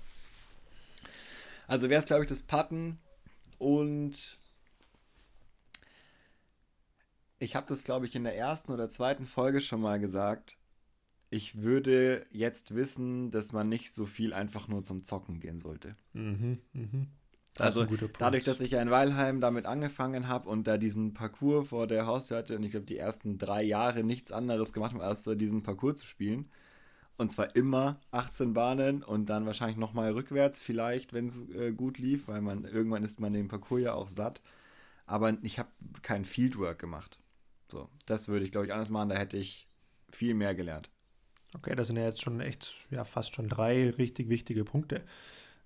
Also 1.66 1.88
wäre 1.88 2.00
es, 2.00 2.06
glaube 2.06 2.24
ich, 2.24 2.28
das 2.28 2.42
Putten 2.42 2.98
und 3.58 4.38
ich 7.38 7.56
habe 7.56 7.66
das, 7.68 7.84
glaube 7.84 8.06
ich, 8.06 8.14
in 8.14 8.24
der 8.24 8.36
ersten 8.36 8.72
oder 8.72 8.90
zweiten 8.90 9.26
Folge 9.26 9.60
schon 9.60 9.80
mal 9.80 9.98
gesagt. 9.98 10.58
Ich 11.30 11.62
würde 11.62 12.26
jetzt 12.32 12.74
wissen, 12.74 13.30
dass 13.30 13.52
man 13.52 13.68
nicht 13.68 13.94
so 13.94 14.04
viel 14.04 14.32
einfach 14.32 14.66
nur 14.66 14.82
zum 14.82 15.04
Zocken 15.04 15.40
gehen 15.40 15.58
sollte. 15.58 15.96
Mhm, 16.12 16.58
mhm. 16.72 17.06
Das 17.60 17.76
also 17.76 17.96
dadurch, 18.18 18.44
dass 18.44 18.62
ich 18.62 18.70
ja 18.70 18.80
in 18.80 18.90
Weilheim 18.90 19.42
damit 19.42 19.66
angefangen 19.66 20.28
habe 20.28 20.48
und 20.48 20.66
da 20.66 20.78
diesen 20.78 21.12
Parcours 21.12 21.68
vor 21.68 21.86
der 21.86 22.06
Haustür 22.06 22.38
hatte 22.38 22.56
und 22.56 22.62
ich 22.62 22.70
glaube 22.70 22.86
die 22.86 22.96
ersten 22.96 23.36
drei 23.36 23.62
Jahre 23.62 24.02
nichts 24.02 24.32
anderes 24.32 24.72
gemacht 24.72 24.94
habe, 24.94 25.04
als 25.04 25.24
diesen 25.24 25.62
Parcours 25.62 26.00
zu 26.00 26.06
spielen. 26.06 26.48
Und 27.18 27.30
zwar 27.30 27.54
immer 27.54 28.00
18 28.12 28.54
Bahnen 28.54 29.02
und 29.02 29.26
dann 29.26 29.44
wahrscheinlich 29.44 29.76
nochmal 29.76 30.12
rückwärts, 30.12 30.58
vielleicht, 30.58 31.12
wenn 31.12 31.26
es 31.26 31.50
äh, 31.50 31.70
gut 31.72 31.98
lief, 31.98 32.28
weil 32.28 32.40
man 32.40 32.64
irgendwann 32.64 33.04
ist 33.04 33.20
man 33.20 33.34
den 33.34 33.48
Parcours 33.48 33.82
ja 33.82 33.92
auch 33.92 34.08
satt. 34.08 34.40
Aber 35.04 35.36
ich 35.42 35.58
habe 35.58 35.68
kein 36.00 36.24
Fieldwork 36.24 36.78
gemacht. 36.78 37.18
So, 37.70 37.90
das 38.06 38.28
würde 38.28 38.46
ich, 38.46 38.52
glaube 38.52 38.68
ich, 38.68 38.72
anders 38.72 38.88
machen. 38.88 39.10
Da 39.10 39.16
hätte 39.16 39.36
ich 39.36 39.66
viel 40.10 40.32
mehr 40.32 40.54
gelernt. 40.54 40.88
Okay, 41.54 41.74
das 41.74 41.88
sind 41.88 41.96
ja 41.96 42.04
jetzt 42.04 42.22
schon 42.22 42.40
echt, 42.40 42.86
ja, 42.90 43.04
fast 43.04 43.34
schon 43.34 43.50
drei 43.50 43.90
richtig 43.90 44.30
wichtige 44.30 44.64
Punkte. 44.64 45.02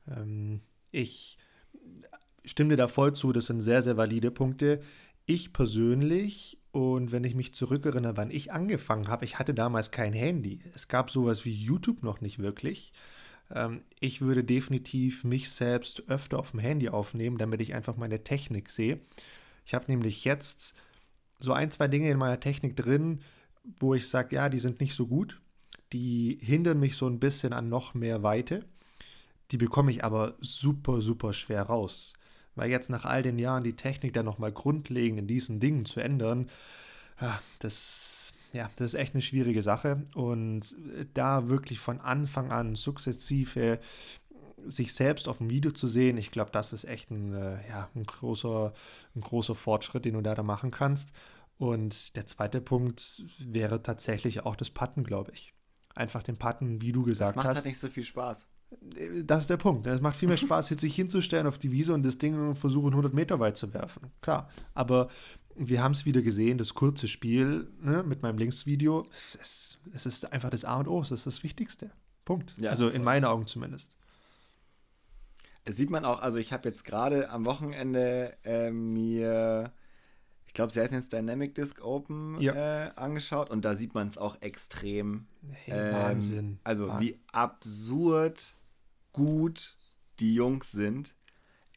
Ähm, 0.08 0.60
ich 0.90 1.38
stimme 2.44 2.70
dir 2.70 2.76
da 2.76 2.88
voll 2.88 3.14
zu, 3.14 3.32
das 3.32 3.46
sind 3.46 3.60
sehr, 3.60 3.82
sehr 3.82 3.96
valide 3.96 4.30
Punkte. 4.30 4.80
Ich 5.26 5.52
persönlich, 5.52 6.58
und 6.72 7.12
wenn 7.12 7.24
ich 7.24 7.34
mich 7.34 7.54
zurückerinnere, 7.54 8.16
wann 8.16 8.30
ich 8.30 8.52
angefangen 8.52 9.08
habe, 9.08 9.24
ich 9.24 9.38
hatte 9.38 9.54
damals 9.54 9.90
kein 9.90 10.12
Handy. 10.12 10.60
Es 10.74 10.88
gab 10.88 11.10
sowas 11.10 11.44
wie 11.44 11.52
YouTube 11.52 12.02
noch 12.02 12.20
nicht 12.20 12.38
wirklich. 12.38 12.92
Ähm, 13.50 13.82
ich 14.00 14.20
würde 14.20 14.44
definitiv 14.44 15.24
mich 15.24 15.50
selbst 15.50 16.08
öfter 16.08 16.38
auf 16.38 16.50
dem 16.50 16.60
Handy 16.60 16.88
aufnehmen, 16.88 17.38
damit 17.38 17.62
ich 17.62 17.74
einfach 17.74 17.96
meine 17.96 18.22
Technik 18.22 18.70
sehe. 18.70 19.00
Ich 19.64 19.74
habe 19.74 19.86
nämlich 19.88 20.24
jetzt 20.24 20.74
so 21.38 21.52
ein, 21.52 21.70
zwei 21.70 21.88
Dinge 21.88 22.10
in 22.10 22.18
meiner 22.18 22.40
Technik 22.40 22.76
drin, 22.76 23.20
wo 23.78 23.94
ich 23.94 24.08
sage, 24.08 24.36
ja, 24.36 24.48
die 24.48 24.58
sind 24.58 24.80
nicht 24.80 24.94
so 24.94 25.06
gut. 25.06 25.40
Die 25.92 26.38
hindern 26.40 26.80
mich 26.80 26.96
so 26.96 27.06
ein 27.06 27.20
bisschen 27.20 27.52
an 27.52 27.68
noch 27.68 27.94
mehr 27.94 28.22
Weite. 28.22 28.64
Die 29.50 29.58
bekomme 29.58 29.90
ich 29.90 30.04
aber 30.04 30.34
super, 30.40 31.00
super 31.00 31.32
schwer 31.32 31.62
raus. 31.62 32.14
Weil 32.54 32.70
jetzt 32.70 32.90
nach 32.90 33.04
all 33.04 33.22
den 33.22 33.38
Jahren 33.38 33.64
die 33.64 33.76
Technik 33.76 34.12
dann 34.12 34.24
nochmal 34.24 34.52
grundlegend 34.52 35.18
in 35.18 35.26
diesen 35.26 35.60
Dingen 35.60 35.84
zu 35.84 36.00
ändern, 36.00 36.48
das, 37.58 38.32
ja, 38.52 38.70
das 38.76 38.94
ist 38.94 39.00
echt 39.00 39.14
eine 39.14 39.22
schwierige 39.22 39.62
Sache. 39.62 40.04
Und 40.14 40.76
da 41.14 41.48
wirklich 41.48 41.78
von 41.78 42.00
Anfang 42.00 42.52
an 42.52 42.76
sukzessive 42.76 43.80
sich 44.66 44.94
selbst 44.94 45.28
auf 45.28 45.38
dem 45.38 45.50
Video 45.50 45.70
zu 45.72 45.88
sehen, 45.88 46.16
ich 46.16 46.30
glaube, 46.30 46.50
das 46.50 46.72
ist 46.72 46.84
echt 46.84 47.10
ein, 47.10 47.34
äh, 47.34 47.68
ja, 47.68 47.90
ein, 47.94 48.04
großer, 48.04 48.72
ein 49.14 49.20
großer 49.20 49.54
Fortschritt, 49.54 50.04
den 50.04 50.14
du 50.14 50.22
da, 50.22 50.34
da 50.34 50.42
machen 50.42 50.70
kannst. 50.70 51.12
Und 51.58 52.16
der 52.16 52.26
zweite 52.26 52.60
Punkt 52.60 53.22
wäre 53.38 53.82
tatsächlich 53.82 54.44
auch 54.44 54.56
das 54.56 54.70
Putten, 54.70 55.04
glaube 55.04 55.32
ich. 55.32 55.52
Einfach 55.94 56.22
den 56.22 56.36
Putten, 56.36 56.80
wie 56.80 56.92
du 56.92 57.02
gesagt 57.02 57.36
hast. 57.36 57.36
Das 57.36 57.36
macht 57.36 57.48
hast. 57.48 57.56
halt 57.56 57.66
nicht 57.66 57.78
so 57.78 57.88
viel 57.88 58.02
Spaß. 58.02 58.46
Das 59.24 59.40
ist 59.40 59.50
der 59.50 59.56
Punkt. 59.56 59.86
Es 59.86 60.00
macht 60.00 60.16
viel 60.16 60.28
mehr 60.28 60.36
Spaß, 60.36 60.70
jetzt 60.70 60.80
sich 60.80 60.94
hinzustellen 60.94 61.46
auf 61.46 61.58
die 61.58 61.72
Wiese 61.72 61.94
und 61.94 62.04
das 62.04 62.18
Ding 62.18 62.54
versuchen 62.54 62.90
100 62.90 63.14
Meter 63.14 63.40
weit 63.40 63.56
zu 63.56 63.72
werfen. 63.74 64.10
Klar. 64.20 64.48
Aber 64.74 65.08
wir 65.56 65.82
haben 65.82 65.92
es 65.92 66.04
wieder 66.04 66.22
gesehen, 66.22 66.58
das 66.58 66.74
kurze 66.74 67.08
Spiel 67.08 67.68
ne, 67.80 68.02
mit 68.02 68.22
meinem 68.22 68.38
Linksvideo. 68.38 69.06
Es, 69.12 69.78
es, 69.92 70.06
ist 70.06 70.32
einfach 70.32 70.50
das 70.50 70.64
A 70.64 70.78
und 70.78 70.88
O. 70.88 71.00
Es 71.00 71.10
ist 71.10 71.26
das 71.26 71.42
Wichtigste. 71.42 71.90
Punkt. 72.24 72.54
Ja, 72.58 72.70
also 72.70 72.88
in 72.88 73.02
meinen 73.02 73.24
Augen 73.24 73.46
zumindest. 73.46 73.94
Das 75.64 75.76
sieht 75.76 75.90
man 75.90 76.04
auch, 76.04 76.20
also 76.20 76.38
ich 76.38 76.52
habe 76.52 76.68
jetzt 76.68 76.84
gerade 76.84 77.30
am 77.30 77.46
Wochenende 77.46 78.36
äh, 78.44 78.70
mir 78.70 79.72
ich 80.54 80.56
glaube, 80.56 80.72
sie 80.72 80.80
heißen 80.80 80.96
jetzt 80.96 81.12
Dynamic 81.12 81.56
Disc 81.56 81.82
Open 81.82 82.40
ja. 82.40 82.52
äh, 82.54 82.90
angeschaut 82.94 83.50
und 83.50 83.64
da 83.64 83.74
sieht 83.74 83.92
man 83.92 84.06
es 84.06 84.16
auch 84.16 84.40
extrem. 84.40 85.26
Hey, 85.50 85.88
ähm, 85.88 85.92
Wahnsinn. 85.92 86.58
Also 86.62 86.86
Wahnsinn. 86.86 87.08
wie 87.08 87.18
absurd 87.32 88.54
gut 89.14 89.78
die 90.20 90.34
Jungs 90.34 90.70
sind. 90.70 91.16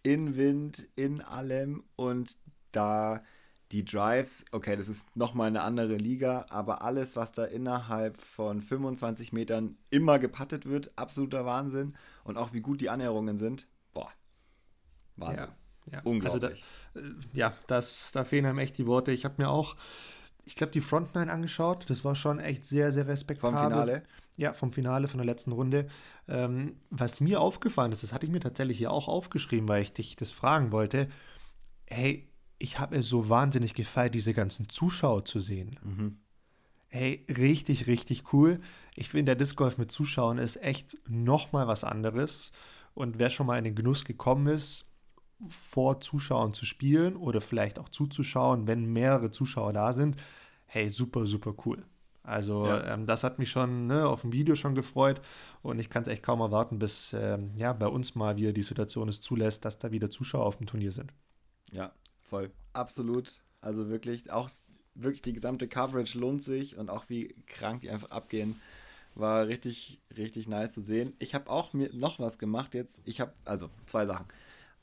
In 0.04 0.36
Wind, 0.36 0.88
in 0.96 1.22
allem 1.22 1.86
und 1.96 2.36
da 2.74 3.24
die 3.72 3.84
Drives, 3.84 4.46
okay, 4.52 4.76
das 4.78 4.88
ist 4.88 5.16
nochmal 5.16 5.48
eine 5.48 5.62
andere 5.62 5.96
Liga, 5.96 6.46
aber 6.50 6.82
alles, 6.82 7.16
was 7.16 7.34
da 7.34 7.44
innerhalb 7.44 8.18
von 8.18 8.62
25 8.62 9.34
Metern 9.34 9.76
immer 9.90 10.20
gepattet 10.20 10.66
wird, 10.66 10.92
absoluter 10.98 11.46
Wahnsinn. 11.46 11.96
Und 12.24 12.38
auch 12.38 12.54
wie 12.54 12.62
gut 12.62 12.80
die 12.80 12.90
Annäherungen 12.90 13.38
sind, 13.38 13.68
boah, 13.94 14.12
Wahnsinn. 15.16 15.48
Ja. 15.48 15.56
Ja, 15.90 16.02
Unglaublich. 16.04 16.34
Also 16.34 16.60
da, 16.94 17.00
äh, 17.00 17.14
ja, 17.32 17.54
das, 17.68 18.12
da 18.12 18.26
fehlen 18.26 18.46
einem 18.46 18.60
echt 18.60 18.78
die 18.78 18.88
Worte. 18.88 19.14
Ich 19.14 19.24
habe 19.24 19.36
mir 19.38 19.50
auch, 19.50 19.78
ich 20.48 20.56
glaube, 20.56 20.72
die 20.72 20.82
Frontline 20.82 21.32
angeschaut. 21.32 21.86
Das 21.90 22.06
war 22.06 22.16
schon 22.16 22.40
echt 22.40 22.64
sehr, 22.64 22.94
sehr 22.94 23.06
respektabel. 23.06 23.60
Vom 23.60 23.70
Finale? 23.70 24.04
Ja, 24.38 24.54
vom 24.54 24.72
Finale, 24.72 25.10
von 25.10 25.18
der 25.18 25.26
letzten 25.26 25.52
Runde. 25.52 25.88
Ähm, 26.30 26.78
was 26.90 27.20
mir 27.20 27.42
aufgefallen 27.42 27.92
ist, 27.92 28.02
das 28.02 28.14
hatte 28.14 28.26
ich 28.26 28.32
mir 28.32 28.40
tatsächlich 28.40 28.78
hier 28.78 28.92
auch 28.92 29.10
aufgeschrieben, 29.10 29.68
weil 29.68 29.84
ich 29.84 29.92
dich 29.92 30.16
das 30.16 30.32
fragen 30.32 30.72
wollte. 30.72 31.10
Hey, 31.86 32.30
ich 32.60 32.80
habe 32.80 32.96
es 32.96 33.10
so 33.10 33.28
wahnsinnig 33.28 33.74
gefallen, 33.74 34.14
diese 34.14 34.34
ganzen 34.34 34.70
Zuschauer 34.70 35.26
zu 35.26 35.40
sehen. 35.40 35.80
Mhm. 35.84 36.18
Hey, 36.88 37.26
richtig, 37.28 37.88
richtig 37.88 38.32
cool. 38.32 38.62
Ich 38.96 39.10
finde, 39.10 39.26
der 39.26 39.36
Disc 39.36 39.58
Golf 39.58 39.78
mit 39.78 39.92
Zuschauern 39.92 40.38
ist 40.38 40.56
echt 40.64 40.98
nochmal 41.10 41.68
was 41.68 41.84
anderes. 41.84 42.54
Und 42.94 43.20
wer 43.20 43.30
schon 43.30 43.48
mal 43.48 43.58
in 43.58 43.66
den 43.66 43.76
Genuss 43.76 44.06
gekommen 44.06 44.48
ist, 44.48 44.86
vor 45.50 46.02
Zuschauern 46.02 46.54
zu 46.54 46.66
spielen 46.66 47.16
oder 47.16 47.42
vielleicht 47.42 47.80
auch 47.80 47.90
zuzuschauen, 47.90 48.68
wenn 48.68 48.86
mehrere 48.86 49.32
Zuschauer 49.32 49.74
da 49.74 49.94
sind, 49.94 50.18
hey, 50.66 50.90
super, 50.90 51.26
super 51.26 51.54
cool. 51.66 51.86
Also 52.24 52.66
ja. 52.66 52.94
ähm, 52.94 53.06
das 53.06 53.24
hat 53.24 53.40
mich 53.40 53.50
schon 53.50 53.88
ne, 53.88 54.06
auf 54.06 54.22
dem 54.22 54.34
Video 54.34 54.56
schon 54.56 54.76
gefreut 54.76 55.22
und 55.62 55.80
ich 55.80 55.90
kann 55.90 56.04
es 56.04 56.10
echt 56.10 56.24
kaum 56.24 56.42
erwarten, 56.42 56.78
bis 56.78 57.14
ähm, 57.14 57.52
ja, 57.56 57.72
bei 57.72 57.88
uns 57.88 58.16
mal 58.16 58.36
wieder 58.36 58.52
die 58.52 58.64
Situation 58.64 59.08
es 59.08 59.22
zulässt, 59.22 59.64
dass 59.64 59.80
da 59.80 59.92
wieder 59.92 60.10
Zuschauer 60.10 60.46
auf 60.46 60.58
dem 60.58 60.68
Turnier 60.68 60.92
sind. 60.92 61.14
Ja, 61.72 61.94
voll. 62.24 62.52
Absolut. 62.74 63.42
Also 63.62 63.90
wirklich, 63.90 64.30
auch 64.30 64.50
wirklich 64.94 65.22
die 65.22 65.34
gesamte 65.34 65.70
Coverage 65.70 66.18
lohnt 66.18 66.44
sich 66.44 66.78
und 66.78 66.90
auch 66.90 67.06
wie 67.08 67.34
krank 67.46 67.82
die 67.82 67.90
einfach 67.90 68.12
abgehen, 68.12 68.60
war 69.16 69.48
richtig, 69.48 70.02
richtig 70.18 70.50
nice 70.50 70.74
zu 70.74 70.82
sehen. 70.82 71.14
Ich 71.20 71.34
habe 71.34 71.50
auch 71.50 71.72
mir 71.72 71.90
noch 71.94 72.20
was 72.20 72.38
gemacht 72.40 72.74
jetzt. 72.74 73.00
Ich 73.06 73.22
habe, 73.22 73.32
also 73.46 73.70
zwei 73.86 74.06
Sachen 74.06 74.26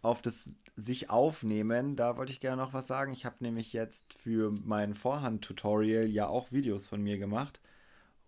auf 0.04 0.20
das 0.20 0.50
sich 0.76 1.08
aufnehmen, 1.08 1.96
da 1.96 2.16
wollte 2.16 2.32
ich 2.32 2.40
gerne 2.40 2.60
noch 2.60 2.74
was 2.74 2.86
sagen. 2.86 3.12
Ich 3.12 3.24
habe 3.24 3.36
nämlich 3.40 3.72
jetzt 3.72 4.12
für 4.14 4.50
mein 4.50 4.94
Vorhand-Tutorial 4.94 6.06
ja 6.06 6.26
auch 6.26 6.52
Videos 6.52 6.86
von 6.86 7.00
mir 7.02 7.16
gemacht. 7.18 7.60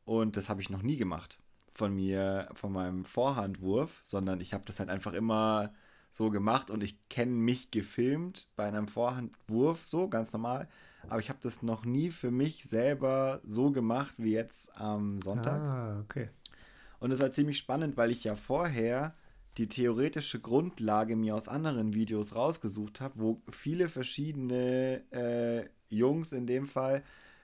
Und 0.04 0.36
das 0.36 0.48
habe 0.48 0.62
ich 0.62 0.70
noch 0.70 0.82
nie 0.82 0.96
gemacht 0.96 1.38
von 1.72 1.94
mir, 1.94 2.48
von 2.54 2.72
meinem 2.72 3.04
Vorhandwurf, 3.04 4.00
sondern 4.04 4.40
ich 4.40 4.54
habe 4.54 4.64
das 4.64 4.78
halt 4.78 4.88
einfach 4.88 5.12
immer 5.12 5.74
so 6.10 6.30
gemacht 6.30 6.70
und 6.70 6.82
ich 6.82 7.08
kenne 7.10 7.32
mich 7.32 7.70
gefilmt 7.70 8.48
bei 8.56 8.64
einem 8.64 8.88
Vorhandwurf, 8.88 9.84
so 9.84 10.08
ganz 10.08 10.32
normal. 10.32 10.68
Aber 11.08 11.20
ich 11.20 11.28
habe 11.28 11.40
das 11.42 11.62
noch 11.62 11.84
nie 11.84 12.10
für 12.10 12.30
mich 12.30 12.64
selber 12.64 13.40
so 13.44 13.70
gemacht 13.70 14.14
wie 14.16 14.32
jetzt 14.32 14.74
am 14.80 15.20
Sonntag. 15.20 15.60
Ah, 15.60 16.00
okay. 16.00 16.30
Und 17.00 17.10
es 17.10 17.20
war 17.20 17.32
ziemlich 17.32 17.58
spannend, 17.58 17.98
weil 17.98 18.10
ich 18.10 18.24
ja 18.24 18.34
vorher 18.34 19.14
die 19.58 19.68
theoretische 19.68 20.40
Grundlage 20.40 21.16
mir 21.16 21.34
aus 21.34 21.48
anderen 21.48 21.94
Videos 21.94 22.34
rausgesucht 22.34 23.00
habe, 23.00 23.14
wo 23.16 23.42
viele 23.50 23.88
verschiedene 23.88 25.02
äh, 25.10 25.68
Jungs 25.88 26.32
in 26.32 26.46
dem 26.46 26.66
Fall 26.66 27.02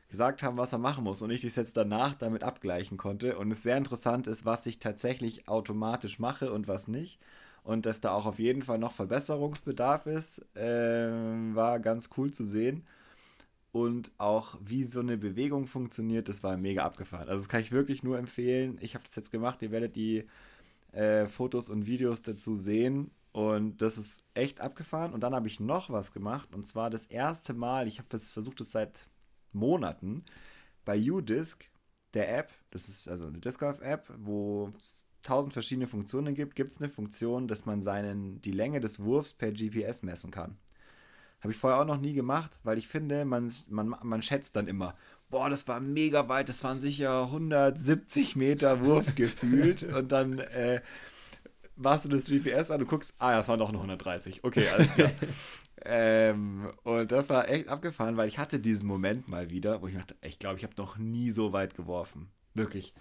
gesagt 0.08 0.42
haben, 0.42 0.58
was 0.58 0.72
er 0.72 0.78
machen 0.78 1.04
muss 1.04 1.22
und 1.22 1.30
ich 1.30 1.40
das 1.40 1.56
jetzt 1.56 1.76
danach 1.76 2.14
damit 2.14 2.42
abgleichen 2.42 2.98
konnte 2.98 3.38
und 3.38 3.50
es 3.50 3.62
sehr 3.62 3.78
interessant 3.78 4.26
ist, 4.26 4.44
was 4.44 4.66
ich 4.66 4.78
tatsächlich 4.78 5.48
automatisch 5.48 6.18
mache 6.18 6.52
und 6.52 6.68
was 6.68 6.86
nicht 6.86 7.18
und 7.64 7.86
dass 7.86 8.02
da 8.02 8.12
auch 8.12 8.26
auf 8.26 8.38
jeden 8.38 8.62
Fall 8.62 8.78
noch 8.78 8.92
Verbesserungsbedarf 8.92 10.06
ist, 10.06 10.44
äh, 10.54 11.08
war 11.54 11.80
ganz 11.80 12.10
cool 12.18 12.30
zu 12.30 12.44
sehen 12.44 12.84
und 13.72 14.10
auch 14.18 14.58
wie 14.62 14.84
so 14.84 15.00
eine 15.00 15.16
Bewegung 15.16 15.66
funktioniert, 15.66 16.28
das 16.28 16.42
war 16.42 16.58
mega 16.58 16.84
abgefahren. 16.84 17.28
Also 17.28 17.38
das 17.38 17.48
kann 17.48 17.62
ich 17.62 17.72
wirklich 17.72 18.02
nur 18.02 18.18
empfehlen. 18.18 18.76
Ich 18.82 18.94
habe 18.94 19.04
das 19.04 19.16
jetzt 19.16 19.32
gemacht, 19.32 19.62
ihr 19.62 19.70
werdet 19.70 19.96
die 19.96 20.24
äh, 20.92 21.26
Fotos 21.26 21.68
und 21.68 21.86
Videos 21.86 22.22
dazu 22.22 22.56
sehen. 22.56 23.10
Und 23.32 23.80
das 23.80 23.98
ist 23.98 24.22
echt 24.34 24.60
abgefahren. 24.60 25.12
Und 25.12 25.20
dann 25.20 25.34
habe 25.34 25.48
ich 25.48 25.58
noch 25.58 25.90
was 25.90 26.12
gemacht. 26.12 26.54
Und 26.54 26.66
zwar 26.66 26.90
das 26.90 27.06
erste 27.06 27.54
Mal, 27.54 27.88
ich 27.88 27.98
habe 27.98 28.08
das 28.10 28.30
versucht, 28.30 28.60
es 28.60 28.72
seit 28.72 29.08
Monaten, 29.52 30.24
bei 30.84 30.98
UDisc, 30.98 31.64
der 32.14 32.36
App, 32.36 32.52
das 32.70 32.88
ist 32.88 33.08
also 33.08 33.26
eine 33.26 33.38
Disc 33.38 33.60
Golf 33.60 33.80
App, 33.80 34.12
wo 34.18 34.70
es 34.78 35.06
tausend 35.22 35.52
verschiedene 35.52 35.86
Funktionen 35.86 36.34
gibt, 36.34 36.56
gibt 36.56 36.72
es 36.72 36.78
eine 36.78 36.88
Funktion, 36.88 37.48
dass 37.48 37.64
man 37.64 37.82
seinen, 37.82 38.40
die 38.40 38.50
Länge 38.50 38.80
des 38.80 39.00
Wurfs 39.00 39.32
per 39.32 39.52
GPS 39.52 40.02
messen 40.02 40.30
kann. 40.30 40.58
Habe 41.40 41.52
ich 41.52 41.58
vorher 41.58 41.80
auch 41.80 41.86
noch 41.86 42.00
nie 42.00 42.12
gemacht, 42.12 42.58
weil 42.62 42.78
ich 42.78 42.88
finde, 42.88 43.24
man, 43.24 43.50
man, 43.68 43.96
man 44.02 44.22
schätzt 44.22 44.56
dann 44.56 44.68
immer, 44.68 44.96
boah, 45.32 45.48
das 45.48 45.66
war 45.66 45.80
mega 45.80 46.28
weit, 46.28 46.48
das 46.50 46.62
waren 46.62 46.78
sicher 46.78 47.24
170 47.24 48.36
Meter 48.36 48.84
Wurf 48.84 49.14
gefühlt. 49.16 49.82
Und 49.82 50.12
dann 50.12 50.38
äh, 50.38 50.82
machst 51.74 52.04
du 52.04 52.10
das 52.10 52.26
GPS 52.26 52.70
an, 52.70 52.80
du 52.80 52.86
guckst, 52.86 53.14
ah 53.18 53.32
ja, 53.32 53.40
es 53.40 53.48
waren 53.48 53.58
doch 53.58 53.72
nur 53.72 53.80
130. 53.80 54.44
Okay, 54.44 54.68
alles 54.68 54.94
klar. 54.94 55.10
ähm, 55.84 56.70
und 56.84 57.10
das 57.10 57.30
war 57.30 57.48
echt 57.48 57.68
abgefahren, 57.68 58.18
weil 58.18 58.28
ich 58.28 58.38
hatte 58.38 58.60
diesen 58.60 58.86
Moment 58.86 59.26
mal 59.26 59.50
wieder, 59.50 59.80
wo 59.80 59.88
ich 59.88 59.94
dachte, 59.94 60.14
ich 60.20 60.38
glaube, 60.38 60.58
ich 60.58 60.64
habe 60.64 60.74
noch 60.76 60.98
nie 60.98 61.30
so 61.30 61.52
weit 61.54 61.74
geworfen. 61.74 62.30
Wirklich. 62.52 62.92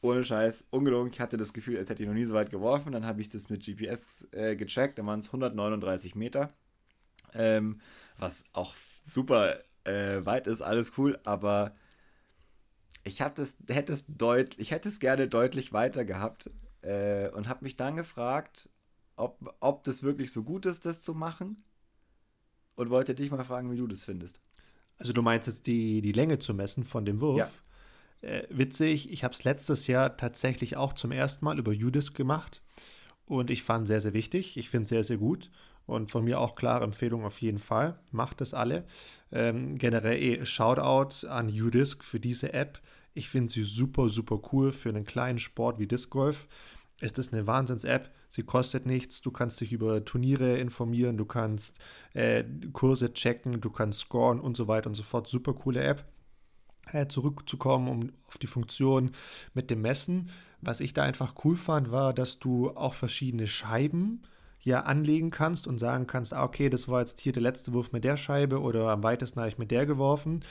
Ohne 0.00 0.24
Scheiß, 0.24 0.64
ungelogen. 0.70 1.12
Ich 1.12 1.20
hatte 1.20 1.36
das 1.36 1.52
Gefühl, 1.52 1.76
als 1.76 1.90
hätte 1.90 2.02
ich 2.02 2.08
noch 2.08 2.14
nie 2.14 2.24
so 2.24 2.34
weit 2.34 2.50
geworfen. 2.50 2.92
Dann 2.92 3.04
habe 3.04 3.20
ich 3.20 3.28
das 3.28 3.50
mit 3.50 3.66
GPS 3.66 4.26
äh, 4.32 4.56
gecheckt. 4.56 4.98
Dann 4.98 5.06
waren 5.06 5.20
es 5.20 5.26
139 5.26 6.14
Meter. 6.14 6.54
Ähm, 7.34 7.82
was 8.16 8.44
auch 8.54 8.74
super 9.02 9.58
äh, 9.84 10.24
weit 10.24 10.46
ist, 10.46 10.62
alles 10.62 10.92
cool. 10.98 11.18
Aber 11.24 11.74
ich 13.04 13.20
hätte 13.20 13.42
es, 13.42 13.58
hätte 13.68 13.92
es, 13.92 14.06
deut 14.06 14.58
ich 14.58 14.70
hätte 14.70 14.88
es 14.88 15.00
gerne 15.00 15.28
deutlich 15.28 15.72
weiter 15.72 16.04
gehabt. 16.04 16.50
Äh, 16.82 17.28
und 17.30 17.48
habe 17.48 17.64
mich 17.64 17.76
dann 17.76 17.96
gefragt, 17.96 18.70
ob, 19.16 19.54
ob 19.60 19.84
das 19.84 20.02
wirklich 20.02 20.32
so 20.32 20.42
gut 20.42 20.66
ist, 20.66 20.86
das 20.86 21.02
zu 21.02 21.14
machen. 21.14 21.56
Und 22.74 22.88
wollte 22.90 23.14
dich 23.14 23.30
mal 23.30 23.44
fragen, 23.44 23.70
wie 23.70 23.76
du 23.76 23.86
das 23.86 24.04
findest. 24.04 24.40
Also 24.96 25.12
du 25.12 25.22
meinst 25.22 25.46
jetzt 25.46 25.66
die, 25.66 26.00
die 26.00 26.12
Länge 26.12 26.38
zu 26.38 26.54
messen 26.54 26.84
von 26.84 27.04
dem 27.04 27.20
Wurf? 27.20 27.62
Ja. 28.22 28.28
Äh, 28.28 28.46
witzig, 28.50 29.10
ich 29.10 29.24
habe 29.24 29.34
es 29.34 29.44
letztes 29.44 29.86
Jahr 29.86 30.16
tatsächlich 30.16 30.76
auch 30.76 30.92
zum 30.92 31.10
ersten 31.10 31.44
Mal 31.44 31.58
über 31.58 31.72
Judas 31.72 32.12
gemacht 32.12 32.62
und 33.24 33.50
ich 33.50 33.62
fand 33.62 33.86
sehr, 33.86 34.00
sehr 34.00 34.12
wichtig. 34.12 34.56
Ich 34.58 34.68
finde 34.68 34.84
es 34.84 34.90
sehr, 34.90 35.04
sehr 35.04 35.16
gut 35.16 35.50
und 35.86 36.10
von 36.10 36.24
mir 36.24 36.40
auch 36.40 36.54
klare 36.54 36.84
Empfehlung 36.84 37.24
auf 37.24 37.40
jeden 37.40 37.58
Fall. 37.58 37.98
Macht 38.10 38.40
es 38.40 38.54
alle. 38.54 38.84
Ähm, 39.32 39.76
generell 39.76 40.22
eh 40.22 40.44
Shoutout 40.44 41.26
an 41.26 41.48
Udisk 41.48 42.04
für 42.04 42.20
diese 42.20 42.52
App. 42.52 42.80
Ich 43.14 43.28
finde 43.28 43.52
sie 43.52 43.64
super, 43.64 44.08
super 44.08 44.40
cool 44.52 44.72
für 44.72 44.88
einen 44.88 45.04
kleinen 45.04 45.38
Sport 45.38 45.78
wie 45.78 45.86
Disc 45.86 46.10
Golf. 46.10 46.46
Es 47.00 47.12
ist 47.12 47.32
eine 47.32 47.46
Wahnsinns-App. 47.46 48.10
Sie 48.28 48.44
kostet 48.44 48.86
nichts. 48.86 49.20
Du 49.20 49.32
kannst 49.32 49.60
dich 49.60 49.72
über 49.72 50.04
Turniere 50.04 50.58
informieren, 50.58 51.16
du 51.16 51.24
kannst 51.24 51.80
äh, 52.14 52.44
Kurse 52.72 53.12
checken, 53.12 53.60
du 53.60 53.70
kannst 53.70 54.00
scoren 54.00 54.38
und 54.38 54.56
so 54.56 54.68
weiter 54.68 54.88
und 54.88 54.94
so 54.94 55.02
fort. 55.02 55.26
Super 55.26 55.54
coole 55.54 55.82
App 55.82 56.04
äh, 56.92 57.08
zurückzukommen, 57.08 57.88
um 57.88 58.12
auf 58.28 58.38
die 58.38 58.46
Funktion 58.46 59.10
mit 59.54 59.70
dem 59.70 59.82
Messen. 59.82 60.30
Was 60.60 60.80
ich 60.80 60.92
da 60.92 61.02
einfach 61.02 61.34
cool 61.44 61.56
fand, 61.56 61.90
war, 61.90 62.12
dass 62.12 62.38
du 62.38 62.70
auch 62.70 62.94
verschiedene 62.94 63.46
Scheiben 63.46 64.22
hier 64.62 64.86
anlegen 64.86 65.30
kannst 65.30 65.66
und 65.66 65.78
sagen 65.78 66.06
kannst, 66.06 66.34
ah, 66.34 66.44
okay, 66.44 66.68
das 66.68 66.86
war 66.86 67.00
jetzt 67.00 67.18
hier 67.20 67.32
der 67.32 67.42
letzte 67.42 67.72
Wurf 67.72 67.92
mit 67.92 68.04
der 68.04 68.16
Scheibe 68.16 68.60
oder 68.60 68.90
am 68.90 69.02
weitesten 69.02 69.40
habe 69.40 69.48
ich 69.48 69.58
mit 69.58 69.70
der 69.70 69.86
geworfen, 69.86 70.44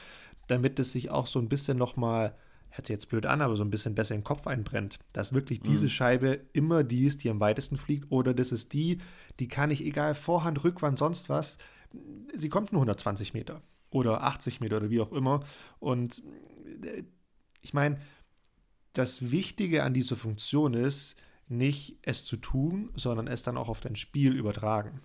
damit 0.48 0.80
es 0.80 0.92
sich 0.92 1.12
auch 1.12 1.28
so 1.28 1.38
ein 1.38 1.48
bisschen 1.48 1.78
nochmal, 1.78 2.36
hört 2.70 2.88
sich 2.88 2.94
jetzt 2.96 3.08
blöd 3.08 3.28
an, 3.28 3.42
aber 3.42 3.56
so 3.56 3.64
ein 3.64 3.70
bisschen 3.70 3.94
besser 3.94 4.16
den 4.16 4.24
Kopf 4.24 4.48
einbrennt, 4.48 4.98
dass 5.14 5.32
wirklich 5.32 5.60
diese 5.60 5.86
mhm. 5.86 5.90
Scheibe 5.90 6.40
immer 6.54 6.84
die 6.84 7.06
ist, 7.06 7.24
die 7.24 7.30
am 7.30 7.40
weitesten 7.40 7.78
fliegt 7.78 8.12
oder 8.12 8.34
das 8.34 8.52
ist 8.52 8.74
die, 8.74 8.98
die 9.40 9.48
kann 9.48 9.70
ich, 9.70 9.86
egal 9.86 10.16
Vorhand, 10.16 10.64
Rückwand, 10.64 10.98
sonst 10.98 11.30
was, 11.30 11.60
sie 12.34 12.50
kommt 12.50 12.74
nur 12.74 12.82
120 12.82 13.36
Meter 13.36 13.62
oder 13.92 14.24
80 14.24 14.60
Meter 14.60 14.78
oder 14.78 14.90
wie 14.90 15.02
auch 15.02 15.12
immer. 15.12 15.42
Und 15.80 16.24
äh, 16.84 17.04
ich 17.62 17.76
meine, 17.76 18.00
das 18.94 19.30
Wichtige 19.30 19.84
an 19.84 19.94
dieser 19.94 20.16
Funktion 20.16 20.74
ist, 20.74 21.16
nicht 21.50 21.98
es 22.04 22.26
zu 22.26 22.38
tun, 22.38 22.92
sondern 22.96 23.28
es 23.28 23.44
dann 23.44 23.58
auch 23.58 23.70
auf 23.70 23.82
dein 23.82 23.96
Spiel 23.96 24.34
übertragen. 24.34 25.02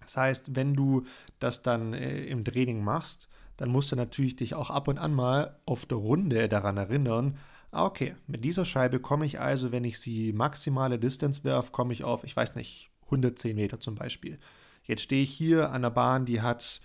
Das 0.00 0.16
heißt, 0.16 0.54
wenn 0.54 0.74
du 0.74 1.04
das 1.38 1.62
dann 1.62 1.94
äh, 1.94 2.24
im 2.26 2.44
Training 2.44 2.84
machst, 2.84 3.28
dann 3.56 3.70
musst 3.70 3.92
du 3.92 3.96
natürlich 3.96 4.36
dich 4.36 4.54
auch 4.54 4.70
ab 4.70 4.88
und 4.88 4.98
an 4.98 5.14
mal 5.14 5.58
auf 5.64 5.86
der 5.86 5.98
Runde 5.98 6.48
daran 6.48 6.76
erinnern, 6.76 7.38
ah, 7.70 7.86
okay, 7.86 8.14
mit 8.26 8.44
dieser 8.44 8.64
Scheibe 8.64 9.00
komme 9.00 9.26
ich 9.26 9.40
also, 9.40 9.72
wenn 9.72 9.84
ich 9.84 9.98
sie 9.98 10.32
maximale 10.32 10.98
Distance 10.98 11.44
werfe, 11.44 11.72
komme 11.72 11.92
ich 11.92 12.04
auf, 12.04 12.24
ich 12.24 12.36
weiß 12.36 12.54
nicht, 12.54 12.90
110 13.06 13.56
Meter 13.56 13.80
zum 13.80 13.94
Beispiel. 13.94 14.38
Jetzt 14.84 15.02
stehe 15.02 15.22
ich 15.22 15.30
hier 15.30 15.70
an 15.70 15.82
der 15.82 15.90
Bahn, 15.90 16.26
die 16.26 16.42
hat 16.42 16.80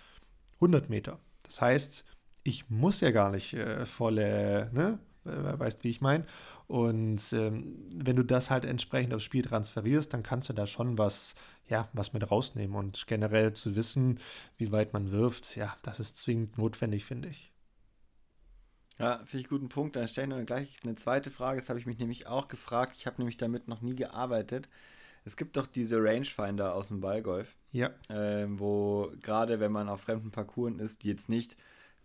100 0.55 0.89
Meter. 0.89 1.19
Das 1.43 1.61
heißt, 1.61 2.05
ich 2.43 2.69
muss 2.69 3.01
ja 3.01 3.11
gar 3.11 3.32
nicht 3.32 3.53
äh, 3.53 3.86
volle, 3.86 4.69
ne? 4.73 4.99
Weißt, 5.25 5.84
wie 5.84 5.89
ich 5.89 6.01
meine? 6.01 6.25
Und 6.70 7.34
ähm, 7.34 7.84
wenn 7.91 8.15
du 8.15 8.22
das 8.22 8.51
halt 8.51 8.63
entsprechend 8.63 9.15
aufs 9.15 9.24
Spiel 9.24 9.43
transferierst, 9.43 10.13
dann 10.13 10.22
kannst 10.22 10.49
du 10.49 10.53
da 10.53 10.67
schon 10.67 10.99
was, 10.99 11.34
ja, 11.67 11.89
was 11.93 12.13
mit 12.13 12.30
rausnehmen. 12.30 12.76
Und 12.76 13.07
generell 13.07 13.53
zu 13.53 13.76
wissen, 13.76 14.20
wie 14.57 14.72
weit 14.72 14.93
man 14.93 15.11
wirft, 15.11 15.55
ja, 15.55 15.76
das 15.82 15.99
ist 15.99 16.17
zwingend 16.17 16.59
notwendig, 16.59 17.05
finde 17.05 17.30
ich. 17.30 17.51
Ja, 18.99 19.17
finde 19.26 19.39
ich 19.39 19.49
guten 19.49 19.67
Punkt. 19.70 19.95
Dann 19.95 20.07
stellen 20.07 20.30
wir 20.30 20.43
gleich 20.43 20.78
eine 20.84 20.93
zweite 20.93 21.32
Frage. 21.32 21.59
Das 21.59 21.70
habe 21.70 21.80
ich 21.80 21.88
mich 21.88 21.97
nämlich 21.97 22.28
auch 22.28 22.47
gefragt. 22.47 22.95
Ich 22.95 23.07
habe 23.07 23.17
nämlich 23.17 23.38
damit 23.38 23.67
noch 23.67 23.82
nie 23.82 23.95
gearbeitet. 23.95 24.70
Es 25.26 25.38
gibt 25.38 25.57
doch 25.57 25.65
diese 25.65 25.97
Rangefinder 25.97 26.76
aus 26.76 26.89
dem 26.89 27.01
Ballgolf. 27.01 27.55
Ja. 27.72 27.89
Äh, 28.09 28.45
wo 28.47 29.11
gerade 29.24 29.59
wenn 29.59 29.72
man 29.72 29.89
auf 29.89 30.01
fremden 30.01 30.30
Parcours 30.30 30.80
ist, 30.80 31.01
die 31.01 31.07
jetzt 31.07 31.30
nicht 31.30 31.57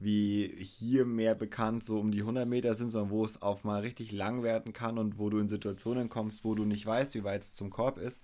wie 0.05 0.55
hier 0.61 1.05
mehr 1.05 1.35
bekannt 1.35 1.83
so 1.83 1.99
um 1.99 2.13
die 2.13 2.21
100 2.21 2.47
Meter 2.47 2.75
sind, 2.75 2.91
sondern 2.91 3.11
wo 3.11 3.25
es 3.25 3.43
auf 3.43 3.65
mal 3.65 3.81
richtig 3.81 4.13
lang 4.13 4.43
werden 4.43 4.73
kann 4.73 4.99
und 4.99 5.19
wo 5.19 5.31
du 5.31 5.39
in 5.39 5.49
Situationen 5.49 6.09
kommst, 6.09 6.45
wo 6.45 6.55
du 6.55 6.65
nicht 6.65 6.85
weißt, 6.87 7.15
wie 7.15 7.25
weit 7.25 7.43
es 7.43 7.55
zum 7.55 7.71
Korb 7.71 7.99
ist. 7.99 8.23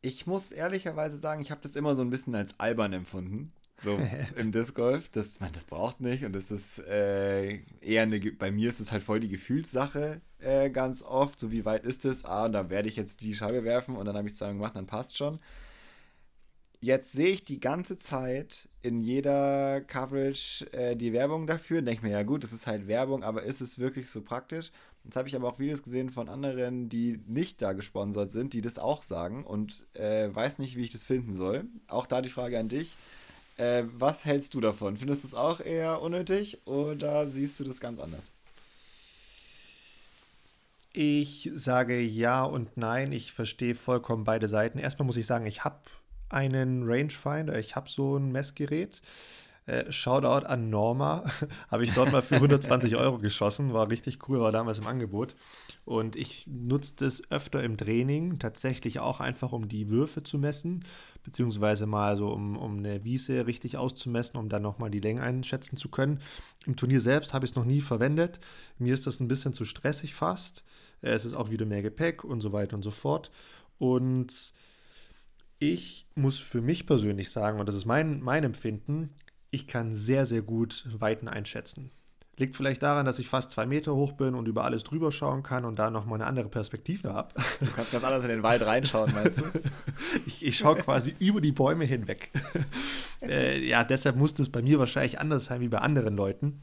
Ich 0.00 0.26
muss 0.26 0.52
ehrlicherweise 0.52 1.18
sagen, 1.18 1.40
ich 1.42 1.50
habe 1.50 1.60
das 1.62 1.76
immer 1.76 1.94
so 1.94 2.02
ein 2.02 2.10
bisschen 2.10 2.34
als 2.34 2.58
albern 2.58 2.92
empfunden. 2.92 3.52
So 3.78 3.98
im 4.36 4.52
Disc 4.52 4.74
Golf, 4.74 5.10
das, 5.10 5.40
man, 5.40 5.52
das 5.52 5.64
braucht 5.64 6.00
nicht 6.00 6.24
und 6.24 6.34
das 6.34 6.50
ist 6.50 6.78
äh, 6.78 7.60
eher 7.80 8.02
eine, 8.02 8.18
bei 8.18 8.50
mir 8.50 8.70
ist 8.70 8.80
es 8.80 8.90
halt 8.90 9.02
voll 9.02 9.20
die 9.20 9.28
Gefühlssache 9.28 10.20
äh, 10.38 10.70
ganz 10.70 11.02
oft, 11.02 11.38
so 11.38 11.52
wie 11.52 11.64
weit 11.64 11.84
ist 11.84 12.04
es, 12.04 12.24
ah, 12.24 12.48
da 12.48 12.70
werde 12.70 12.88
ich 12.88 12.96
jetzt 12.96 13.20
die 13.20 13.34
Scheibe 13.34 13.64
werfen 13.64 13.96
und 13.96 14.06
dann 14.06 14.16
habe 14.16 14.28
ich 14.28 14.34
es 14.34 14.38
dann 14.38 14.56
gemacht, 14.56 14.76
dann 14.76 14.86
passt 14.86 15.16
schon. 15.16 15.38
Jetzt 16.80 17.12
sehe 17.12 17.28
ich 17.28 17.44
die 17.44 17.60
ganze 17.60 17.98
Zeit 17.98 18.68
in 18.82 19.00
jeder 19.00 19.80
Coverage 19.80 20.66
äh, 20.72 20.94
die 20.94 21.12
Werbung 21.12 21.46
dafür 21.46 21.82
denke 21.82 22.04
mir, 22.04 22.12
ja 22.12 22.22
gut, 22.22 22.42
das 22.42 22.52
ist 22.52 22.66
halt 22.66 22.86
Werbung, 22.86 23.24
aber 23.24 23.42
ist 23.42 23.60
es 23.60 23.78
wirklich 23.78 24.10
so 24.10 24.22
praktisch? 24.22 24.70
Jetzt 25.04 25.16
habe 25.16 25.28
ich 25.28 25.36
aber 25.36 25.48
auch 25.48 25.58
Videos 25.58 25.82
gesehen 25.82 26.10
von 26.10 26.28
anderen, 26.28 26.88
die 26.88 27.20
nicht 27.26 27.62
da 27.62 27.72
gesponsert 27.72 28.30
sind, 28.30 28.52
die 28.52 28.60
das 28.60 28.78
auch 28.78 29.02
sagen 29.02 29.44
und 29.44 29.84
äh, 29.94 30.28
weiß 30.32 30.58
nicht, 30.58 30.76
wie 30.76 30.84
ich 30.84 30.92
das 30.92 31.04
finden 31.06 31.32
soll. 31.32 31.64
Auch 31.88 32.06
da 32.06 32.20
die 32.20 32.28
Frage 32.28 32.58
an 32.58 32.68
dich 32.68 32.96
äh, 33.56 33.84
was 33.92 34.24
hältst 34.24 34.54
du 34.54 34.60
davon? 34.60 34.96
Findest 34.96 35.24
du 35.24 35.28
es 35.28 35.34
auch 35.34 35.60
eher 35.60 36.02
unnötig 36.02 36.66
oder 36.66 37.28
siehst 37.28 37.58
du 37.60 37.64
das 37.64 37.80
ganz 37.80 38.00
anders? 38.00 38.32
Ich 40.92 41.50
sage 41.54 42.00
ja 42.00 42.44
und 42.44 42.76
nein. 42.76 43.12
Ich 43.12 43.32
verstehe 43.32 43.74
vollkommen 43.74 44.24
beide 44.24 44.48
Seiten. 44.48 44.78
Erstmal 44.78 45.06
muss 45.06 45.18
ich 45.18 45.26
sagen, 45.26 45.46
ich 45.46 45.64
habe 45.64 45.80
einen 46.28 46.82
Rangefinder, 46.84 47.58
ich 47.58 47.76
habe 47.76 47.88
so 47.88 48.16
ein 48.16 48.32
Messgerät. 48.32 49.00
Äh, 49.66 49.90
Shoutout 49.90 50.46
an 50.46 50.70
Norma. 50.70 51.24
Habe 51.70 51.82
ich 51.82 51.92
dort 51.92 52.12
mal 52.12 52.22
für 52.22 52.36
120 52.36 52.94
Euro 52.96 53.18
geschossen. 53.18 53.72
War 53.72 53.90
richtig 53.90 54.28
cool, 54.28 54.40
war 54.40 54.52
damals 54.52 54.78
im 54.78 54.86
Angebot. 54.86 55.34
Und 55.84 56.14
ich 56.14 56.46
nutze 56.46 56.94
das 56.96 57.30
öfter 57.32 57.64
im 57.64 57.76
Training, 57.76 58.38
tatsächlich 58.38 59.00
auch 59.00 59.18
einfach, 59.18 59.50
um 59.50 59.66
die 59.68 59.90
Würfe 59.90 60.22
zu 60.22 60.38
messen, 60.38 60.84
beziehungsweise 61.24 61.86
mal 61.86 62.16
so, 62.16 62.28
um, 62.28 62.56
um 62.56 62.78
eine 62.78 63.02
Wiese 63.02 63.48
richtig 63.48 63.76
auszumessen, 63.76 64.38
um 64.38 64.48
dann 64.48 64.62
nochmal 64.62 64.90
die 64.90 65.00
Länge 65.00 65.22
einschätzen 65.22 65.76
zu 65.76 65.88
können. 65.88 66.20
Im 66.64 66.76
Turnier 66.76 67.00
selbst 67.00 67.34
habe 67.34 67.44
ich 67.44 67.50
es 67.50 67.56
noch 67.56 67.64
nie 67.64 67.80
verwendet. 67.80 68.38
Mir 68.78 68.94
ist 68.94 69.08
das 69.08 69.18
ein 69.18 69.28
bisschen 69.28 69.52
zu 69.52 69.64
stressig 69.64 70.14
fast. 70.14 70.62
Äh, 71.02 71.10
es 71.10 71.24
ist 71.24 71.34
auch 71.34 71.50
wieder 71.50 71.66
mehr 71.66 71.82
Gepäck 71.82 72.22
und 72.22 72.40
so 72.40 72.52
weiter 72.52 72.76
und 72.76 72.82
so 72.82 72.92
fort. 72.92 73.32
Und 73.78 74.54
ich 75.58 76.06
muss 76.14 76.38
für 76.38 76.60
mich 76.60 76.86
persönlich 76.86 77.30
sagen, 77.30 77.60
und 77.60 77.68
das 77.68 77.74
ist 77.74 77.86
mein, 77.86 78.20
mein 78.20 78.44
Empfinden, 78.44 79.10
ich 79.50 79.66
kann 79.66 79.92
sehr, 79.92 80.26
sehr 80.26 80.42
gut 80.42 80.86
Weiten 80.98 81.28
einschätzen. 81.28 81.90
Liegt 82.38 82.54
vielleicht 82.54 82.82
daran, 82.82 83.06
dass 83.06 83.18
ich 83.18 83.28
fast 83.28 83.50
zwei 83.50 83.64
Meter 83.64 83.94
hoch 83.94 84.12
bin 84.12 84.34
und 84.34 84.46
über 84.46 84.64
alles 84.64 84.84
drüber 84.84 85.10
schauen 85.10 85.42
kann 85.42 85.64
und 85.64 85.78
da 85.78 85.90
nochmal 85.90 86.20
eine 86.20 86.26
andere 86.26 86.50
Perspektive 86.50 87.14
habe. 87.14 87.32
Du 87.60 87.66
kannst 87.70 87.92
ganz 87.92 88.04
anders 88.04 88.24
in 88.24 88.28
den 88.28 88.42
Wald 88.42 88.60
reinschauen, 88.60 89.10
meinst 89.14 89.38
du? 89.38 89.44
ich, 90.26 90.44
ich 90.44 90.58
schaue 90.58 90.76
quasi 90.76 91.14
über 91.18 91.40
die 91.40 91.52
Bäume 91.52 91.86
hinweg. 91.86 92.30
äh, 93.22 93.58
ja, 93.66 93.84
deshalb 93.84 94.16
muss 94.16 94.34
das 94.34 94.50
bei 94.50 94.60
mir 94.60 94.78
wahrscheinlich 94.78 95.18
anders 95.18 95.46
sein 95.46 95.62
wie 95.62 95.68
bei 95.68 95.78
anderen 95.78 96.14
Leuten. 96.14 96.62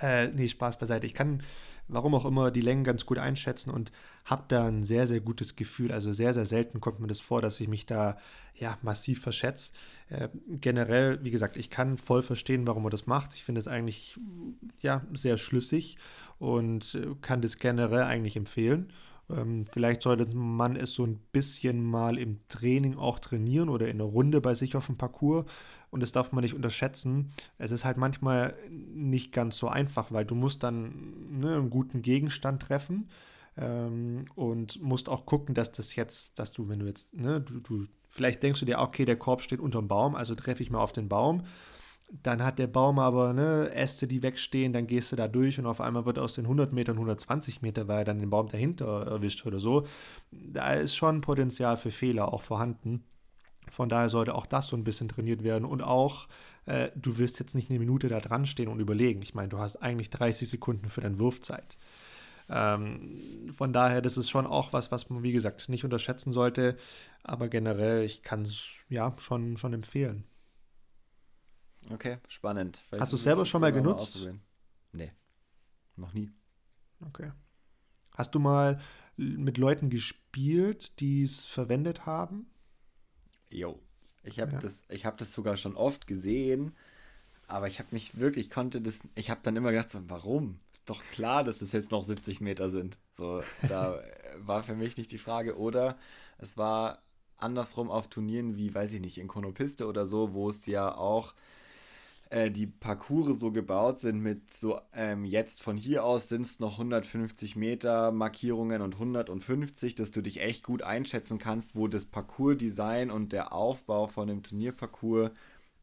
Äh, 0.00 0.28
nee, 0.28 0.46
Spaß 0.46 0.78
beiseite. 0.78 1.04
Ich 1.04 1.14
kann 1.14 1.42
warum 1.88 2.14
auch 2.14 2.24
immer, 2.24 2.50
die 2.50 2.60
Längen 2.60 2.84
ganz 2.84 3.06
gut 3.06 3.18
einschätzen 3.18 3.70
und 3.70 3.92
habe 4.24 4.44
da 4.48 4.66
ein 4.66 4.82
sehr, 4.82 5.06
sehr 5.06 5.20
gutes 5.20 5.56
Gefühl. 5.56 5.92
Also 5.92 6.12
sehr, 6.12 6.34
sehr 6.34 6.46
selten 6.46 6.80
kommt 6.80 7.00
mir 7.00 7.06
das 7.06 7.20
vor, 7.20 7.40
dass 7.42 7.60
ich 7.60 7.68
mich 7.68 7.86
da 7.86 8.18
ja 8.54 8.78
massiv 8.82 9.20
verschätze. 9.20 9.72
Äh, 10.08 10.28
generell, 10.48 11.22
wie 11.22 11.30
gesagt, 11.30 11.56
ich 11.56 11.70
kann 11.70 11.98
voll 11.98 12.22
verstehen, 12.22 12.66
warum 12.66 12.84
er 12.84 12.90
das 12.90 13.06
macht. 13.06 13.34
Ich 13.34 13.44
finde 13.44 13.60
es 13.60 13.68
eigentlich 13.68 14.18
ja 14.80 15.06
sehr 15.12 15.36
schlüssig 15.36 15.98
und 16.38 16.94
äh, 16.94 17.14
kann 17.20 17.42
das 17.42 17.58
generell 17.58 18.04
eigentlich 18.04 18.36
empfehlen. 18.36 18.92
Ähm, 19.30 19.66
vielleicht 19.66 20.02
sollte 20.02 20.34
man 20.34 20.76
es 20.76 20.92
so 20.92 21.04
ein 21.04 21.18
bisschen 21.32 21.84
mal 21.84 22.18
im 22.18 22.40
Training 22.48 22.96
auch 22.96 23.18
trainieren 23.18 23.68
oder 23.68 23.88
in 23.88 23.98
der 23.98 24.06
Runde 24.06 24.40
bei 24.40 24.54
sich 24.54 24.76
auf 24.76 24.86
dem 24.86 24.96
Parcours. 24.96 25.44
Und 25.90 26.00
das 26.02 26.12
darf 26.12 26.32
man 26.32 26.42
nicht 26.42 26.54
unterschätzen. 26.54 27.30
Es 27.58 27.70
ist 27.70 27.84
halt 27.84 27.96
manchmal 27.96 28.56
nicht 28.70 29.32
ganz 29.32 29.58
so 29.58 29.68
einfach, 29.68 30.12
weil 30.12 30.24
du 30.24 30.34
musst 30.34 30.62
dann 30.62 31.38
ne, 31.40 31.54
einen 31.54 31.70
guten 31.70 32.02
Gegenstand 32.02 32.62
treffen. 32.62 33.08
ähm, 33.56 34.26
und 34.34 34.82
musst 34.82 35.08
auch 35.08 35.26
gucken, 35.26 35.54
dass 35.54 35.72
das 35.72 35.96
jetzt, 35.96 36.38
dass 36.38 36.52
du, 36.52 36.68
wenn 36.68 36.78
du 36.78 36.86
jetzt, 36.86 37.14
ne, 37.14 37.40
du, 37.40 37.60
du, 37.60 37.84
vielleicht 38.10 38.42
denkst 38.42 38.60
du 38.60 38.66
dir, 38.66 38.78
okay, 38.78 39.04
der 39.04 39.16
Korb 39.16 39.42
steht 39.42 39.60
unterm 39.60 39.88
Baum, 39.88 40.14
also 40.14 40.34
treffe 40.34 40.62
ich 40.62 40.70
mal 40.70 40.80
auf 40.80 40.92
den 40.92 41.08
Baum. 41.08 41.44
Dann 42.10 42.44
hat 42.44 42.58
der 42.58 42.68
Baum 42.68 42.98
aber 42.98 43.32
ne, 43.32 43.70
Äste, 43.72 44.06
die 44.06 44.22
wegstehen, 44.22 44.72
dann 44.72 44.86
gehst 44.86 45.10
du 45.10 45.16
da 45.16 45.26
durch 45.26 45.58
und 45.58 45.66
auf 45.66 45.80
einmal 45.80 46.06
wird 46.06 46.18
aus 46.18 46.34
den 46.34 46.44
100 46.44 46.72
Metern 46.72 46.96
120 46.96 47.62
Meter, 47.62 47.88
weil 47.88 47.98
er 47.98 48.04
dann 48.04 48.20
den 48.20 48.30
Baum 48.30 48.48
dahinter 48.48 49.06
erwischt 49.06 49.44
oder 49.44 49.58
so. 49.58 49.86
Da 50.30 50.74
ist 50.74 50.94
schon 50.94 51.20
Potenzial 51.20 51.76
für 51.76 51.90
Fehler 51.90 52.32
auch 52.32 52.42
vorhanden. 52.42 53.04
Von 53.68 53.88
daher 53.88 54.08
sollte 54.08 54.34
auch 54.34 54.46
das 54.46 54.68
so 54.68 54.76
ein 54.76 54.84
bisschen 54.84 55.08
trainiert 55.08 55.42
werden 55.42 55.64
und 55.64 55.82
auch, 55.82 56.28
äh, 56.66 56.90
du 56.94 57.18
wirst 57.18 57.40
jetzt 57.40 57.54
nicht 57.54 57.70
eine 57.70 57.80
Minute 57.80 58.08
da 58.08 58.20
dran 58.20 58.46
stehen 58.46 58.68
und 58.68 58.80
überlegen. 58.80 59.22
Ich 59.22 59.34
meine, 59.34 59.48
du 59.48 59.58
hast 59.58 59.82
eigentlich 59.82 60.10
30 60.10 60.48
Sekunden 60.48 60.88
für 60.88 61.00
deine 61.00 61.18
Wurfzeit. 61.18 61.76
Ähm, 62.48 63.50
von 63.52 63.72
daher, 63.72 64.02
das 64.02 64.16
ist 64.16 64.30
schon 64.30 64.46
auch 64.46 64.72
was, 64.72 64.92
was 64.92 65.10
man, 65.10 65.22
wie 65.22 65.32
gesagt, 65.32 65.68
nicht 65.68 65.84
unterschätzen 65.84 66.32
sollte. 66.32 66.76
Aber 67.24 67.48
generell, 67.48 68.04
ich 68.04 68.22
kann 68.22 68.42
es 68.42 68.84
ja 68.88 69.12
schon, 69.18 69.56
schon 69.56 69.72
empfehlen. 69.72 70.24
Okay, 71.90 72.18
spannend. 72.28 72.82
Vielleicht 72.88 73.02
Hast 73.02 73.12
du 73.12 73.16
es 73.16 73.22
selber 73.22 73.44
schon 73.44 73.60
mal 73.60 73.72
genutzt? 73.72 74.24
Mal 74.24 74.40
nee, 74.92 75.12
noch 75.96 76.12
nie. 76.12 76.30
Okay. 77.08 77.32
Hast 78.12 78.34
du 78.34 78.38
mal 78.38 78.80
mit 79.16 79.58
Leuten 79.58 79.90
gespielt, 79.90 81.00
die 81.00 81.22
es 81.22 81.44
verwendet 81.44 82.06
haben? 82.06 82.50
Jo. 83.50 83.80
Ich 84.22 84.40
habe 84.40 84.52
ja. 84.52 84.60
das, 84.60 84.82
hab 85.04 85.18
das 85.18 85.32
sogar 85.32 85.56
schon 85.56 85.76
oft 85.76 86.06
gesehen, 86.06 86.74
aber 87.46 87.68
ich 87.68 87.78
habe 87.78 87.90
mich 87.92 88.18
wirklich, 88.18 88.50
konnte 88.50 88.80
das, 88.80 89.02
ich 89.14 89.30
habe 89.30 89.40
dann 89.44 89.54
immer 89.54 89.70
gedacht, 89.70 89.90
so, 89.90 90.00
warum? 90.08 90.58
Ist 90.72 90.90
doch 90.90 91.02
klar, 91.12 91.44
dass 91.44 91.62
es 91.62 91.72
jetzt 91.72 91.92
noch 91.92 92.04
70 92.04 92.40
Meter 92.40 92.70
sind. 92.70 92.98
So, 93.12 93.42
da 93.68 94.02
war 94.38 94.64
für 94.64 94.74
mich 94.74 94.96
nicht 94.96 95.12
die 95.12 95.18
Frage. 95.18 95.56
Oder 95.56 95.96
es 96.38 96.56
war 96.56 97.02
andersrum 97.36 97.90
auf 97.90 98.08
Turnieren 98.08 98.56
wie, 98.56 98.74
weiß 98.74 98.92
ich 98.94 99.00
nicht, 99.00 99.18
in 99.18 99.28
Konopiste 99.28 99.86
oder 99.86 100.06
so, 100.06 100.32
wo 100.32 100.48
es 100.48 100.66
ja 100.66 100.92
auch 100.92 101.34
äh, 102.30 102.50
die 102.50 102.66
Parcours 102.66 103.38
so 103.38 103.52
gebaut 103.52 104.00
sind 104.00 104.20
mit 104.20 104.52
so, 104.52 104.80
ähm, 104.92 105.24
jetzt 105.24 105.62
von 105.62 105.76
hier 105.76 106.04
aus 106.04 106.28
sind 106.28 106.42
es 106.42 106.58
noch 106.60 106.72
150 106.72 107.56
Meter 107.56 108.10
Markierungen 108.12 108.82
und 108.82 108.94
150, 108.94 109.94
dass 109.94 110.10
du 110.10 110.22
dich 110.22 110.40
echt 110.40 110.64
gut 110.64 110.82
einschätzen 110.82 111.38
kannst, 111.38 111.76
wo 111.76 111.88
das 111.88 112.04
Parcours-Design 112.04 113.10
und 113.10 113.32
der 113.32 113.52
Aufbau 113.52 114.08
von 114.08 114.28
dem 114.28 114.42
Turnierparcours 114.42 115.30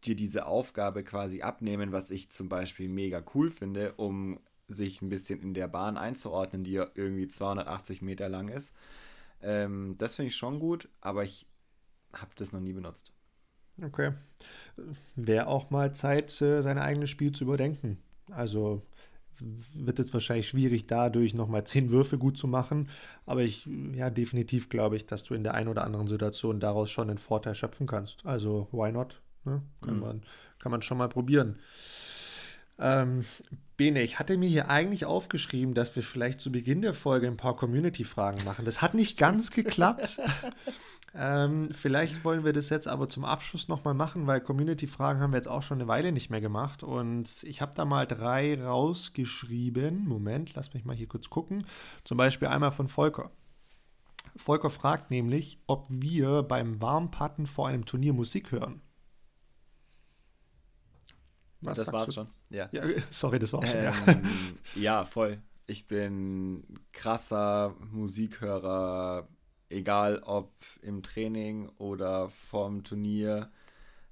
dir 0.03 0.15
diese 0.15 0.45
Aufgabe 0.45 1.03
quasi 1.03 1.41
abnehmen, 1.41 1.93
was 1.93 2.11
ich 2.11 2.29
zum 2.29 2.49
Beispiel 2.49 2.89
mega 2.89 3.23
cool 3.33 3.49
finde, 3.49 3.93
um 3.93 4.39
sich 4.67 5.01
ein 5.01 5.09
bisschen 5.09 5.41
in 5.41 5.53
der 5.53 5.67
Bahn 5.67 5.97
einzuordnen, 5.97 6.63
die 6.63 6.71
ja 6.73 6.87
irgendwie 6.95 7.27
280 7.27 8.01
Meter 8.01 8.27
lang 8.27 8.49
ist. 8.49 8.73
Ähm, 9.41 9.95
das 9.97 10.15
finde 10.15 10.29
ich 10.29 10.35
schon 10.35 10.59
gut, 10.59 10.89
aber 11.01 11.23
ich 11.23 11.45
habe 12.13 12.31
das 12.35 12.51
noch 12.51 12.59
nie 12.59 12.73
benutzt. 12.73 13.13
Okay. 13.81 14.11
Wäre 15.15 15.47
auch 15.47 15.69
mal 15.69 15.93
Zeit, 15.93 16.29
äh, 16.41 16.61
sein 16.61 16.77
eigenes 16.77 17.09
Spiel 17.09 17.31
zu 17.31 17.43
überdenken. 17.43 17.97
Also 18.31 18.83
wird 19.39 19.99
jetzt 19.99 20.13
wahrscheinlich 20.13 20.47
schwierig, 20.47 20.87
dadurch 20.87 21.33
nochmal 21.33 21.65
zehn 21.65 21.89
Würfe 21.89 22.17
gut 22.17 22.37
zu 22.37 22.47
machen. 22.47 22.89
Aber 23.25 23.41
ich, 23.41 23.67
ja, 23.93 24.09
definitiv 24.09 24.69
glaube 24.69 24.95
ich, 24.95 25.05
dass 25.05 25.23
du 25.23 25.33
in 25.33 25.43
der 25.43 25.53
einen 25.53 25.69
oder 25.69 25.83
anderen 25.83 26.07
Situation 26.07 26.59
daraus 26.59 26.91
schon 26.91 27.09
einen 27.09 27.17
Vorteil 27.17 27.55
schöpfen 27.55 27.87
kannst. 27.87 28.25
Also, 28.25 28.67
why 28.71 28.91
not? 28.91 29.21
Ne? 29.45 29.61
Kann, 29.81 29.95
mhm. 29.95 30.01
man, 30.01 30.23
kann 30.59 30.71
man 30.71 30.81
schon 30.81 30.97
mal 30.97 31.09
probieren. 31.09 31.59
Ähm, 32.79 33.25
Bene, 33.75 34.03
ich 34.03 34.19
hatte 34.19 34.37
mir 34.37 34.49
hier 34.49 34.69
eigentlich 34.69 35.05
aufgeschrieben, 35.05 35.73
dass 35.73 35.95
wir 35.95 36.03
vielleicht 36.03 36.41
zu 36.41 36.51
Beginn 36.51 36.81
der 36.81 36.93
Folge 36.93 37.27
ein 37.27 37.37
paar 37.37 37.55
Community-Fragen 37.55 38.43
machen. 38.43 38.65
Das 38.65 38.81
hat 38.81 38.93
nicht 38.93 39.17
ganz 39.17 39.51
geklappt. 39.51 40.19
Ähm, 41.15 41.69
vielleicht 41.71 42.25
wollen 42.25 42.43
wir 42.43 42.53
das 42.53 42.69
jetzt 42.69 42.87
aber 42.87 43.07
zum 43.07 43.23
Abschluss 43.23 43.67
nochmal 43.67 43.93
machen, 43.93 44.25
weil 44.25 44.41
Community-Fragen 44.41 45.19
haben 45.19 45.31
wir 45.31 45.37
jetzt 45.37 45.47
auch 45.47 45.61
schon 45.61 45.77
eine 45.79 45.87
Weile 45.87 46.11
nicht 46.11 46.31
mehr 46.31 46.41
gemacht. 46.41 46.81
Und 46.81 47.43
ich 47.43 47.61
habe 47.61 47.75
da 47.75 47.85
mal 47.85 48.07
drei 48.07 48.59
rausgeschrieben. 48.59 50.05
Moment, 50.05 50.55
lass 50.55 50.73
mich 50.73 50.85
mal 50.85 50.95
hier 50.95 51.07
kurz 51.07 51.29
gucken. 51.29 51.63
Zum 52.03 52.17
Beispiel 52.17 52.47
einmal 52.47 52.71
von 52.71 52.87
Volker. 52.87 53.31
Volker 54.35 54.71
fragt 54.71 55.11
nämlich, 55.11 55.59
ob 55.67 55.85
wir 55.89 56.41
beim 56.41 56.81
Warmpatten 56.81 57.45
vor 57.45 57.67
einem 57.67 57.85
Turnier 57.85 58.13
Musik 58.13 58.51
hören. 58.51 58.81
Was 61.65 61.77
das 61.77 61.91
war's 61.91 62.05
du? 62.07 62.11
schon. 62.13 62.27
Ja. 62.49 62.69
ja. 62.71 62.83
Sorry, 63.09 63.39
das 63.39 63.53
war's 63.53 63.73
ähm, 63.73 63.93
schon. 63.93 64.23
Ja. 64.75 64.81
ja, 64.81 65.05
voll. 65.05 65.41
Ich 65.65 65.87
bin 65.87 66.63
krasser 66.91 67.75
Musikhörer 67.91 69.27
egal 69.73 70.21
ob 70.23 70.53
im 70.81 71.03
Training 71.03 71.69
oder 71.77 72.29
vorm 72.29 72.83
Turnier, 72.83 73.51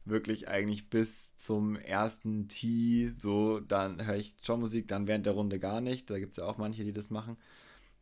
wirklich 0.03 0.47
eigentlich 0.47 0.89
bis 0.89 1.35
zum 1.37 1.75
ersten 1.75 2.47
Tee, 2.47 3.09
so, 3.09 3.59
dann 3.59 4.05
höre 4.05 4.15
ich 4.15 4.35
schon 4.41 4.59
Musik, 4.59 4.87
dann 4.87 5.07
während 5.07 5.25
der 5.25 5.33
Runde 5.33 5.59
gar 5.59 5.79
nicht. 5.79 6.09
Da 6.09 6.19
gibt 6.19 6.31
es 6.31 6.37
ja 6.37 6.45
auch 6.45 6.57
manche, 6.57 6.83
die 6.83 6.93
das 6.93 7.09
machen. 7.09 7.37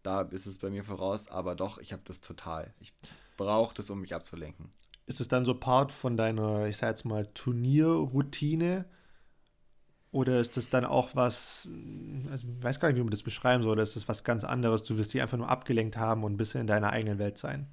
Da 0.02 0.22
ist 0.22 0.46
es 0.46 0.58
bei 0.58 0.70
mir 0.70 0.84
voraus, 0.84 1.28
aber 1.28 1.56
doch, 1.56 1.78
ich 1.78 1.92
habe 1.92 2.02
das 2.06 2.22
total. 2.22 2.74
Ich 2.80 2.94
brauche 3.36 3.76
das, 3.76 3.90
um 3.90 4.00
mich 4.00 4.16
abzulenken. 4.16 4.70
Ist 5.06 5.20
es 5.20 5.28
dann 5.28 5.44
so 5.44 5.56
Part 5.56 5.92
von 5.92 6.16
deiner, 6.16 6.68
ich 6.68 6.78
sag 6.78 6.90
jetzt 6.90 7.04
mal, 7.04 7.28
Turnierroutine? 7.34 8.86
Oder 10.12 10.40
ist 10.40 10.58
das 10.58 10.70
dann 10.70 10.86
auch 10.86 11.16
was, 11.16 11.68
also 12.32 12.48
ich 12.48 12.64
weiß 12.64 12.80
gar 12.80 12.88
nicht, 12.88 12.98
wie 12.98 13.04
man 13.04 13.12
das 13.12 13.22
beschreiben 13.22 13.62
soll, 13.62 13.74
oder 13.74 13.84
ist 13.84 13.96
das 13.96 14.08
was 14.08 14.24
ganz 14.24 14.44
anderes? 14.44 14.84
Du 14.84 14.98
wirst 14.98 15.14
dich 15.14 15.22
einfach 15.22 15.38
nur 15.38 15.50
abgelenkt 15.50 15.98
haben 15.98 16.24
und 16.24 16.34
ein 16.34 16.38
bisschen 16.38 16.62
in 16.62 16.68
deiner 16.68 16.90
eigenen 16.92 17.20
Welt 17.20 17.38
sein? 17.38 17.68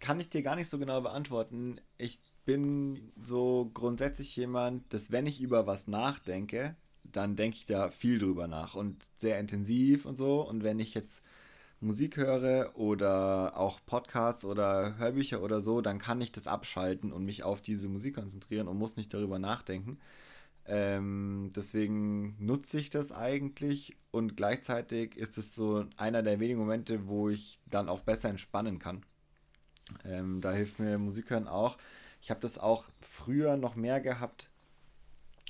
Kann 0.00 0.18
ich 0.18 0.30
dir 0.30 0.42
gar 0.42 0.56
nicht 0.56 0.68
so 0.68 0.78
genau 0.78 1.00
beantworten. 1.00 1.80
Ich 1.96 2.18
bin 2.44 3.12
so 3.22 3.70
grundsätzlich 3.72 4.34
jemand, 4.36 4.92
dass 4.92 5.12
wenn 5.12 5.26
ich 5.26 5.40
über 5.40 5.66
was 5.66 5.86
nachdenke, 5.86 6.76
dann 7.04 7.36
denke 7.36 7.56
ich 7.56 7.66
da 7.66 7.90
viel 7.90 8.18
drüber 8.18 8.48
nach 8.48 8.74
und 8.74 9.04
sehr 9.16 9.38
intensiv 9.38 10.06
und 10.06 10.16
so. 10.16 10.40
Und 10.46 10.64
wenn 10.64 10.80
ich 10.80 10.94
jetzt 10.94 11.22
Musik 11.80 12.16
höre 12.16 12.72
oder 12.76 13.56
auch 13.56 13.78
Podcasts 13.84 14.44
oder 14.44 14.96
Hörbücher 14.98 15.42
oder 15.42 15.60
so, 15.60 15.80
dann 15.80 15.98
kann 15.98 16.20
ich 16.20 16.32
das 16.32 16.46
abschalten 16.46 17.12
und 17.12 17.24
mich 17.24 17.42
auf 17.42 17.60
diese 17.60 17.88
Musik 17.88 18.16
konzentrieren 18.16 18.68
und 18.68 18.78
muss 18.78 18.96
nicht 18.96 19.12
darüber 19.12 19.38
nachdenken. 19.38 19.98
Ähm, 20.66 21.52
deswegen 21.54 22.36
nutze 22.38 22.78
ich 22.78 22.88
das 22.88 23.12
eigentlich 23.12 23.96
und 24.10 24.36
gleichzeitig 24.36 25.16
ist 25.16 25.36
es 25.36 25.54
so 25.54 25.84
einer 25.96 26.22
der 26.22 26.40
wenigen 26.40 26.58
Momente, 26.58 27.06
wo 27.06 27.28
ich 27.28 27.60
dann 27.66 27.88
auch 27.88 28.00
besser 28.00 28.30
entspannen 28.30 28.78
kann. 28.78 29.04
Ähm, 30.04 30.40
da 30.40 30.52
hilft 30.52 30.78
mir 30.78 30.98
Musik 30.98 31.30
hören 31.30 31.48
auch. 31.48 31.76
Ich 32.22 32.30
habe 32.30 32.40
das 32.40 32.58
auch 32.58 32.84
früher 33.00 33.58
noch 33.58 33.76
mehr 33.76 34.00
gehabt 34.00 34.48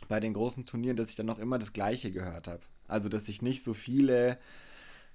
bei 0.09 0.19
den 0.19 0.35
großen 0.35 0.67
Turnieren, 0.67 0.97
dass 0.97 1.11
ich 1.11 1.17
dann 1.17 1.27
noch 1.27 1.39
immer 1.39 1.59
das 1.59 1.73
Gleiche 1.73 2.11
gehört 2.11 2.49
habe. 2.49 2.63
Also, 2.89 3.09
dass 3.09 3.29
ich 3.29 3.43
nicht 3.43 3.63
so 3.63 3.75
viele 3.75 4.39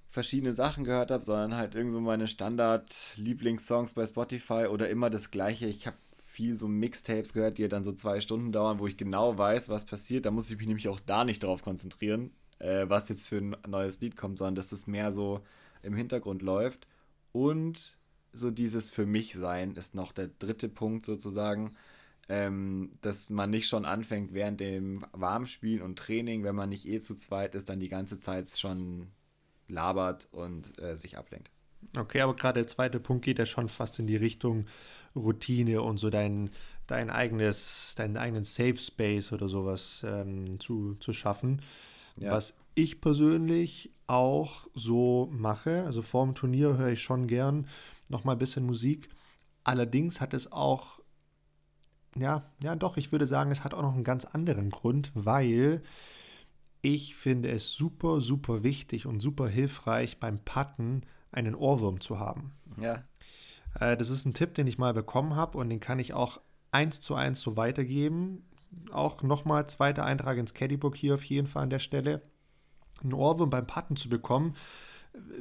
verschiedene 0.07 0.53
Sachen 0.53 0.85
gehört 0.85 1.11
habe, 1.11 1.23
sondern 1.23 1.55
halt 1.55 1.75
irgend 1.75 1.91
so 1.91 1.99
meine 1.99 2.27
Standard-Lieblingssongs 2.27 3.93
bei 3.93 4.05
Spotify 4.05 4.67
oder 4.67 4.89
immer 4.89 5.09
das 5.09 5.29
Gleiche. 5.29 5.67
Ich 5.67 5.85
habe 5.85 5.97
viel 6.39 6.55
so 6.55 6.69
Mixtapes 6.69 7.33
gehört, 7.33 7.57
die 7.57 7.67
dann 7.67 7.83
so 7.83 7.91
zwei 7.91 8.21
Stunden 8.21 8.53
dauern, 8.53 8.79
wo 8.79 8.87
ich 8.87 8.95
genau 8.95 9.37
weiß, 9.37 9.67
was 9.67 9.85
passiert. 9.85 10.25
Da 10.25 10.31
muss 10.31 10.49
ich 10.49 10.57
mich 10.57 10.67
nämlich 10.67 10.87
auch 10.87 11.01
da 11.01 11.25
nicht 11.25 11.43
drauf 11.43 11.63
konzentrieren, 11.63 12.31
äh, 12.59 12.85
was 12.87 13.09
jetzt 13.09 13.27
für 13.27 13.39
ein 13.39 13.57
neues 13.67 13.99
Lied 13.99 14.15
kommt, 14.15 14.37
sondern 14.37 14.55
dass 14.55 14.71
es 14.71 14.87
mehr 14.87 15.11
so 15.11 15.41
im 15.83 15.93
Hintergrund 15.97 16.41
läuft. 16.41 16.87
Und 17.33 17.97
so 18.31 18.51
dieses 18.51 18.89
für 18.89 19.05
mich 19.05 19.33
sein 19.33 19.73
ist 19.73 19.95
noch 19.95 20.13
der 20.13 20.29
dritte 20.29 20.69
Punkt 20.69 21.05
sozusagen, 21.05 21.75
ähm, 22.29 22.91
dass 23.01 23.29
man 23.29 23.49
nicht 23.49 23.67
schon 23.67 23.83
anfängt 23.83 24.33
während 24.33 24.61
dem 24.61 25.05
Warmspielen 25.11 25.81
und 25.81 25.99
Training, 25.99 26.45
wenn 26.45 26.55
man 26.55 26.69
nicht 26.69 26.87
eh 26.87 27.01
zu 27.01 27.15
zweit 27.15 27.53
ist, 27.53 27.67
dann 27.67 27.81
die 27.81 27.89
ganze 27.89 28.17
Zeit 28.17 28.49
schon 28.57 29.07
labert 29.67 30.29
und 30.31 30.79
äh, 30.81 30.95
sich 30.95 31.17
ablenkt. 31.17 31.51
Okay, 31.97 32.21
aber 32.21 32.35
gerade 32.35 32.61
der 32.61 32.67
zweite 32.67 32.99
Punkt 32.99 33.25
geht 33.25 33.39
ja 33.39 33.45
schon 33.45 33.69
fast 33.69 33.99
in 33.99 34.07
die 34.07 34.17
Richtung, 34.17 34.65
Routine 35.15 35.81
und 35.81 35.97
so 35.97 36.09
dein, 36.09 36.49
dein 36.87 37.09
eigenes, 37.09 37.95
deinen 37.95 38.17
eigenen 38.17 38.43
Safe 38.43 38.75
Space 38.75 39.31
oder 39.31 39.49
sowas 39.49 40.03
ähm, 40.05 40.59
zu, 40.59 40.95
zu 40.95 41.13
schaffen. 41.13 41.61
Ja. 42.17 42.31
Was 42.31 42.53
ich 42.75 43.01
persönlich 43.01 43.91
auch 44.07 44.67
so 44.73 45.29
mache, 45.31 45.83
also 45.85 46.01
vor 46.01 46.25
dem 46.25 46.35
Turnier 46.35 46.77
höre 46.77 46.89
ich 46.89 47.01
schon 47.01 47.27
gern 47.27 47.67
noch 48.09 48.23
mal 48.23 48.33
ein 48.33 48.39
bisschen 48.39 48.65
Musik. 48.65 49.09
Allerdings 49.63 50.19
hat 50.19 50.33
es 50.33 50.51
auch, 50.51 50.99
ja, 52.15 52.43
ja 52.63 52.75
doch, 52.75 52.97
ich 52.97 53.11
würde 53.11 53.27
sagen, 53.27 53.51
es 53.51 53.63
hat 53.63 53.73
auch 53.73 53.83
noch 53.83 53.93
einen 53.93 54.03
ganz 54.03 54.25
anderen 54.25 54.69
Grund, 54.69 55.11
weil 55.13 55.83
ich 56.81 57.15
finde 57.15 57.51
es 57.51 57.73
super, 57.73 58.21
super 58.21 58.63
wichtig 58.63 59.05
und 59.05 59.19
super 59.19 59.47
hilfreich 59.47 60.19
beim 60.19 60.39
Patten 60.39 61.01
einen 61.31 61.55
Ohrwurm 61.55 61.99
zu 61.99 62.19
haben. 62.19 62.53
Ja. 62.81 63.03
Äh, 63.79 63.97
das 63.97 64.09
ist 64.09 64.25
ein 64.25 64.33
Tipp, 64.33 64.53
den 64.55 64.67
ich 64.67 64.77
mal 64.77 64.93
bekommen 64.93 65.35
habe 65.35 65.57
und 65.57 65.69
den 65.69 65.79
kann 65.79 65.99
ich 65.99 66.13
auch 66.13 66.39
eins 66.71 66.99
zu 66.99 67.15
eins 67.15 67.41
so 67.41 67.57
weitergeben. 67.57 68.45
Auch 68.91 69.23
nochmal 69.23 69.67
zweiter 69.67 70.05
Eintrag 70.05 70.37
ins 70.37 70.53
Caddybook 70.53 70.95
hier 70.95 71.15
auf 71.15 71.23
jeden 71.23 71.47
Fall 71.47 71.63
an 71.63 71.69
der 71.69 71.79
Stelle. 71.79 72.21
Ein 73.03 73.13
Ohrwurm 73.13 73.49
beim 73.49 73.65
Patten 73.65 73.95
zu 73.95 74.09
bekommen, 74.09 74.55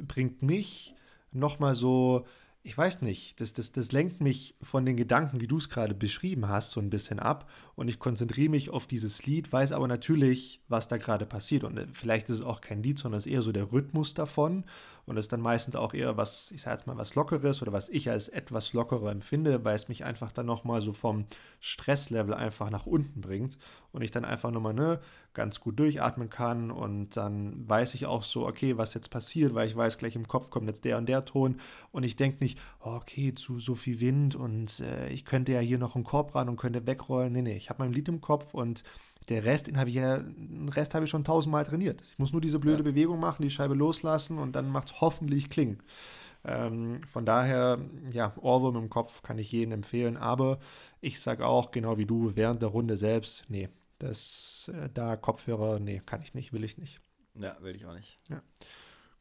bringt 0.07 0.41
mich 0.41 0.95
nochmal 1.31 1.75
so 1.75 2.25
ich 2.61 2.77
weiß 2.77 3.01
nicht, 3.01 3.39
das, 3.39 3.53
das, 3.53 3.71
das 3.71 3.93
lenkt 3.93 4.19
mich 4.19 4.55
von 4.61 4.85
den 4.85 4.97
Gedanken, 4.97 5.39
wie 5.39 5.47
du 5.47 5.57
es 5.57 5.69
gerade 5.69 5.95
beschrieben 5.95 6.49
hast, 6.49 6.71
so 6.71 6.81
ein 6.81 6.89
bisschen 6.89 7.19
ab. 7.19 7.49
Und 7.75 7.87
ich 7.87 7.99
konzentriere 7.99 8.49
mich 8.49 8.69
auf 8.69 8.85
dieses 8.85 9.25
Lied, 9.25 9.51
weiß 9.51 9.71
aber 9.71 9.87
natürlich, 9.87 10.61
was 10.67 10.89
da 10.89 10.97
gerade 10.97 11.25
passiert. 11.25 11.63
Und 11.63 11.77
äh, 11.77 11.87
vielleicht 11.93 12.29
ist 12.29 12.37
es 12.37 12.41
auch 12.43 12.59
kein 12.59 12.83
Lied, 12.83 12.99
sondern 12.99 13.17
es 13.17 13.25
ist 13.25 13.31
eher 13.31 13.41
so 13.41 13.53
der 13.53 13.71
Rhythmus 13.71 14.13
davon. 14.13 14.65
Und 15.09 15.17
es 15.17 15.25
ist 15.25 15.33
dann 15.33 15.41
meistens 15.41 15.75
auch 15.75 15.95
eher 15.95 16.17
was, 16.17 16.51
ich 16.51 16.61
sage 16.61 16.77
jetzt 16.77 16.85
mal, 16.85 16.95
was 16.95 17.15
Lockeres 17.15 17.63
oder 17.63 17.73
was 17.73 17.89
ich 17.89 18.11
als 18.11 18.29
etwas 18.29 18.73
lockerer 18.73 19.11
empfinde, 19.11 19.65
weil 19.65 19.75
es 19.75 19.87
mich 19.89 20.05
einfach 20.05 20.31
dann 20.31 20.45
nochmal 20.45 20.81
so 20.81 20.93
vom 20.93 21.25
Stresslevel 21.59 22.35
einfach 22.35 22.69
nach 22.69 22.85
unten 22.85 23.19
bringt. 23.19 23.57
Und 23.91 24.03
ich 24.03 24.11
dann 24.11 24.23
einfach 24.23 24.51
nochmal, 24.51 24.75
ne, 24.75 24.99
ganz 25.33 25.59
gut 25.59 25.79
durchatmen 25.79 26.29
kann 26.29 26.69
und 26.69 27.15
dann 27.15 27.67
weiß 27.67 27.93
ich 27.93 28.05
auch 28.05 28.23
so, 28.23 28.47
okay, 28.47 28.77
was 28.77 28.93
jetzt 28.93 29.09
passiert, 29.09 29.53
weil 29.53 29.67
ich 29.67 29.75
weiß, 29.75 29.97
gleich 29.97 30.15
im 30.15 30.27
Kopf 30.27 30.49
kommt 30.49 30.67
jetzt 30.67 30.85
der 30.85 30.97
und 30.97 31.07
der 31.07 31.25
Ton 31.25 31.57
und 31.91 32.03
ich 32.03 32.15
denke 32.15 32.43
nicht, 32.43 32.59
oh, 32.81 32.95
okay, 32.95 33.33
zu 33.33 33.59
so 33.59 33.75
viel 33.75 33.99
Wind 33.99 34.35
und 34.35 34.79
äh, 34.79 35.09
ich 35.09 35.25
könnte 35.25 35.53
ja 35.53 35.59
hier 35.59 35.77
noch 35.77 35.95
einen 35.95 36.03
Korb 36.03 36.35
ran 36.35 36.49
und 36.49 36.57
könnte 36.57 36.85
wegrollen. 36.85 37.33
Nee, 37.33 37.41
nee, 37.41 37.57
ich 37.57 37.69
habe 37.69 37.83
mein 37.83 37.93
Lied 37.93 38.09
im 38.09 38.21
Kopf 38.21 38.53
und 38.53 38.83
der 39.29 39.45
Rest, 39.45 39.67
den 39.67 39.77
habe 39.77 39.89
ich 39.89 39.95
ja, 39.95 40.17
den 40.17 40.69
Rest 40.69 40.95
habe 40.95 41.05
ich 41.05 41.11
schon 41.11 41.23
tausendmal 41.23 41.63
trainiert. 41.63 42.01
Ich 42.11 42.19
muss 42.19 42.31
nur 42.31 42.41
diese 42.41 42.59
blöde 42.59 42.83
ja. 42.83 42.83
Bewegung 42.83 43.19
machen, 43.19 43.43
die 43.43 43.49
Scheibe 43.49 43.75
loslassen 43.75 44.37
und 44.37 44.55
dann 44.55 44.69
macht 44.69 44.89
es 44.89 45.01
hoffentlich 45.01 45.49
klingen. 45.49 45.81
Ähm, 46.45 47.01
von 47.05 47.25
daher, 47.25 47.79
ja, 48.11 48.33
Ohrwurm 48.37 48.77
im 48.77 48.89
Kopf 48.89 49.21
kann 49.21 49.37
ich 49.37 49.51
jedem 49.51 49.73
empfehlen, 49.73 50.17
aber 50.17 50.59
ich 51.01 51.19
sage 51.19 51.45
auch, 51.45 51.71
genau 51.71 51.97
wie 51.97 52.05
du, 52.05 52.35
während 52.35 52.61
der 52.61 52.69
Runde 52.69 52.95
selbst, 52.95 53.45
nee, 53.49 53.69
das, 53.99 54.71
äh, 54.73 54.89
da 54.93 55.17
Kopfhörer, 55.17 55.79
nee, 55.79 56.01
kann 56.05 56.21
ich 56.21 56.33
nicht, 56.33 56.53
will 56.53 56.63
ich 56.63 56.77
nicht. 56.77 57.01
Ja, 57.35 57.57
will 57.61 57.75
ich 57.75 57.85
auch 57.85 57.93
nicht. 57.93 58.17
Ja. 58.29 58.41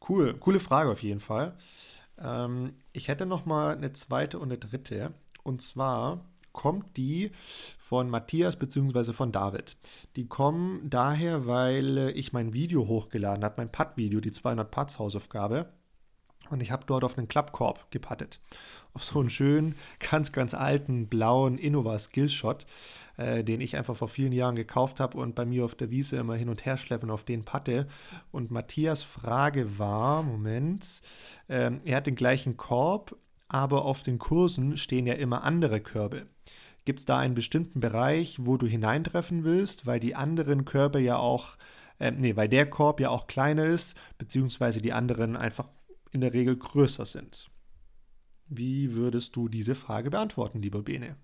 Cool, 0.08 0.34
coole 0.34 0.60
Frage 0.60 0.90
auf 0.90 1.02
jeden 1.02 1.20
Fall. 1.20 1.56
Ähm, 2.18 2.74
ich 2.92 3.08
hätte 3.08 3.26
noch 3.26 3.46
mal 3.46 3.76
eine 3.76 3.92
zweite 3.92 4.38
und 4.38 4.48
eine 4.48 4.58
dritte. 4.58 5.12
Und 5.42 5.62
zwar 5.62 6.24
kommt 6.58 6.96
die 6.96 7.30
von 7.78 8.10
Matthias 8.10 8.56
bzw. 8.56 9.12
von 9.12 9.30
David. 9.30 9.76
Die 10.16 10.26
kommen 10.26 10.90
daher, 10.90 11.46
weil 11.46 12.12
ich 12.16 12.32
mein 12.32 12.52
Video 12.52 12.88
hochgeladen 12.88 13.44
habe, 13.44 13.54
mein 13.58 13.70
Putt-Video, 13.70 14.20
die 14.20 14.32
200 14.32 14.68
Putts 14.68 14.98
Hausaufgabe. 14.98 15.72
Und 16.50 16.60
ich 16.60 16.72
habe 16.72 16.84
dort 16.84 17.04
auf 17.04 17.16
einen 17.16 17.28
Klappkorb 17.28 17.90
gepattet. 17.92 18.40
Auf 18.92 19.04
so 19.04 19.20
einen 19.20 19.30
schönen, 19.30 19.76
ganz, 20.10 20.32
ganz 20.32 20.52
alten, 20.52 21.06
blauen 21.06 21.58
Innova 21.58 21.96
Skillshot 21.96 22.66
äh, 23.18 23.44
den 23.44 23.60
ich 23.60 23.76
einfach 23.76 23.96
vor 23.96 24.08
vielen 24.08 24.32
Jahren 24.32 24.56
gekauft 24.56 25.00
habe 25.00 25.18
und 25.18 25.34
bei 25.34 25.44
mir 25.44 25.64
auf 25.64 25.74
der 25.74 25.90
Wiese 25.90 26.16
immer 26.16 26.36
hin 26.36 26.48
und 26.48 26.64
her 26.64 26.76
schleppen 26.76 27.10
auf 27.10 27.24
den 27.24 27.44
patte. 27.44 27.86
Und 28.30 28.50
Matthias 28.50 29.02
Frage 29.02 29.78
war, 29.78 30.22
Moment, 30.22 31.02
ähm, 31.48 31.80
er 31.84 31.98
hat 31.98 32.06
den 32.06 32.14
gleichen 32.14 32.56
Korb, 32.56 33.16
aber 33.48 33.84
auf 33.84 34.02
den 34.02 34.18
Kursen 34.18 34.76
stehen 34.76 35.06
ja 35.06 35.14
immer 35.14 35.42
andere 35.44 35.80
Körbe. 35.80 36.26
Gibt 36.88 37.00
es 37.00 37.04
da 37.04 37.18
einen 37.18 37.34
bestimmten 37.34 37.80
Bereich, 37.80 38.38
wo 38.46 38.56
du 38.56 38.66
hineintreffen 38.66 39.44
willst, 39.44 39.84
weil 39.84 40.00
die 40.00 40.14
anderen 40.14 40.64
Körbe 40.64 41.00
ja 41.00 41.18
auch, 41.18 41.58
äh, 41.98 42.12
nee, 42.12 42.34
weil 42.34 42.48
der 42.48 42.64
Korb 42.64 42.98
ja 42.98 43.10
auch 43.10 43.26
kleiner 43.26 43.66
ist, 43.66 43.94
beziehungsweise 44.16 44.80
die 44.80 44.94
anderen 44.94 45.36
einfach 45.36 45.68
in 46.12 46.22
der 46.22 46.32
Regel 46.32 46.56
größer 46.56 47.04
sind? 47.04 47.50
Wie 48.46 48.94
würdest 48.94 49.36
du 49.36 49.50
diese 49.50 49.74
Frage 49.74 50.08
beantworten, 50.08 50.62
lieber 50.62 50.80
Bene? 50.80 51.16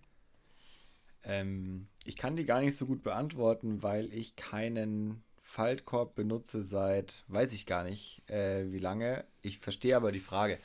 Ähm, 1.22 1.88
ich 2.04 2.16
kann 2.16 2.36
die 2.36 2.44
gar 2.44 2.60
nicht 2.60 2.76
so 2.76 2.84
gut 2.84 3.02
beantworten, 3.02 3.82
weil 3.82 4.12
ich 4.12 4.36
keinen 4.36 5.22
Faltkorb 5.40 6.14
benutze 6.14 6.62
seit, 6.62 7.24
weiß 7.28 7.54
ich 7.54 7.64
gar 7.64 7.84
nicht, 7.84 8.20
äh, 8.28 8.70
wie 8.70 8.80
lange. 8.80 9.24
Ich 9.40 9.60
verstehe 9.60 9.96
aber 9.96 10.12
die 10.12 10.20
Frage. 10.20 10.58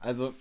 Also, 0.00 0.32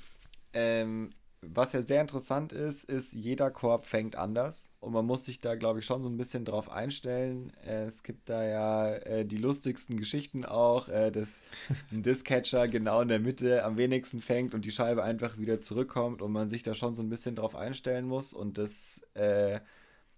ähm, 0.53 1.11
was 1.53 1.73
ja 1.73 1.81
sehr 1.81 2.01
interessant 2.01 2.53
ist, 2.53 2.83
ist, 2.85 3.13
jeder 3.13 3.51
Korb 3.51 3.85
fängt 3.85 4.15
anders 4.15 4.69
und 4.79 4.93
man 4.93 5.05
muss 5.05 5.25
sich 5.25 5.39
da, 5.39 5.55
glaube 5.55 5.79
ich, 5.79 5.85
schon 5.85 6.03
so 6.03 6.09
ein 6.09 6.17
bisschen 6.17 6.45
drauf 6.45 6.69
einstellen. 6.69 7.51
Äh, 7.65 7.83
es 7.85 8.03
gibt 8.03 8.29
da 8.29 8.43
ja 8.43 8.93
äh, 8.93 9.25
die 9.25 9.37
lustigsten 9.37 9.97
Geschichten 9.97 10.45
auch, 10.45 10.89
äh, 10.89 11.11
dass 11.11 11.41
ein 11.91 12.03
Discatcher 12.03 12.67
genau 12.67 13.01
in 13.01 13.07
der 13.07 13.19
Mitte 13.19 13.63
am 13.63 13.77
wenigsten 13.77 14.21
fängt 14.21 14.53
und 14.53 14.65
die 14.65 14.71
Scheibe 14.71 15.03
einfach 15.03 15.37
wieder 15.37 15.59
zurückkommt 15.59 16.21
und 16.21 16.31
man 16.31 16.49
sich 16.49 16.63
da 16.63 16.73
schon 16.73 16.95
so 16.95 17.01
ein 17.01 17.09
bisschen 17.09 17.35
drauf 17.35 17.55
einstellen 17.55 18.05
muss 18.05 18.33
und 18.33 18.57
das 18.57 19.01
äh, 19.13 19.59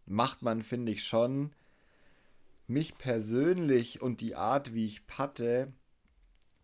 macht 0.06 0.42
man, 0.42 0.64
finde 0.64 0.92
ich, 0.92 1.04
schon. 1.04 1.52
Mich 2.68 2.98
persönlich 2.98 4.02
und 4.02 4.20
die 4.20 4.36
Art, 4.36 4.74
wie 4.74 4.86
ich 4.86 5.08
patte, 5.08 5.72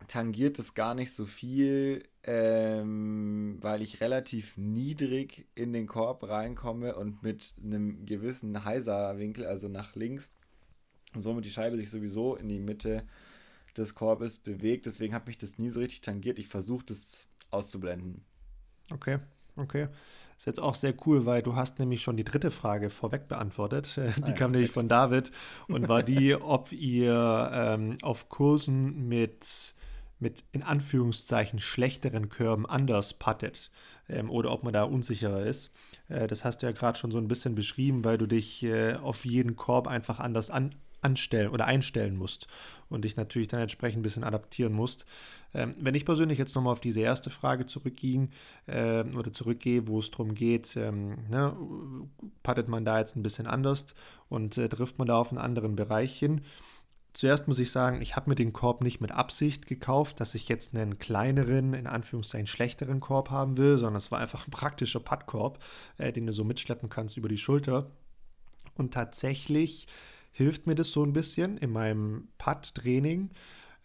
tangiert 0.08 0.60
es 0.60 0.74
gar 0.74 0.96
nicht 0.96 1.14
so 1.14 1.26
viel, 1.26 2.04
ähm, 2.26 3.58
weil 3.62 3.82
ich 3.82 4.00
relativ 4.02 4.56
niedrig 4.58 5.46
in 5.56 5.74
den 5.74 5.88
Korb 5.88 6.28
reinkomme 6.28 6.96
und 6.96 7.22
mit 7.22 7.54
einem 7.62 8.06
gewissen 8.06 8.64
Heiser-Winkel, 8.64 9.46
also 9.46 9.68
nach 9.68 9.96
links, 9.96 10.34
und 11.14 11.22
somit 11.22 11.46
die 11.46 11.50
Scheibe 11.50 11.78
sich 11.78 11.90
sowieso 11.90 12.36
in 12.36 12.50
die 12.50 12.60
Mitte 12.60 13.04
des 13.78 13.94
Korbes 13.94 14.38
bewegt. 14.38 14.86
Deswegen 14.86 15.14
hat 15.14 15.28
mich 15.28 15.38
das 15.38 15.58
nie 15.58 15.70
so 15.70 15.80
richtig 15.80 16.02
tangiert. 16.02 16.40
Ich 16.40 16.48
versuche 16.48 16.86
das 16.86 17.26
auszublenden. 17.52 18.24
Okay, 18.92 19.20
okay. 19.56 19.88
Ist 20.38 20.48
jetzt 20.48 20.60
auch 20.60 20.76
sehr 20.76 20.94
cool, 21.06 21.26
weil 21.26 21.44
du 21.44 21.56
hast 21.56 21.80
nämlich 21.80 22.02
schon 22.02 22.18
die 22.18 22.24
dritte 22.24 22.52
Frage 22.52 22.90
vorweg 22.90 23.28
beantwortet. 23.28 23.96
Die 24.18 24.32
ah, 24.32 24.32
kam 24.32 24.52
nämlich 24.52 24.72
von 24.72 24.88
David 24.88 25.32
und 25.68 25.88
war 25.88 26.04
die, 26.04 26.36
ob 26.36 26.72
ihr 26.72 27.52
ähm, 27.54 27.96
auf 28.02 28.30
Kursen 28.30 29.08
mit 29.08 29.76
mit 30.24 30.44
in 30.52 30.64
Anführungszeichen 30.64 31.60
schlechteren 31.60 32.30
Körben 32.30 32.66
anders 32.66 33.14
puttet 33.14 33.70
ähm, 34.10 34.32
oder 34.32 34.52
ob 34.52 34.64
man 34.64 34.74
da 34.74 34.84
unsicherer 34.84 35.44
ist. 35.44 35.70
Äh, 36.10 36.26
das 36.26 36.44
hast 36.44 36.64
du 36.64 36.66
ja 36.66 36.72
gerade 36.72 36.98
schon 36.98 37.12
so 37.12 37.20
ein 37.20 37.28
bisschen 37.28 37.54
beschrieben, 37.54 38.04
weil 38.04 38.18
du 38.18 38.26
dich 38.26 38.64
äh, 38.64 38.96
auf 38.96 39.26
jeden 39.26 39.56
Korb 39.56 39.88
einfach 39.88 40.20
anders 40.20 40.50
an, 40.50 40.74
anstellen 41.02 41.50
oder 41.50 41.66
einstellen 41.66 42.16
musst 42.16 42.48
und 42.90 43.06
dich 43.06 43.18
natürlich 43.18 43.50
dann 43.50 43.60
entsprechend 43.60 44.00
ein 44.00 44.04
bisschen 44.04 44.24
adaptieren 44.24 44.74
musst. 44.74 45.06
Ähm, 45.54 45.76
wenn 45.80 45.96
ich 45.96 46.06
persönlich 46.06 46.40
jetzt 46.40 46.56
nochmal 46.56 46.74
auf 46.74 46.82
diese 46.82 47.02
erste 47.02 47.30
Frage 47.30 47.66
zurückging 47.66 48.30
äh, 48.66 49.04
oder 49.16 49.32
zurückgehe, 49.32 49.88
wo 49.88 50.00
es 50.00 50.10
darum 50.10 50.34
geht, 50.34 50.76
ähm, 50.76 51.18
ne, 51.30 51.56
puttet 52.42 52.68
man 52.68 52.86
da 52.86 53.00
jetzt 53.00 53.16
ein 53.16 53.24
bisschen 53.24 53.46
anders 53.46 53.94
und 54.30 54.58
äh, 54.58 54.68
trifft 54.70 54.98
man 54.98 55.08
da 55.08 55.18
auf 55.18 55.30
einen 55.30 55.40
anderen 55.40 55.76
Bereich 55.76 56.18
hin, 56.18 56.42
Zuerst 57.14 57.48
muss 57.48 57.60
ich 57.60 57.70
sagen, 57.70 58.02
ich 58.02 58.16
habe 58.16 58.32
mir 58.32 58.36
den 58.36 58.54
Korb 58.54 58.82
nicht 58.82 59.00
mit 59.00 59.12
Absicht 59.12 59.68
gekauft, 59.68 60.20
dass 60.20 60.34
ich 60.34 60.50
jetzt 60.50 60.76
einen 60.76 60.98
kleineren, 60.98 61.76
in 61.76 61.86
Anführungszeichen 61.86 62.48
schlechteren 62.48 63.00
Korb 63.00 63.30
haben 63.30 63.58
will, 63.58 63.78
sondern 63.78 63.98
es 63.98 64.12
war 64.12 64.20
einfach 64.20 64.48
ein 64.48 64.52
praktischer 64.52 65.00
Puttkorb, 65.00 65.60
äh, 65.98 66.12
den 66.12 66.26
du 66.26 66.34
so 66.34 66.44
mitschleppen 66.44 66.90
kannst 66.90 67.16
über 67.18 67.30
die 67.30 67.38
Schulter. 67.38 67.92
Und 68.76 68.96
tatsächlich 68.96 69.88
hilft 70.32 70.66
mir 70.66 70.74
das 70.74 70.92
so 70.92 71.04
ein 71.04 71.14
bisschen 71.14 71.58
in 71.58 71.72
meinem 71.72 72.30
Putt-Training. 72.40 73.30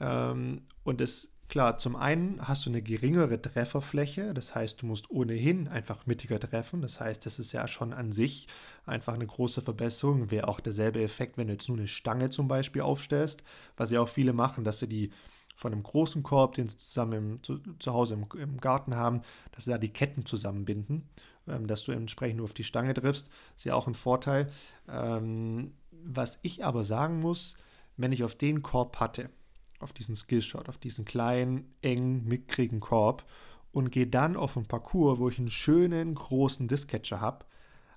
Ähm, 0.00 0.62
und 0.82 1.02
es 1.02 1.32
Klar, 1.48 1.78
zum 1.78 1.96
einen 1.96 2.46
hast 2.46 2.66
du 2.66 2.70
eine 2.70 2.82
geringere 2.82 3.40
Trefferfläche, 3.40 4.34
das 4.34 4.54
heißt, 4.54 4.82
du 4.82 4.86
musst 4.86 5.10
ohnehin 5.10 5.66
einfach 5.66 6.04
mittiger 6.04 6.38
treffen. 6.38 6.82
Das 6.82 7.00
heißt, 7.00 7.24
das 7.24 7.38
ist 7.38 7.52
ja 7.52 7.66
schon 7.66 7.94
an 7.94 8.12
sich 8.12 8.48
einfach 8.84 9.14
eine 9.14 9.26
große 9.26 9.62
Verbesserung. 9.62 10.30
Wäre 10.30 10.46
auch 10.46 10.60
derselbe 10.60 11.02
Effekt, 11.02 11.38
wenn 11.38 11.46
du 11.46 11.54
jetzt 11.54 11.68
nur 11.68 11.78
eine 11.78 11.88
Stange 11.88 12.28
zum 12.28 12.48
Beispiel 12.48 12.82
aufstellst, 12.82 13.44
was 13.78 13.90
ja 13.90 14.02
auch 14.02 14.10
viele 14.10 14.34
machen, 14.34 14.62
dass 14.62 14.80
sie 14.80 14.88
die 14.88 15.10
von 15.56 15.72
einem 15.72 15.82
großen 15.82 16.22
Korb, 16.22 16.54
den 16.54 16.68
sie 16.68 16.76
zusammen 16.76 17.12
im, 17.14 17.42
zu, 17.42 17.60
zu, 17.78 17.94
Hause 17.94 18.14
im, 18.14 18.26
im, 18.38 18.58
Garten 18.58 18.94
haben, 18.94 19.22
dass 19.52 19.64
sie 19.64 19.70
da 19.70 19.78
die 19.78 19.92
Ketten 19.92 20.26
zusammenbinden, 20.26 21.08
ähm, 21.48 21.66
dass 21.66 21.82
du 21.82 21.92
entsprechend 21.92 22.36
nur 22.36 22.44
auf 22.44 22.54
die 22.54 22.62
Stange 22.62 22.92
triffst. 22.92 23.30
Ist 23.56 23.64
ja 23.64 23.74
auch 23.74 23.86
ein 23.86 23.94
Vorteil. 23.94 24.52
Ähm, 24.86 25.72
was 25.90 26.38
ich 26.42 26.64
aber 26.64 26.84
sagen 26.84 27.20
muss, 27.20 27.56
wenn 27.96 28.12
ich 28.12 28.22
auf 28.22 28.34
den 28.34 28.62
Korb 28.62 29.00
hatte, 29.00 29.30
auf 29.78 29.92
diesen 29.92 30.14
Skillshot, 30.14 30.68
auf 30.68 30.78
diesen 30.78 31.04
kleinen, 31.04 31.74
engen, 31.82 32.24
mickrigen 32.24 32.80
Korb 32.80 33.24
und 33.72 33.90
gehe 33.90 34.06
dann 34.06 34.36
auf 34.36 34.56
ein 34.56 34.66
Parcours, 34.66 35.18
wo 35.18 35.28
ich 35.28 35.38
einen 35.38 35.50
schönen, 35.50 36.14
großen 36.14 36.68
Diskcatcher 36.68 37.20
habe. 37.20 37.46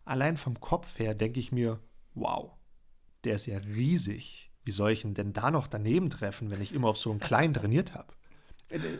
Allein 0.06 0.38
vom 0.38 0.60
Kopf 0.60 1.00
her 1.00 1.16
denke 1.16 1.40
ich 1.40 1.52
mir, 1.52 1.80
wow, 2.14 2.52
der 3.24 3.36
ist 3.36 3.46
ja 3.46 3.58
riesig. 3.58 4.52
Wie 4.64 4.72
soll 4.72 4.92
ich 4.92 5.06
ihn 5.06 5.14
denn 5.14 5.34
da 5.34 5.50
noch 5.50 5.68
daneben 5.68 6.10
treffen, 6.10 6.52
wenn 6.52 6.62
ich 6.62 6.74
immer 6.74 6.90
auf 6.90 6.98
so 6.98 7.10
einen 7.10 7.20
kleinen 7.20 7.54
trainiert 7.54 7.94
habe? 7.94 8.14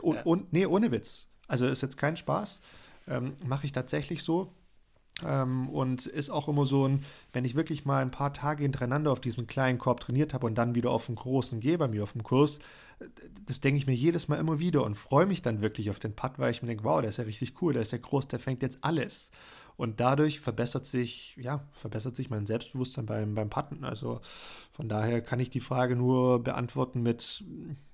Und, 0.02 0.16
äh, 0.16 0.22
und, 0.24 0.54
nee, 0.54 0.66
ohne 0.66 0.92
Witz. 0.92 1.28
Also 1.48 1.68
ist 1.68 1.82
jetzt 1.82 1.98
kein 1.98 2.18
Spaß. 2.18 2.62
Ähm, 3.08 3.36
Mache 3.44 3.66
ich 3.66 3.72
tatsächlich 3.72 4.24
so. 4.24 4.54
Ähm, 5.24 5.70
und 5.70 6.06
ist 6.06 6.30
auch 6.30 6.48
immer 6.48 6.66
so 6.66 6.88
ein, 6.88 7.04
wenn 7.34 7.46
ich 7.46 7.56
wirklich 7.56 7.86
mal 7.86 8.02
ein 8.02 8.12
paar 8.12 8.34
Tage 8.34 8.64
hintereinander 8.64 9.12
auf 9.12 9.22
diesem 9.22 9.48
kleinen 9.48 9.78
Korb 9.78 10.00
trainiert 10.00 10.34
habe 10.34 10.48
und 10.48 10.56
dann 10.56 10.76
wieder 10.76 10.92
auf 10.92 11.06
den 11.08 11.16
großen 11.16 11.60
gehe 11.60 11.78
bei 11.78 11.88
mir 11.88 12.04
auf 12.04 12.14
dem 12.14 12.24
Kurs, 12.24 12.60
das 13.46 13.62
denke 13.62 13.78
ich 13.78 13.88
mir 13.88 13.94
jedes 13.94 14.28
Mal 14.28 14.38
immer 14.38 14.60
wieder 14.60 14.84
und 14.84 14.96
freue 14.96 15.26
mich 15.26 15.42
dann 15.42 15.62
wirklich 15.62 15.90
auf 15.90 16.00
den 16.00 16.16
Putt, 16.16 16.34
weil 16.38 16.52
ich 16.52 16.62
mir 16.62 16.68
denke, 16.68 16.84
wow, 16.84 17.02
der 17.02 17.10
ist 17.10 17.18
ja 17.18 17.24
richtig 17.24 17.62
cool, 17.62 17.74
der 17.74 17.82
ist 17.82 17.92
ja 17.92 17.98
groß, 17.98 18.28
der 18.28 18.40
fängt 18.40 18.62
jetzt 18.62 18.80
alles. 18.82 19.32
Und 19.78 20.00
dadurch 20.00 20.40
verbessert 20.42 20.86
sich, 20.86 21.36
ja, 21.38 21.68
verbessert 21.72 22.16
sich 22.16 22.30
mein 22.30 22.46
Selbstbewusstsein 22.46 23.06
beim, 23.06 23.34
beim 23.34 23.50
Putten. 23.50 23.84
Also 23.84 24.20
von 24.72 24.90
daher 24.90 25.22
kann 25.22 25.40
ich 25.40 25.50
die 25.50 25.60
Frage 25.60 25.96
nur 25.96 26.44
beantworten 26.44 27.02
mit, 27.02 27.44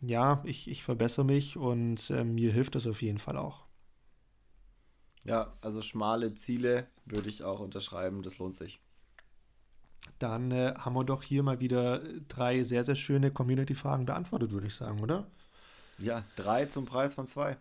ja, 0.01 0.41
ich, 0.43 0.69
ich 0.69 0.83
verbessere 0.83 1.23
mich 1.23 1.55
und 1.55 2.09
äh, 2.09 2.25
mir 2.25 2.51
hilft 2.51 2.75
das 2.75 2.87
auf 2.87 3.01
jeden 3.01 3.19
Fall 3.19 3.37
auch. 3.37 3.66
Ja, 5.27 5.53
also 5.61 5.81
schmale 5.81 6.35
Ziele 6.35 6.87
würde 7.05 7.29
ich 7.29 7.43
auch 7.43 7.59
unterschreiben, 7.59 8.23
das 8.23 8.37
lohnt 8.37 8.55
sich. 8.55 8.79
Dann 10.19 10.51
äh, 10.51 10.73
haben 10.77 10.95
wir 10.95 11.03
doch 11.03 11.21
hier 11.21 11.43
mal 11.43 11.59
wieder 11.59 12.01
drei 12.27 12.63
sehr, 12.63 12.83
sehr 12.83 12.95
schöne 12.95 13.29
Community-Fragen 13.29 14.05
beantwortet, 14.05 14.51
würde 14.51 14.67
ich 14.67 14.75
sagen, 14.75 15.01
oder? 15.01 15.27
Ja, 15.99 16.23
drei 16.35 16.65
zum 16.65 16.85
Preis 16.85 17.15
von 17.15 17.27
zwei. 17.27 17.57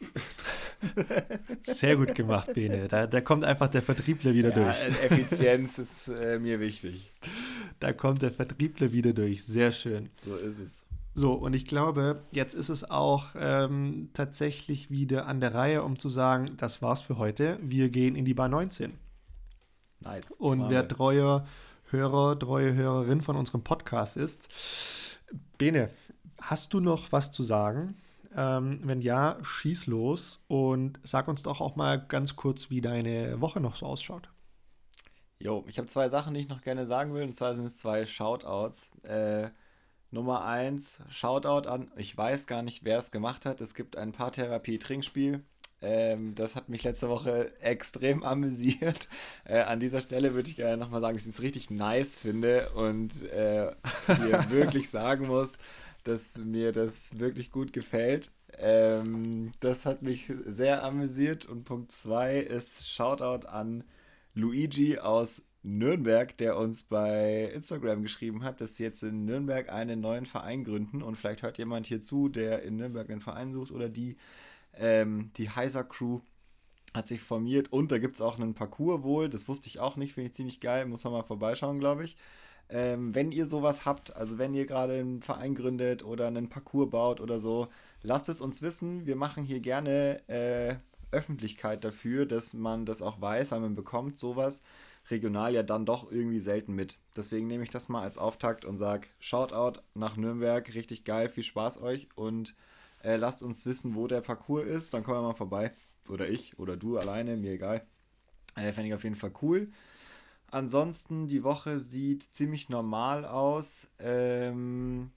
Sehr 1.62 1.96
gut 1.96 2.14
gemacht, 2.14 2.52
Bene. 2.52 2.86
Da, 2.88 3.06
da 3.06 3.20
kommt 3.22 3.44
einfach 3.44 3.68
der 3.68 3.82
Vertriebler 3.82 4.34
wieder 4.34 4.50
ja, 4.50 4.54
durch. 4.54 4.84
Effizienz 5.02 5.78
ist 5.78 6.08
äh, 6.08 6.38
mir 6.38 6.60
wichtig. 6.60 7.12
Da 7.80 7.92
kommt 7.92 8.22
der 8.22 8.32
Vertriebler 8.32 8.92
wieder 8.92 9.12
durch. 9.12 9.44
Sehr 9.44 9.72
schön. 9.72 10.10
So 10.22 10.36
ist 10.36 10.58
es. 10.58 10.85
So, 11.18 11.32
und 11.32 11.54
ich 11.54 11.64
glaube, 11.64 12.22
jetzt 12.30 12.52
ist 12.52 12.68
es 12.68 12.90
auch 12.90 13.28
ähm, 13.38 14.10
tatsächlich 14.12 14.90
wieder 14.90 15.26
an 15.26 15.40
der 15.40 15.54
Reihe, 15.54 15.82
um 15.82 15.98
zu 15.98 16.10
sagen, 16.10 16.58
das 16.58 16.82
war's 16.82 17.00
für 17.00 17.16
heute. 17.16 17.58
Wir 17.62 17.88
gehen 17.88 18.16
in 18.16 18.26
die 18.26 18.34
Bar 18.34 18.50
19. 18.50 18.98
Nice. 20.00 20.32
Und 20.32 20.68
wer 20.68 20.86
treuer 20.86 21.46
Hörer, 21.88 22.38
treue 22.38 22.74
Hörerin 22.74 23.22
von 23.22 23.36
unserem 23.36 23.64
Podcast 23.64 24.18
ist, 24.18 24.50
Bene, 25.56 25.88
hast 26.38 26.74
du 26.74 26.80
noch 26.80 27.10
was 27.12 27.32
zu 27.32 27.42
sagen? 27.42 27.96
Ähm, 28.36 28.80
wenn 28.82 29.00
ja, 29.00 29.38
schieß 29.42 29.86
los 29.86 30.40
und 30.48 31.00
sag 31.02 31.28
uns 31.28 31.42
doch 31.42 31.62
auch 31.62 31.76
mal 31.76 31.96
ganz 31.98 32.36
kurz, 32.36 32.68
wie 32.68 32.82
deine 32.82 33.40
Woche 33.40 33.60
noch 33.60 33.76
so 33.76 33.86
ausschaut. 33.86 34.28
Jo, 35.38 35.64
ich 35.66 35.78
habe 35.78 35.88
zwei 35.88 36.10
Sachen, 36.10 36.34
die 36.34 36.40
ich 36.40 36.48
noch 36.50 36.60
gerne 36.60 36.86
sagen 36.86 37.14
will, 37.14 37.22
und 37.22 37.34
zwar 37.34 37.54
sind 37.54 37.64
es 37.64 37.76
zwei 37.76 38.04
Shoutouts. 38.04 38.90
Äh, 39.02 39.48
Nummer 40.10 40.44
eins, 40.44 41.00
Shoutout 41.10 41.68
an, 41.68 41.90
ich 41.96 42.16
weiß 42.16 42.46
gar 42.46 42.62
nicht, 42.62 42.84
wer 42.84 42.98
es 42.98 43.10
gemacht 43.10 43.44
hat. 43.44 43.60
Es 43.60 43.74
gibt 43.74 43.96
ein 43.96 44.12
Paartherapie-Trinkspiel. 44.12 45.42
Ähm, 45.82 46.34
das 46.34 46.56
hat 46.56 46.68
mich 46.68 46.84
letzte 46.84 47.08
Woche 47.08 47.52
extrem 47.60 48.22
amüsiert. 48.22 49.08
Äh, 49.48 49.60
an 49.60 49.78
dieser 49.78 50.00
Stelle 50.00 50.34
würde 50.34 50.48
ich 50.48 50.56
gerne 50.56 50.76
nochmal 50.76 51.00
sagen, 51.00 51.16
dass 51.16 51.24
ich 51.24 51.32
es 51.32 51.40
richtig 51.40 51.70
nice 51.70 52.18
finde 52.18 52.70
und 52.70 53.22
äh, 53.30 53.70
hier 54.06 54.46
wirklich 54.50 54.90
sagen 54.90 55.28
muss, 55.28 55.56
dass 56.02 56.38
mir 56.38 56.72
das 56.72 57.16
wirklich 57.20 57.52
gut 57.52 57.72
gefällt. 57.72 58.32
Ähm, 58.58 59.52
das 59.60 59.86
hat 59.86 60.02
mich 60.02 60.32
sehr 60.46 60.82
amüsiert. 60.82 61.46
Und 61.46 61.64
Punkt 61.64 61.92
2 61.92 62.38
ist 62.38 62.88
Shoutout 62.88 63.46
an 63.46 63.84
Luigi 64.34 64.98
aus 64.98 65.45
Nürnberg, 65.66 66.36
der 66.36 66.56
uns 66.56 66.84
bei 66.84 67.50
Instagram 67.52 68.02
geschrieben 68.02 68.44
hat, 68.44 68.60
dass 68.60 68.76
sie 68.76 68.84
jetzt 68.84 69.02
in 69.02 69.24
Nürnberg 69.24 69.68
einen 69.68 70.00
neuen 70.00 70.24
Verein 70.24 70.62
gründen. 70.62 71.02
Und 71.02 71.16
vielleicht 71.16 71.42
hört 71.42 71.58
jemand 71.58 71.88
hier 71.88 72.00
zu, 72.00 72.28
der 72.28 72.62
in 72.62 72.76
Nürnberg 72.76 73.10
einen 73.10 73.20
Verein 73.20 73.52
sucht 73.52 73.72
oder 73.72 73.88
die, 73.88 74.16
ähm, 74.74 75.32
die 75.36 75.50
Heiser 75.50 75.82
Crew 75.82 76.20
hat 76.94 77.08
sich 77.08 77.20
formiert. 77.20 77.72
Und 77.72 77.90
da 77.90 77.98
gibt 77.98 78.14
es 78.14 78.20
auch 78.20 78.38
einen 78.38 78.54
Parcours 78.54 79.02
wohl, 79.02 79.28
das 79.28 79.48
wusste 79.48 79.66
ich 79.66 79.80
auch 79.80 79.96
nicht, 79.96 80.14
finde 80.14 80.28
ich 80.30 80.34
ziemlich 80.34 80.60
geil, 80.60 80.86
muss 80.86 81.02
man 81.02 81.12
mal 81.12 81.24
vorbeischauen, 81.24 81.80
glaube 81.80 82.04
ich. 82.04 82.16
Ähm, 82.68 83.14
wenn 83.14 83.32
ihr 83.32 83.46
sowas 83.46 83.84
habt, 83.84 84.14
also 84.16 84.38
wenn 84.38 84.54
ihr 84.54 84.66
gerade 84.66 84.94
einen 84.94 85.22
Verein 85.22 85.54
gründet 85.54 86.04
oder 86.04 86.28
einen 86.28 86.48
Parcours 86.48 86.90
baut 86.90 87.20
oder 87.20 87.40
so, 87.40 87.68
lasst 88.02 88.28
es 88.28 88.40
uns 88.40 88.62
wissen. 88.62 89.04
Wir 89.04 89.16
machen 89.16 89.42
hier 89.42 89.60
gerne 89.60 90.20
äh, 90.28 90.76
Öffentlichkeit 91.10 91.84
dafür, 91.84 92.24
dass 92.26 92.54
man 92.54 92.86
das 92.86 93.02
auch 93.02 93.20
weiß, 93.20 93.50
weil 93.50 93.60
man 93.60 93.74
bekommt 93.74 94.18
sowas 94.18 94.62
regional 95.10 95.54
ja 95.54 95.62
dann 95.62 95.86
doch 95.86 96.10
irgendwie 96.10 96.38
selten 96.38 96.74
mit. 96.74 96.98
Deswegen 97.16 97.46
nehme 97.46 97.64
ich 97.64 97.70
das 97.70 97.88
mal 97.88 98.02
als 98.02 98.18
Auftakt 98.18 98.64
und 98.64 98.78
sage 98.78 99.08
Shoutout 99.18 99.80
nach 99.94 100.16
Nürnberg, 100.16 100.74
richtig 100.74 101.04
geil, 101.04 101.28
viel 101.28 101.44
Spaß 101.44 101.80
euch 101.82 102.08
und 102.14 102.54
äh, 103.02 103.16
lasst 103.16 103.42
uns 103.42 103.66
wissen, 103.66 103.94
wo 103.94 104.06
der 104.06 104.20
Parcours 104.20 104.66
ist, 104.66 104.94
dann 104.94 105.04
kommen 105.04 105.18
wir 105.18 105.28
mal 105.28 105.34
vorbei. 105.34 105.72
Oder 106.08 106.28
ich 106.28 106.58
oder 106.58 106.76
du 106.76 106.98
alleine, 106.98 107.36
mir 107.36 107.52
egal. 107.52 107.86
Äh, 108.56 108.72
Fände 108.72 108.88
ich 108.88 108.94
auf 108.94 109.04
jeden 109.04 109.16
Fall 109.16 109.32
cool. 109.42 109.70
Ansonsten, 110.50 111.26
die 111.26 111.42
Woche 111.42 111.80
sieht 111.80 112.22
ziemlich 112.34 112.68
normal 112.68 113.24
aus. 113.24 113.88
Ähm, 113.98 115.10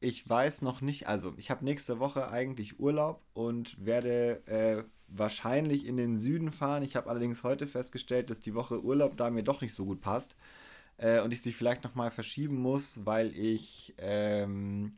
ich 0.00 0.28
weiß 0.28 0.62
noch 0.62 0.80
nicht, 0.80 1.08
also 1.08 1.34
ich 1.36 1.50
habe 1.50 1.64
nächste 1.64 1.98
Woche 1.98 2.30
eigentlich 2.30 2.78
Urlaub 2.78 3.22
und 3.34 3.84
werde 3.84 4.46
äh, 4.46 4.84
wahrscheinlich 5.08 5.86
in 5.86 5.96
den 5.96 6.16
Süden 6.16 6.50
fahren. 6.50 6.82
Ich 6.82 6.96
habe 6.96 7.10
allerdings 7.10 7.42
heute 7.42 7.66
festgestellt, 7.66 8.30
dass 8.30 8.40
die 8.40 8.54
Woche 8.54 8.82
Urlaub 8.82 9.16
da 9.16 9.30
mir 9.30 9.42
doch 9.42 9.60
nicht 9.60 9.74
so 9.74 9.84
gut 9.86 10.00
passt 10.00 10.36
äh, 10.98 11.20
und 11.20 11.32
ich 11.32 11.42
sie 11.42 11.52
vielleicht 11.52 11.84
nochmal 11.84 12.10
verschieben 12.10 12.56
muss, 12.56 13.04
weil 13.06 13.34
ich 13.36 13.94
ähm, 13.98 14.94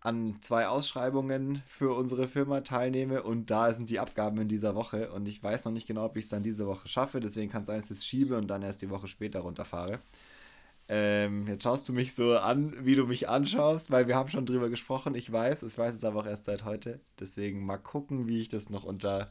an 0.00 0.36
zwei 0.42 0.68
Ausschreibungen 0.68 1.62
für 1.66 1.94
unsere 1.96 2.28
Firma 2.28 2.60
teilnehme 2.60 3.22
und 3.24 3.50
da 3.50 3.72
sind 3.74 3.90
die 3.90 3.98
Abgaben 3.98 4.38
in 4.38 4.48
dieser 4.48 4.74
Woche 4.76 5.10
und 5.12 5.26
ich 5.26 5.42
weiß 5.42 5.64
noch 5.64 5.72
nicht 5.72 5.88
genau, 5.88 6.04
ob 6.04 6.16
ich 6.16 6.26
es 6.26 6.30
dann 6.30 6.42
diese 6.44 6.66
Woche 6.66 6.86
schaffe. 6.88 7.20
Deswegen 7.20 7.50
kann 7.50 7.62
es 7.62 7.66
sein, 7.66 7.78
dass 7.78 7.90
ich 7.90 7.98
es 7.98 8.06
schiebe 8.06 8.36
und 8.38 8.48
dann 8.48 8.62
erst 8.62 8.82
die 8.82 8.90
Woche 8.90 9.08
später 9.08 9.40
runterfahre. 9.40 10.00
Ähm, 10.90 11.46
jetzt 11.46 11.64
schaust 11.64 11.88
du 11.88 11.92
mich 11.92 12.14
so 12.14 12.38
an, 12.38 12.74
wie 12.84 12.94
du 12.94 13.06
mich 13.06 13.28
anschaust, 13.28 13.90
weil 13.90 14.08
wir 14.08 14.16
haben 14.16 14.30
schon 14.30 14.46
drüber 14.46 14.70
gesprochen. 14.70 15.14
Ich 15.14 15.30
weiß, 15.30 15.62
ich 15.62 15.76
weiß 15.76 15.94
es 15.94 16.04
aber 16.04 16.20
auch 16.20 16.26
erst 16.26 16.46
seit 16.46 16.64
heute. 16.64 17.00
Deswegen 17.20 17.64
mal 17.64 17.76
gucken, 17.76 18.26
wie 18.26 18.40
ich 18.40 18.48
das 18.48 18.70
noch 18.70 18.84
unter 18.84 19.30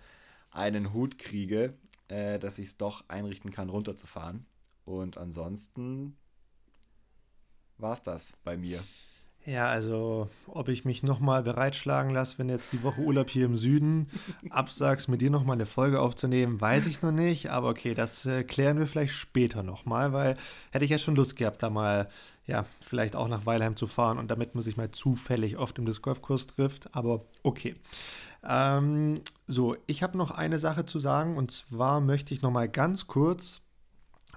einen 0.52 0.94
Hut 0.94 1.18
kriege, 1.18 1.74
äh, 2.10 2.38
dass 2.38 2.60
ich 2.60 2.68
es 2.68 2.78
doch 2.78 3.04
einrichten 3.08 3.52
kann, 3.52 3.70
runterzufahren. 3.70 4.46
Und 4.86 5.18
ansonsten 5.18 6.16
war 7.78 7.94
es 7.94 8.04
das 8.04 8.34
bei 8.44 8.56
mir. 8.56 8.84
Ja, 9.48 9.70
also 9.70 10.28
ob 10.48 10.68
ich 10.68 10.84
mich 10.84 11.04
nochmal 11.04 11.42
bereitschlagen 11.42 12.12
lasse, 12.14 12.38
wenn 12.38 12.50
jetzt 12.50 12.74
die 12.74 12.84
Woche 12.84 13.00
Urlaub 13.00 13.30
hier 13.30 13.46
im 13.46 13.56
Süden 13.56 14.10
absagst, 14.50 15.08
mit 15.08 15.22
dir 15.22 15.30
nochmal 15.30 15.56
eine 15.56 15.66
Folge 15.66 16.02
aufzunehmen, 16.02 16.60
weiß 16.60 16.86
ich 16.88 17.02
noch 17.02 17.14
nicht. 17.14 17.50
Aber 17.50 17.70
okay, 17.70 17.94
das 17.94 18.26
äh, 18.26 18.44
klären 18.44 18.78
wir 18.78 18.88
vielleicht 18.88 19.14
später 19.14 19.64
nochmal, 19.64 20.12
weil 20.12 20.36
hätte 20.72 20.84
ich 20.84 20.92
ja 20.92 20.98
schon 20.98 21.16
Lust 21.16 21.38
gehabt, 21.38 21.64
da 21.64 21.70
mal, 21.70 22.10
ja, 22.46 22.66
vielleicht 22.82 23.16
auch 23.16 23.30
nach 23.30 23.46
Weilheim 23.46 23.78
zu 23.78 23.88
fahren 23.88 24.18
und 24.18 24.30
damit 24.30 24.54
man 24.54 24.62
sich 24.62 24.76
mal 24.76 24.92
zufällig 24.92 25.56
oft 25.56 25.80
im 25.80 25.86
Disc 25.86 26.02
Golfkurs 26.02 26.48
trifft. 26.48 26.94
Aber 26.94 27.24
okay. 27.44 27.78
Ähm, 28.46 29.22
so, 29.48 29.78
ich 29.86 30.04
habe 30.04 30.18
noch 30.18 30.32
eine 30.32 30.60
Sache 30.60 30.86
zu 30.86 31.00
sagen 31.00 31.38
und 31.38 31.52
zwar 31.52 32.02
möchte 32.02 32.34
ich 32.34 32.42
nochmal 32.42 32.68
ganz 32.68 33.08
kurz 33.08 33.62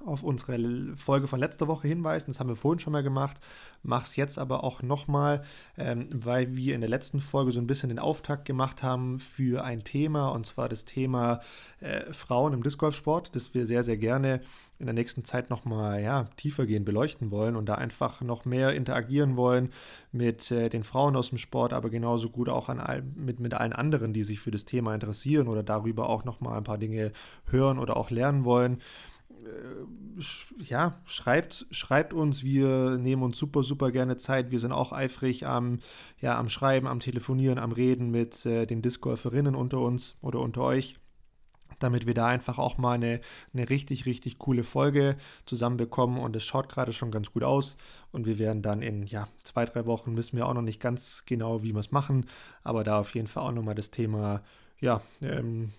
auf 0.05 0.23
unsere 0.23 0.97
Folge 0.97 1.27
von 1.27 1.41
letzter 1.41 1.69
Woche 1.69 1.89
hinweisen. 1.89 2.27
Das 2.29 2.41
haben 2.41 2.49
wir 2.49 2.57
vorhin 2.57 2.79
schon 2.79 2.93
mal 2.93 3.03
gemacht. 3.03 3.39
Mach 3.83 4.05
es 4.05 4.17
jetzt 4.17 4.39
aber 4.39 4.65
auch 4.65 4.83
nochmal, 4.83 5.43
ähm, 5.79 6.09
weil 6.13 6.57
wir 6.57 6.75
in 6.75 6.81
der 6.81 6.91
letzten 6.91 7.21
Folge 7.21 7.53
so 7.53 7.61
ein 7.61 7.67
bisschen 7.67 7.89
den 7.89 7.99
Auftakt 7.99 8.45
gemacht 8.45 8.83
haben 8.83 9.19
für 9.19 9.65
ein 9.65 9.85
Thema 9.85 10.29
und 10.29 10.47
zwar 10.47 10.69
das 10.69 10.85
Thema 10.85 11.41
äh, 11.81 12.13
Frauen 12.13 12.53
im 12.53 12.63
Discgolfsport, 12.63 13.35
das 13.35 13.55
wir 13.55 13.65
sehr, 13.65 13.83
sehr 13.83 13.97
gerne 13.97 14.41
in 14.79 14.87
der 14.87 14.95
nächsten 14.95 15.25
Zeit 15.25 15.51
nochmal 15.51 16.03
ja, 16.03 16.25
tiefergehend 16.37 16.87
beleuchten 16.87 17.31
wollen 17.31 17.55
und 17.55 17.69
da 17.69 17.75
einfach 17.75 18.23
noch 18.23 18.45
mehr 18.45 18.75
interagieren 18.75 19.37
wollen 19.37 19.71
mit 20.11 20.51
äh, 20.51 20.71
den 20.71 20.85
Frauen 20.85 21.17
aus 21.17 21.29
dem 21.29 21.39
Sport, 21.39 21.73
aber 21.73 21.91
genauso 21.91 22.31
gut 22.31 22.49
auch 22.49 22.69
an 22.69 22.81
all, 22.81 23.03
mit, 23.03 23.41
mit 23.41 23.55
allen 23.55 23.75
anderen, 23.75 24.13
die 24.13 24.23
sich 24.23 24.41
für 24.41 24.51
das 24.51 24.65
Thema 24.65 24.95
interessieren 24.95 25.49
oder 25.49 25.63
darüber 25.63 26.09
auch 26.09 26.25
nochmal 26.25 26.57
ein 26.57 26.65
paar 26.65 26.79
Dinge 26.79 27.13
hören 27.47 27.79
oder 27.79 27.97
auch 27.97 28.11
lernen 28.11 28.45
wollen. 28.45 28.81
Äh, 29.45 30.23
ja, 30.59 31.01
schreibt, 31.07 31.67
schreibt 31.71 32.13
uns. 32.13 32.45
Wir 32.45 32.99
nehmen 32.99 33.23
uns 33.23 33.39
super, 33.39 33.63
super 33.63 33.91
gerne 33.91 34.17
Zeit. 34.17 34.51
Wir 34.51 34.59
sind 34.59 34.73
auch 34.73 34.93
eifrig 34.93 35.47
am, 35.47 35.79
ja, 36.21 36.39
am 36.39 36.49
Schreiben, 36.49 36.87
am 36.87 37.01
Telefonieren, 37.01 37.59
am 37.59 37.73
Reden 37.73 38.11
mit 38.11 38.45
äh, 38.47 38.67
den 38.67 38.83
Discgolferinnen 38.83 39.55
unter 39.55 39.81
uns 39.81 40.17
oder 40.21 40.41
unter 40.41 40.63
euch, 40.63 40.97
damit 41.79 42.07
wir 42.07 42.15
da 42.15 42.27
einfach 42.27 42.59
auch 42.59 42.77
mal 42.77 42.93
eine, 42.93 43.21
eine 43.55 43.71
richtig, 43.71 44.07
richtig 44.07 44.39
coole 44.39 44.65
Folge 44.65 45.17
zusammenbekommen. 45.47 46.19
Und 46.19 46.37
es 46.37 46.45
schaut 46.45 46.69
gerade 46.69 46.93
schon 46.93 47.11
ganz 47.11 47.33
gut 47.33 47.45
aus. 47.45 47.77
Und 48.13 48.27
wir 48.27 48.39
werden 48.39 48.63
dann 48.63 48.83
in 48.83 49.05
ja, 49.07 49.29
zwei, 49.43 49.65
drei 49.65 49.87
Wochen, 49.87 50.17
wissen 50.17 50.37
wir 50.37 50.47
auch 50.47 50.55
noch 50.55 50.63
nicht 50.63 50.81
ganz 50.81 51.25
genau, 51.25 51.63
wie 51.63 51.73
wir 51.73 51.81
es 51.81 51.93
machen, 51.93 52.27
aber 52.63 52.85
da 52.85 52.99
auf 53.01 53.15
jeden 53.15 53.29
Fall 53.29 53.45
auch 53.45 53.53
nochmal 53.53 53.75
das 53.75 53.91
Thema 53.91 54.43
ja, 54.81 55.03
ähm, 55.23 55.73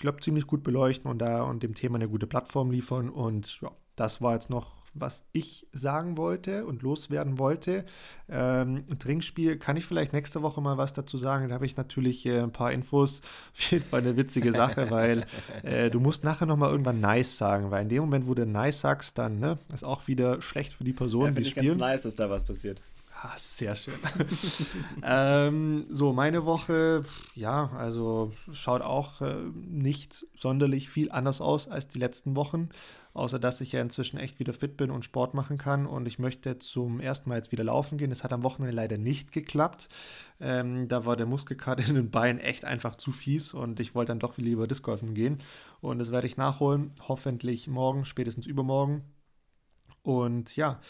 glaube, 0.00 0.20
ziemlich 0.20 0.46
gut 0.46 0.62
beleuchten 0.62 1.10
und 1.10 1.18
da 1.18 1.42
und 1.42 1.62
dem 1.62 1.74
Thema 1.74 1.96
eine 1.96 2.08
gute 2.08 2.26
Plattform 2.26 2.70
liefern. 2.70 3.08
Und 3.08 3.60
ja, 3.60 3.70
das 3.96 4.22
war 4.22 4.34
jetzt 4.34 4.50
noch, 4.50 4.80
was 4.94 5.24
ich 5.32 5.66
sagen 5.72 6.16
wollte 6.16 6.64
und 6.66 6.82
loswerden 6.82 7.38
wollte. 7.38 7.84
Ähm, 8.28 8.84
Trinkspiel, 8.98 9.58
kann 9.58 9.76
ich 9.76 9.86
vielleicht 9.86 10.12
nächste 10.12 10.42
Woche 10.42 10.60
mal 10.60 10.78
was 10.78 10.92
dazu 10.92 11.16
sagen? 11.18 11.48
Da 11.48 11.54
habe 11.54 11.66
ich 11.66 11.76
natürlich 11.76 12.24
äh, 12.26 12.40
ein 12.40 12.52
paar 12.52 12.72
Infos. 12.72 13.20
Auf 13.52 13.70
jeden 13.70 13.84
Fall 13.84 14.00
eine 14.00 14.16
witzige 14.16 14.52
Sache, 14.52 14.90
weil 14.90 15.26
äh, 15.62 15.90
du 15.90 16.00
musst 16.00 16.24
nachher 16.24 16.46
nochmal 16.46 16.70
irgendwann 16.70 17.00
nice 17.00 17.36
sagen, 17.36 17.70
weil 17.70 17.82
in 17.82 17.88
dem 17.88 18.00
Moment, 18.02 18.26
wo 18.26 18.34
du 18.34 18.46
nice 18.46 18.80
sagst, 18.80 19.18
dann 19.18 19.38
ne, 19.38 19.58
ist 19.72 19.84
auch 19.84 20.08
wieder 20.08 20.40
schlecht 20.42 20.72
für 20.72 20.84
die 20.84 20.92
Personen, 20.92 21.34
ja, 21.34 21.40
die 21.40 21.44
spielen. 21.44 21.78
Ganz 21.78 21.80
nice, 21.80 22.02
dass 22.02 22.14
da 22.14 22.30
was 22.30 22.44
passiert. 22.44 22.82
Ah, 23.22 23.36
sehr 23.36 23.76
schön. 23.76 23.98
ähm, 25.02 25.84
so, 25.90 26.14
meine 26.14 26.46
Woche, 26.46 27.02
ja, 27.34 27.70
also 27.76 28.32
schaut 28.50 28.80
auch 28.80 29.20
äh, 29.20 29.34
nicht 29.54 30.24
sonderlich 30.38 30.88
viel 30.88 31.12
anders 31.12 31.42
aus 31.42 31.68
als 31.68 31.86
die 31.86 31.98
letzten 31.98 32.34
Wochen, 32.34 32.70
außer 33.12 33.38
dass 33.38 33.60
ich 33.60 33.72
ja 33.72 33.82
inzwischen 33.82 34.16
echt 34.16 34.38
wieder 34.38 34.54
fit 34.54 34.78
bin 34.78 34.90
und 34.90 35.04
Sport 35.04 35.34
machen 35.34 35.58
kann 35.58 35.84
und 35.84 36.06
ich 36.06 36.18
möchte 36.18 36.56
zum 36.56 36.98
ersten 36.98 37.28
Mal 37.28 37.36
jetzt 37.36 37.52
wieder 37.52 37.64
laufen 37.64 37.98
gehen. 37.98 38.08
Das 38.08 38.24
hat 38.24 38.32
am 38.32 38.42
Wochenende 38.42 38.74
leider 38.74 38.96
nicht 38.96 39.32
geklappt. 39.32 39.90
Ähm, 40.40 40.88
da 40.88 41.04
war 41.04 41.16
der 41.16 41.26
Muskelkater 41.26 41.86
in 41.86 41.96
den 41.96 42.10
Beinen 42.10 42.38
echt 42.38 42.64
einfach 42.64 42.96
zu 42.96 43.12
fies 43.12 43.52
und 43.52 43.80
ich 43.80 43.94
wollte 43.94 44.12
dann 44.12 44.20
doch 44.20 44.38
lieber 44.38 44.66
Disc 44.66 44.82
golfen 44.82 45.12
gehen 45.12 45.42
und 45.82 45.98
das 45.98 46.10
werde 46.10 46.26
ich 46.26 46.38
nachholen, 46.38 46.92
hoffentlich 47.06 47.68
morgen, 47.68 48.06
spätestens 48.06 48.46
übermorgen. 48.46 49.04
Und 50.02 50.56
ja, 50.56 50.80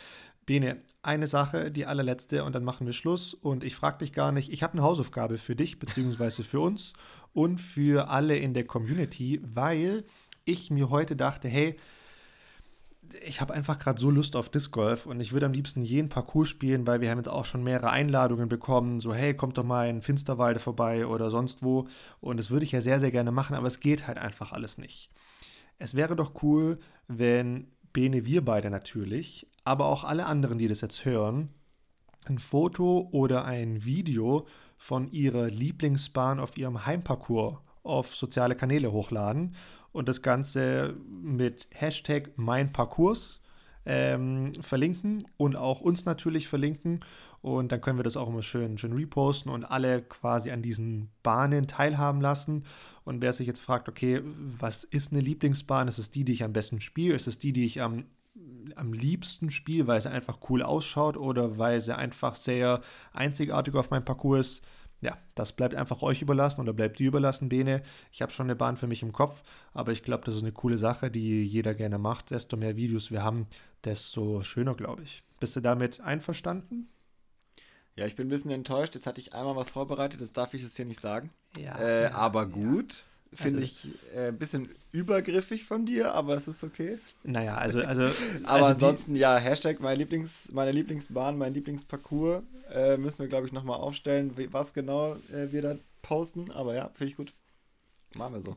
Bene, 0.46 0.82
eine 1.02 1.26
Sache, 1.26 1.70
die 1.70 1.86
allerletzte 1.86 2.44
und 2.44 2.54
dann 2.54 2.64
machen 2.64 2.86
wir 2.86 2.92
Schluss. 2.92 3.34
Und 3.34 3.64
ich 3.64 3.76
frage 3.76 3.98
dich 3.98 4.12
gar 4.12 4.32
nicht, 4.32 4.52
ich 4.52 4.62
habe 4.62 4.74
eine 4.74 4.82
Hausaufgabe 4.82 5.38
für 5.38 5.54
dich, 5.54 5.78
beziehungsweise 5.78 6.42
für 6.44 6.60
uns 6.60 6.94
und 7.32 7.60
für 7.60 8.08
alle 8.08 8.36
in 8.36 8.54
der 8.54 8.64
Community, 8.64 9.40
weil 9.44 10.04
ich 10.44 10.70
mir 10.70 10.90
heute 10.90 11.16
dachte, 11.16 11.48
hey, 11.48 11.76
ich 13.24 13.40
habe 13.40 13.54
einfach 13.54 13.78
gerade 13.78 14.00
so 14.00 14.10
Lust 14.10 14.36
auf 14.36 14.48
Disc 14.48 14.70
Golf 14.70 15.06
und 15.06 15.20
ich 15.20 15.32
würde 15.32 15.46
am 15.46 15.52
liebsten 15.52 15.82
jeden 15.82 16.08
Parcours 16.08 16.48
spielen, 16.48 16.86
weil 16.86 17.00
wir 17.00 17.10
haben 17.10 17.18
jetzt 17.18 17.28
auch 17.28 17.44
schon 17.44 17.64
mehrere 17.64 17.90
Einladungen 17.90 18.48
bekommen, 18.48 19.00
so 19.00 19.12
hey, 19.14 19.34
kommt 19.34 19.58
doch 19.58 19.64
mal 19.64 19.88
in 19.88 20.02
Finsterwalde 20.02 20.60
vorbei 20.60 21.06
oder 21.06 21.30
sonst 21.30 21.62
wo 21.62 21.86
und 22.20 22.36
das 22.36 22.50
würde 22.50 22.64
ich 22.64 22.72
ja 22.72 22.80
sehr, 22.80 23.00
sehr 23.00 23.10
gerne 23.10 23.32
machen, 23.32 23.56
aber 23.56 23.66
es 23.66 23.80
geht 23.80 24.06
halt 24.06 24.18
einfach 24.18 24.52
alles 24.52 24.78
nicht. 24.78 25.10
Es 25.78 25.94
wäre 25.94 26.14
doch 26.14 26.42
cool, 26.42 26.78
wenn 27.08 27.68
Bene, 27.92 28.24
wir 28.24 28.44
beide 28.44 28.70
natürlich, 28.70 29.46
aber 29.64 29.86
auch 29.86 30.04
alle 30.04 30.26
anderen, 30.26 30.58
die 30.58 30.68
das 30.68 30.80
jetzt 30.80 31.04
hören, 31.04 31.50
ein 32.26 32.38
Foto 32.38 33.08
oder 33.12 33.44
ein 33.44 33.84
Video 33.84 34.46
von 34.76 35.10
ihrer 35.10 35.48
Lieblingsbahn 35.48 36.38
auf 36.38 36.56
ihrem 36.56 36.86
Heimparcours 36.86 37.58
auf 37.82 38.14
soziale 38.14 38.54
Kanäle 38.54 38.92
hochladen 38.92 39.54
und 39.92 40.08
das 40.08 40.22
Ganze 40.22 40.96
mit 41.08 41.68
Hashtag 41.72 42.36
meinparcours 42.36 43.39
ähm, 43.86 44.52
verlinken 44.60 45.24
und 45.36 45.56
auch 45.56 45.80
uns 45.80 46.04
natürlich 46.04 46.48
verlinken. 46.48 47.00
Und 47.42 47.72
dann 47.72 47.80
können 47.80 47.98
wir 47.98 48.02
das 48.02 48.16
auch 48.16 48.28
immer 48.28 48.42
schön, 48.42 48.76
schön 48.76 48.92
reposten 48.92 49.50
und 49.50 49.64
alle 49.64 50.02
quasi 50.02 50.50
an 50.50 50.60
diesen 50.60 51.08
Bahnen 51.22 51.66
teilhaben 51.66 52.20
lassen. 52.20 52.64
Und 53.04 53.22
wer 53.22 53.32
sich 53.32 53.46
jetzt 53.46 53.60
fragt, 53.60 53.88
okay, 53.88 54.20
was 54.58 54.84
ist 54.84 55.12
eine 55.12 55.22
Lieblingsbahn? 55.22 55.88
Ist 55.88 55.98
es 55.98 56.10
die, 56.10 56.24
die 56.24 56.32
ich 56.32 56.44
am 56.44 56.52
besten 56.52 56.80
spiele? 56.80 57.14
Ist 57.14 57.26
es 57.26 57.38
die, 57.38 57.54
die 57.54 57.64
ich 57.64 57.80
am, 57.80 58.04
am 58.76 58.92
liebsten 58.92 59.50
spiele, 59.50 59.86
weil 59.86 60.00
sie 60.02 60.10
einfach 60.10 60.38
cool 60.50 60.62
ausschaut 60.62 61.16
oder 61.16 61.56
weil 61.56 61.80
sie 61.80 61.96
einfach 61.96 62.34
sehr 62.34 62.82
einzigartig 63.14 63.74
auf 63.74 63.90
meinem 63.90 64.04
Parcours 64.04 64.58
ist? 64.58 64.64
Ja, 65.00 65.16
das 65.34 65.52
bleibt 65.52 65.74
einfach 65.74 66.02
euch 66.02 66.20
überlassen 66.22 66.60
oder 66.60 66.72
bleibt 66.72 66.98
dir 66.98 67.08
überlassen, 67.08 67.48
Bene. 67.48 67.82
Ich 68.12 68.20
habe 68.22 68.32
schon 68.32 68.46
eine 68.46 68.56
Bahn 68.56 68.76
für 68.76 68.86
mich 68.86 69.02
im 69.02 69.12
Kopf, 69.12 69.42
aber 69.72 69.92
ich 69.92 70.02
glaube, 70.02 70.24
das 70.24 70.36
ist 70.36 70.42
eine 70.42 70.52
coole 70.52 70.78
Sache, 70.78 71.10
die 71.10 71.42
jeder 71.42 71.74
gerne 71.74 71.98
macht. 71.98 72.30
Desto 72.30 72.56
mehr 72.56 72.76
Videos 72.76 73.10
wir 73.10 73.22
haben, 73.22 73.46
desto 73.84 74.42
schöner, 74.42 74.74
glaube 74.74 75.02
ich. 75.02 75.22
Bist 75.40 75.56
du 75.56 75.60
damit 75.60 76.00
einverstanden? 76.00 76.90
Ja, 77.96 78.06
ich 78.06 78.14
bin 78.14 78.26
ein 78.26 78.30
bisschen 78.30 78.50
enttäuscht. 78.50 78.94
Jetzt 78.94 79.06
hatte 79.06 79.20
ich 79.20 79.32
einmal 79.32 79.56
was 79.56 79.70
vorbereitet, 79.70 80.20
das 80.20 80.32
darf 80.32 80.54
ich 80.54 80.62
jetzt 80.62 80.76
hier 80.76 80.84
nicht 80.84 81.00
sagen. 81.00 81.30
Ja. 81.58 81.78
Äh, 81.78 82.06
aber 82.08 82.46
gut. 82.46 83.04
Finde 83.32 83.60
also, 83.60 83.68
ich 83.68 83.88
äh, 84.16 84.28
ein 84.28 84.38
bisschen 84.38 84.68
übergriffig 84.90 85.64
von 85.64 85.86
dir, 85.86 86.14
aber 86.14 86.34
es 86.34 86.48
ist 86.48 86.64
okay. 86.64 86.98
Naja, 87.22 87.54
also. 87.54 87.80
also 87.80 88.02
aber 88.42 88.66
also 88.66 88.66
ansonsten, 88.72 89.14
ja, 89.14 89.36
Hashtag 89.36 89.80
meine, 89.80 89.98
Lieblings, 89.98 90.50
meine 90.52 90.72
Lieblingsbahn, 90.72 91.38
mein 91.38 91.54
Lieblingsparcours 91.54 92.42
äh, 92.72 92.96
müssen 92.96 93.20
wir, 93.20 93.28
glaube 93.28 93.46
ich, 93.46 93.52
nochmal 93.52 93.78
aufstellen, 93.78 94.32
was 94.50 94.74
genau 94.74 95.14
äh, 95.32 95.52
wir 95.52 95.62
da 95.62 95.76
posten. 96.02 96.50
Aber 96.50 96.74
ja, 96.74 96.90
finde 96.94 97.10
ich 97.10 97.16
gut. 97.16 97.32
Machen 98.16 98.34
wir 98.34 98.40
so. 98.40 98.56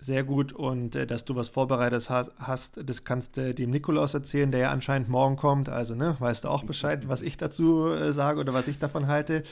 Sehr 0.00 0.22
gut 0.22 0.52
und 0.52 0.94
äh, 0.94 1.06
dass 1.06 1.24
du 1.24 1.34
was 1.34 1.48
vorbereitet 1.48 2.08
hast, 2.08 2.80
das 2.84 3.02
kannst 3.02 3.36
du 3.36 3.52
dem 3.52 3.70
Nikolaus 3.70 4.14
erzählen, 4.14 4.52
der 4.52 4.60
ja 4.60 4.70
anscheinend 4.70 5.08
morgen 5.08 5.36
kommt. 5.36 5.68
Also, 5.68 5.94
ne, 5.94 6.14
weißt 6.20 6.44
du 6.44 6.48
auch 6.48 6.62
Bescheid, 6.62 7.08
was 7.08 7.22
ich 7.22 7.36
dazu 7.36 7.88
äh, 7.88 8.12
sage 8.12 8.38
oder 8.38 8.54
was 8.54 8.68
ich 8.68 8.78
davon 8.78 9.08
halte. 9.08 9.42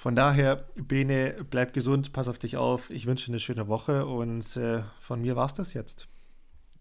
Von 0.00 0.16
daher, 0.16 0.64
Bene, 0.76 1.36
bleib 1.50 1.74
gesund, 1.74 2.14
pass 2.14 2.26
auf 2.26 2.38
dich 2.38 2.56
auf. 2.56 2.88
Ich 2.88 3.04
wünsche 3.04 3.30
eine 3.30 3.38
schöne 3.38 3.68
Woche 3.68 4.06
und 4.06 4.56
äh, 4.56 4.82
von 4.98 5.20
mir 5.20 5.36
war 5.36 5.44
es 5.44 5.52
das 5.52 5.74
jetzt. 5.74 6.08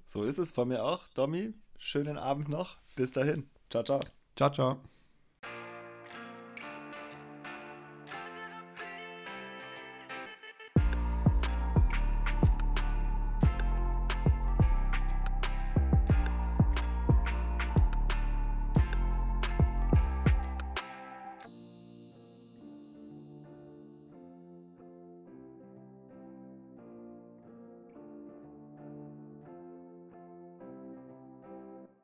So 0.05 0.23
ist 0.23 0.37
es, 0.37 0.51
von 0.51 0.69
mir 0.69 0.85
auch. 0.85 1.05
Domi, 1.15 1.53
schönen 1.77 2.17
Abend 2.17 2.47
noch. 2.47 2.77
Bis 2.95 3.11
dahin. 3.11 3.49
Ciao, 3.69 3.83
ciao. 3.83 3.99
Ciao, 4.37 4.49
ciao. 4.53 4.81